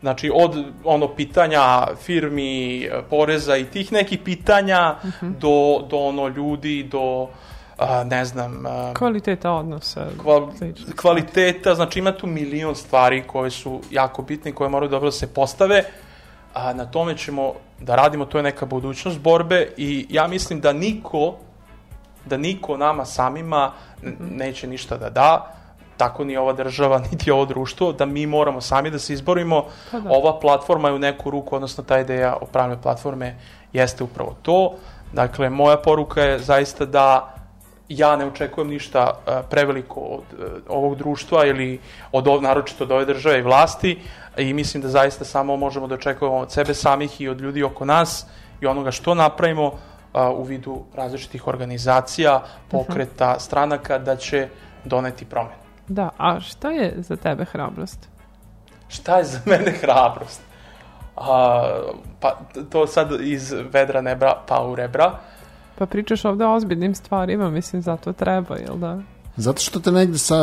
[0.00, 7.28] Znači, od ono pitanja firmi, poreza i tih nekih pitanja do, do ono ljudi, do
[7.78, 10.06] a, ne znam, a, Kvaliteta odnosa.
[10.22, 10.48] kval,
[10.96, 15.12] kvaliteta, znači ima tu milion stvari koje su jako bitne i koje moraju dobro da
[15.12, 15.84] se postave,
[16.58, 20.72] a na tome ćemo da radimo, to je neka budućnost borbe i ja mislim da
[20.72, 21.34] niko,
[22.26, 23.72] da niko nama samima
[24.02, 25.54] n- neće ništa da da,
[25.96, 29.64] tako ni ova država, niti ovo društvo, da mi moramo sami da se izborimo.
[29.92, 30.10] Pa da.
[30.10, 33.36] Ova platforma je u neku ruku, odnosno ta ideja o pravnoj platforme
[33.72, 34.74] jeste upravo to.
[35.12, 37.34] Dakle, moja poruka je zaista da
[37.88, 41.80] ja ne očekujem ništa uh, preveliko od uh, ovog društva ili
[42.12, 43.98] od naročito od ove države i vlasti
[44.38, 47.84] i mislim da zaista samo možemo da očekujemo od sebe samih i od ljudi oko
[47.84, 48.26] nas
[48.60, 49.72] i onoga što napravimo uh,
[50.34, 54.48] u vidu različitih organizacija, pokreta, stranaka da će
[54.84, 55.56] doneti promene.
[55.88, 58.08] Da, a šta je za tebe hrabrost?
[58.88, 60.40] Šta je za mene hrabrost?
[61.16, 61.80] A,
[62.20, 62.38] pa
[62.70, 65.18] to sad iz vedra nebra pa u rebra.
[65.78, 68.98] Pa pričaš ovde o ozbiljnim stvarima, mislim, zato treba, jel da?
[69.38, 70.36] Zato što te negde sa,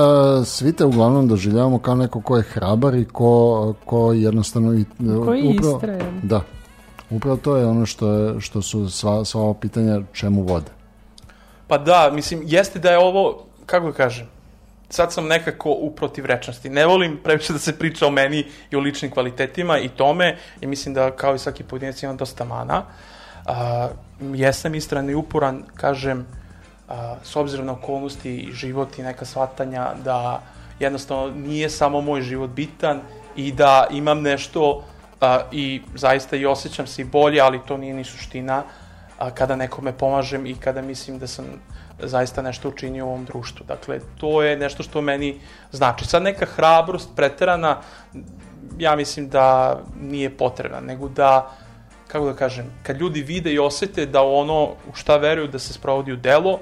[0.46, 4.74] svi te uglavnom doživljavamo kao neko ko je hrabar i ko, ko jednostavno...
[4.74, 4.86] i-
[5.26, 6.20] Koji upravo- istrajan.
[6.24, 6.42] Da.
[7.10, 10.72] Upravo to je ono što, je, što su sva, sva ova pitanja čemu vode.
[11.68, 14.28] Pa da, mislim, jeste da je ovo, kako da kažem,
[14.90, 16.70] sad sam nekako u protivrečnosti.
[16.70, 18.40] Ne volim previše da se priča o meni
[18.72, 22.46] i o ličnim kvalitetima i tome, i mislim da kao i svaki pojedinac imam dosta
[22.46, 22.84] mana.
[23.46, 23.88] A,
[24.34, 26.26] jesam istran i uporan, kažem,
[26.90, 30.42] a, s obzirom na okolnosti i život i neka shvatanja da
[30.80, 33.02] jednostavno nije samo moj život bitan
[33.36, 34.84] i da imam nešto
[35.22, 38.64] a, i zaista i osjećam se i bolje, ali to nije ni suština
[39.18, 41.46] a, kada nekome pomažem i kada mislim da sam
[42.00, 43.66] zaista nešto učinio u ovom društvu.
[43.66, 45.40] Dakle, to je nešto što meni
[45.72, 46.06] znači.
[46.06, 47.82] Sad neka hrabrost preterana,
[48.78, 51.52] ja mislim da nije potrebna, nego da,
[52.08, 55.74] kako da kažem, kad ljudi vide i osete da ono u šta veruju da se
[55.74, 56.60] sprovodi u delo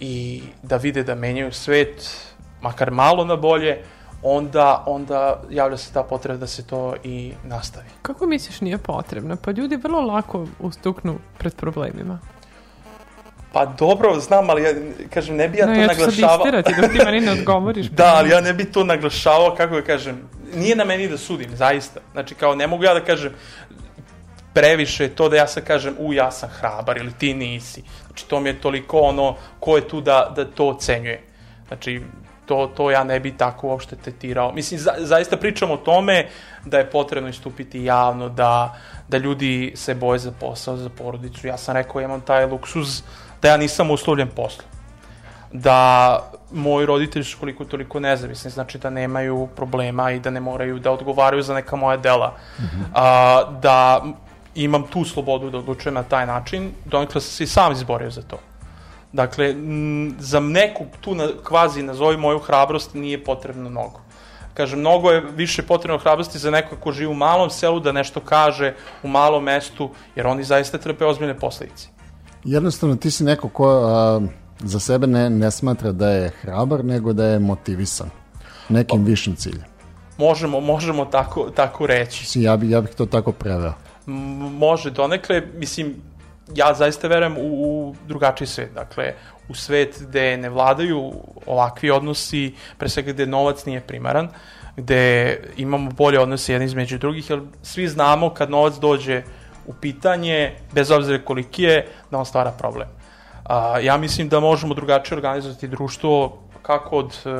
[0.00, 2.16] i da vide da menjaju svet,
[2.60, 3.78] makar malo na bolje,
[4.22, 7.86] onda, onda javlja se ta potreba da se to i nastavi.
[8.02, 9.36] Kako misliš nije potrebno?
[9.36, 12.18] Pa ljudi vrlo lako ustuknu pred problemima.
[13.52, 14.72] Pa dobro, znam, ali ja,
[15.10, 16.36] kažem, ne bi ja no, to ja ću sad naglašavao.
[16.36, 17.86] istirati da ti meni ne odgovoriš.
[18.00, 21.56] da, ali ja ne bi to naglašavao, kako da kažem, nije na meni da sudim,
[21.56, 22.00] zaista.
[22.12, 23.32] Znači, kao, ne mogu ja da kažem,
[24.54, 27.82] previše to da ja sad kažem, u, ja sam hrabar ili ti nisi.
[28.06, 31.22] Znači, to mi je toliko ono, ko je tu da, da to ocenjuje.
[31.68, 32.00] Znači,
[32.46, 34.52] to, to ja ne bi tako uopšte tetirao.
[34.52, 36.26] Mislim, za, zaista pričam o tome
[36.64, 38.76] da je potrebno istupiti javno, da,
[39.08, 41.46] da ljudi se boje za posao, za porodicu.
[41.46, 43.02] Ja sam rekao, ja imam taj luksuz
[43.42, 44.66] da ja nisam uslovljen poslom.
[45.52, 50.78] Da moji roditelji su koliko toliko nezavisni, znači da nemaju problema i da ne moraju
[50.78, 52.36] da odgovaraju za neka moja dela.
[52.58, 52.84] Mm -hmm.
[52.94, 54.04] A, da
[54.64, 58.22] imam tu slobodu da odlučujem na taj način, donekle sam se i sam izborio za
[58.22, 58.38] to.
[59.12, 64.00] Dakle, m, za neku tu na, kvazi nazovi moju hrabrost nije potrebno mnogo.
[64.54, 68.20] Kažem, mnogo je više potrebno hrabrosti za neko ko živi u malom selu da nešto
[68.20, 71.88] kaže u malom mestu, jer oni zaista trpe ozbiljne posledice.
[72.44, 74.20] Jednostavno, ti si neko ko a,
[74.60, 78.10] za sebe ne, ne smatra da je hrabar, nego da je motivisan
[78.68, 79.64] nekim višim ciljem.
[80.18, 82.42] Možemo, možemo tako, tako reći.
[82.42, 83.72] Ja, bi, ja bih to tako preveo.
[84.08, 85.94] Može donekle, mislim,
[86.54, 88.74] ja zaista verujem u, u drugačiji svet.
[88.74, 89.14] Dakle,
[89.48, 91.12] u svet gde ne vladaju
[91.46, 94.28] ovakvi odnosi, pre svega gde novac nije primaran,
[94.76, 99.22] gde imamo bolje odnose jedni između drugih, jer svi znamo kad novac dođe
[99.66, 102.88] u pitanje, bez obzira koliki je, da on stvara problem.
[103.44, 107.30] A, ja mislim da možemo drugačije organizovati društvo kako od e,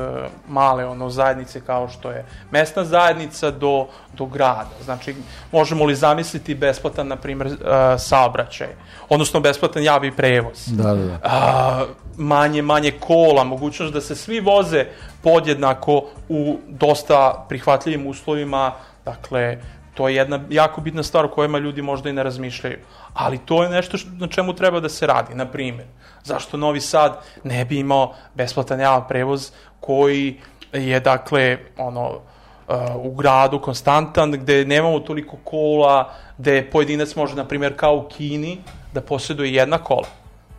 [0.47, 4.73] male ono zajednice kao što je mesna zajednica do, do grada.
[4.83, 5.15] Znači,
[5.51, 7.53] možemo li zamisliti besplatan, na primjer, e,
[7.97, 8.67] saobraćaj,
[9.09, 10.65] odnosno besplatan javni prevoz.
[10.67, 11.19] Da, da, da.
[11.23, 11.85] A,
[12.17, 14.85] manje, manje kola, mogućnost da se svi voze
[15.23, 18.71] podjednako u dosta prihvatljivim uslovima,
[19.05, 19.57] dakle,
[19.93, 22.77] to je jedna jako bitna stvar o kojima ljudi možda i ne razmišljaju.
[23.19, 25.87] Ali to je nešto što, na čemu treba da se radi, na primjer.
[26.23, 30.39] Zašto Novi Sad ne bi imao besplatan javan prevoz koji
[30.73, 37.45] je, dakle, ono, uh, u gradu konstantan, gde nemamo toliko kola, gde pojedinac može, na
[37.45, 38.57] primjer, kao u Kini,
[38.93, 40.07] da posjeduje jedna kola.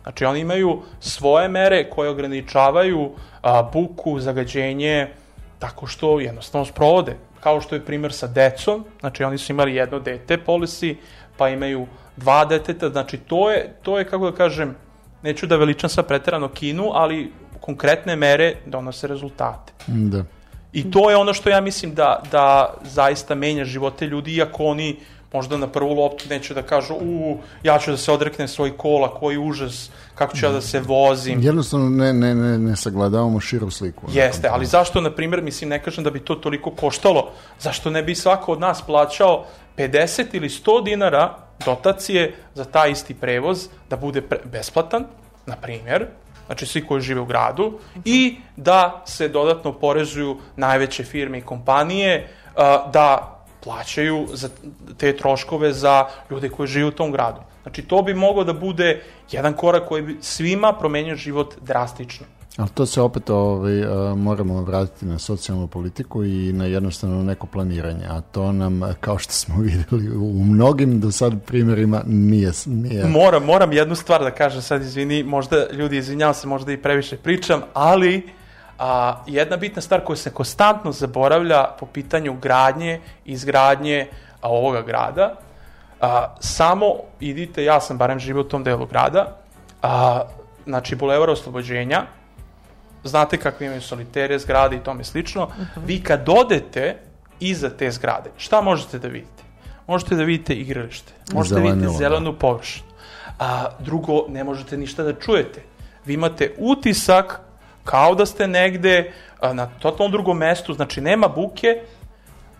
[0.03, 3.11] Znači, oni imaju svoje mere koje ograničavaju
[3.41, 5.07] a, buku, zagađenje,
[5.59, 7.17] tako što jednostavno sprovode.
[7.39, 10.97] Kao što je primjer sa decom, znači oni su imali jedno dete polisi,
[11.37, 11.87] pa imaju
[12.21, 14.75] dva deteta, znači to je, to je kako da kažem,
[15.23, 17.31] neću da veličam sa preterano kinu, ali
[17.61, 19.73] konkretne mere donose rezultate.
[19.87, 20.23] Da.
[20.73, 24.97] I to je ono što ja mislim da, da zaista menja živote ljudi, iako oni
[25.33, 29.13] možda na prvu loptu neće da kažu u, ja ću da se odreknem svoj kola,
[29.13, 31.41] koji užas, kako ću ja da se vozim.
[31.41, 34.07] Jednostavno ne, ne, ne, ne sagledavamo širu sliku.
[34.13, 38.03] Jeste, ali zašto, na primjer, mislim, ne kažem da bi to toliko koštalo, zašto ne
[38.03, 39.45] bi svako od nas plaćao
[39.77, 45.05] 50 ili 100 dinara dotacije za taj isti prevoz, da bude pre besplatan,
[45.45, 46.07] na primjer,
[46.45, 52.27] znači svi koji žive u gradu, i da se dodatno porezuju najveće firme i kompanije,
[52.93, 54.49] da plaćaju za
[54.97, 57.41] te troškove za ljude koji žive u tom gradu.
[57.61, 62.25] Znači, to bi moglo da bude jedan korak koji bi svima promenio život drastično.
[62.57, 63.73] Ali to se opet ovaj,
[64.15, 69.33] moramo vratiti na socijalnu politiku i na jednostavno neko planiranje, a to nam, kao što
[69.33, 72.51] smo videli u mnogim do sad primjerima, nije...
[72.65, 73.05] nije...
[73.05, 77.17] Moram, moram jednu stvar da kažem sad, izvini, možda ljudi, izvinjavam se, možda i previše
[77.17, 78.29] pričam, ali
[78.79, 84.07] a, jedna bitna stvar koja se konstantno zaboravlja po pitanju gradnje izgradnje
[84.41, 85.35] a, ovoga grada,
[86.01, 89.37] a, samo idite, ja sam barem živio u tom delu grada,
[89.81, 90.21] a,
[90.65, 92.05] znači Bulevar oslobođenja,
[93.03, 95.85] znate kakve imaju solitere, zgrade i tome slično, uh -huh.
[95.85, 96.97] vi kad odete
[97.39, 99.43] iza te zgrade, šta možete da vidite?
[99.87, 102.87] Možete da vidite igralište, možete da vidite zelenu površinu.
[103.39, 105.61] A drugo, ne možete ništa da čujete.
[106.05, 107.39] Vi imate utisak
[107.83, 111.81] kao da ste negde a, na totalno drugom mestu, znači nema buke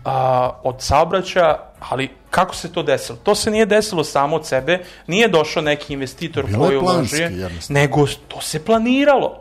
[0.05, 3.17] a, od saobraćaja, ali kako se to desilo?
[3.23, 8.07] To se nije desilo samo od sebe, nije došao neki investitor Bilo koji uložuje, nego
[8.27, 9.40] to se planiralo.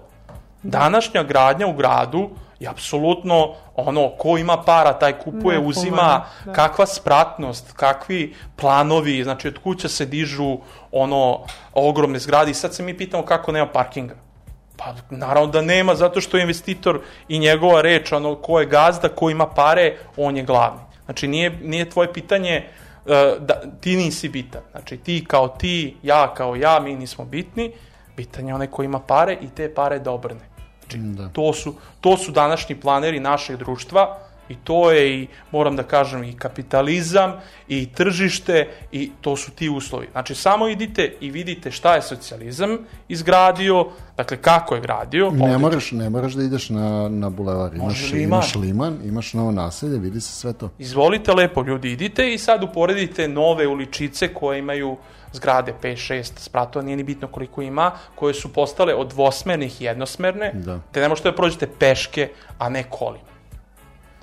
[0.62, 2.30] Današnja gradnja u gradu
[2.60, 6.52] I apsolutno, ono, ko ima para, taj kupuje, Ne, uzima, pomalo, da.
[6.52, 10.58] kakva spratnost, kakvi planovi, znači od kuća se dižu
[10.92, 11.40] ono
[11.74, 14.14] ogromne zgrade i sad se mi pitamo kako nema parkinga.
[14.76, 19.08] Pa naravno da nema, zato što je investitor i njegova reč, ono ko je gazda,
[19.08, 20.80] ko ima pare, on je glavni.
[21.04, 22.66] Znači nije, nije tvoje pitanje e,
[23.40, 24.62] da ti nisi bitan.
[24.70, 27.72] Znači ti kao ti, ja kao ja, mi nismo bitni,
[28.16, 30.49] bitan je onaj ko ima pare i te pare da obrne.
[30.90, 31.28] Znači, Da.
[31.28, 34.18] to, su, to su današnji planeri našeg društva
[34.50, 37.32] i to je i, moram da kažem, i kapitalizam
[37.68, 40.08] i tržište i to su ti uslovi.
[40.12, 42.78] Znači, samo idite i vidite šta je socijalizam
[43.08, 43.86] izgradio,
[44.16, 45.30] dakle, kako je gradio.
[45.30, 47.74] Ne moraš, ne moraš da ideš na, na bulevar.
[47.74, 48.22] Imaš, Može liman.
[48.24, 50.70] imaš liman, imaš novo naselje, vidi se sve to.
[50.78, 54.96] Izvolite lepo, ljudi, idite i sad uporedite nove uličice koje imaju
[55.32, 59.84] zgrade 5, 6 spratova, nije ni bitno koliko ima, koje su postale od dvosmernih i
[59.84, 60.78] jednosmerne, Da.
[60.92, 62.28] te ne možete da prođete peške,
[62.58, 63.29] a ne kolima.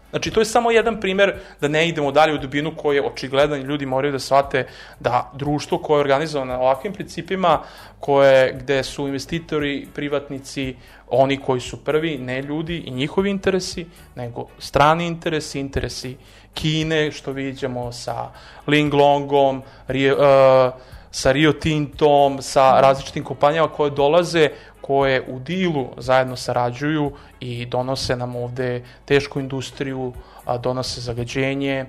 [0.09, 3.61] Znači, to je samo jedan primer da ne idemo dalje u dubinu koji je očigledan
[3.61, 4.67] i ljudi moraju da shvate
[4.99, 7.59] da društvo koje je organizovano na ovakvim principima,
[7.99, 10.75] koje, gde su investitori, privatnici,
[11.07, 13.85] oni koji su prvi, ne ljudi i njihovi interesi,
[14.15, 16.17] nego strani interesi, interesi
[16.53, 18.29] Kine, što vidimo sa
[18.67, 20.73] Ling Longom, Rio, uh,
[21.11, 24.49] sa Rio Tintom, sa različitim kompanijama koje dolaze,
[24.87, 30.13] koje u dilu zajedno sarađuju i donose nam ovde tešku industriju,
[30.61, 31.85] donose zagađenje,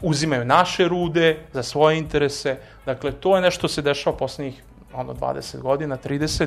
[0.00, 2.56] uzimaju naše rude za svoje interese.
[2.86, 4.62] Dakle, to je nešto što se dešava poslednjih
[4.92, 6.46] ono, 20 godina, 30,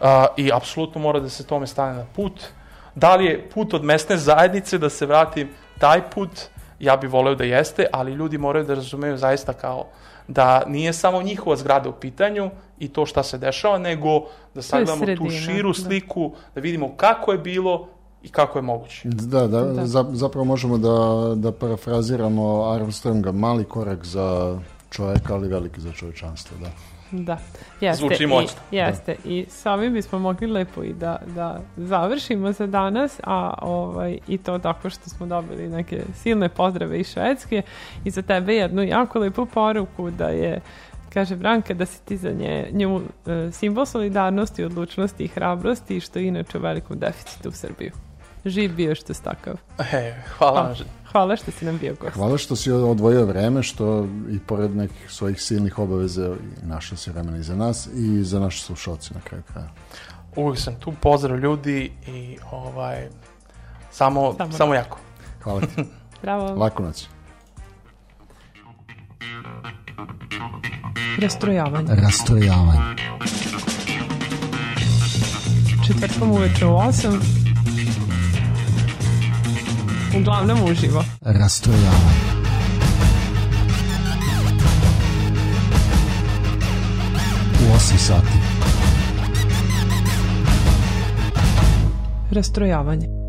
[0.00, 2.40] a, i apsolutno mora da se tome stane na put.
[2.94, 6.30] Da li je put od mesne zajednice da se vratim taj put,
[6.78, 9.86] ja bih voleo da jeste, ali ljudi moraju da razumeju zaista kao
[10.28, 14.08] da nije samo njihova zgrada u pitanju i to šta se dešava, nego
[14.54, 15.74] da sagledamo tu sredina, širu da.
[15.74, 17.88] sliku, da vidimo kako je bilo
[18.22, 19.08] i kako je moguće.
[19.08, 24.58] Da, da, Za, zapravo možemo da, da parafraziramo Armstronga, mali korak za
[24.90, 26.93] čoveka, ali veliki za čovečanstvo, da.
[27.22, 27.38] Da,
[27.80, 28.00] jeste.
[28.00, 28.60] Zvuči i, moćno.
[28.70, 29.16] Jeste.
[29.24, 34.38] I s ovim bismo mogli lepo i da, da završimo za danas, a ovaj, i
[34.38, 37.62] to tako što smo dobili neke silne pozdrave iz Švedske
[38.04, 40.60] i za tebe jednu jako lepu poruku da je
[41.12, 46.18] kaže Branka da si ti za nje, nju e, simbol solidarnosti, odlučnosti i hrabrosti što
[46.18, 47.92] je inače u velikom deficitu u Srbiju.
[48.44, 49.54] Živ bio što si takav.
[49.92, 50.74] E, hvala vam.
[51.12, 52.14] Hvala što si nam bio gost.
[52.14, 57.38] Hvala što si odvojio vreme, što i pored nekih svojih silnih obaveza našao si vremena
[57.38, 59.68] i za nas i za naše slušalce na kraju kraja.
[60.36, 63.08] Uvijek sam tu, pozdrav ljudi i ovaj,
[63.90, 64.98] samo, Samo- samo, jako.
[65.42, 65.84] Hvala ti.
[66.22, 66.54] Bravo.
[66.54, 67.06] Laku noć.
[71.18, 71.94] Rastrojavanje.
[71.94, 72.80] Rastrojavanje.
[75.86, 77.43] Četvrtkom uveče u 8.
[80.20, 81.04] Uglavnom uživo.
[81.20, 82.24] Rastrojavanje.
[87.60, 88.38] U 8 sati.
[92.30, 93.23] Rastrojavanje.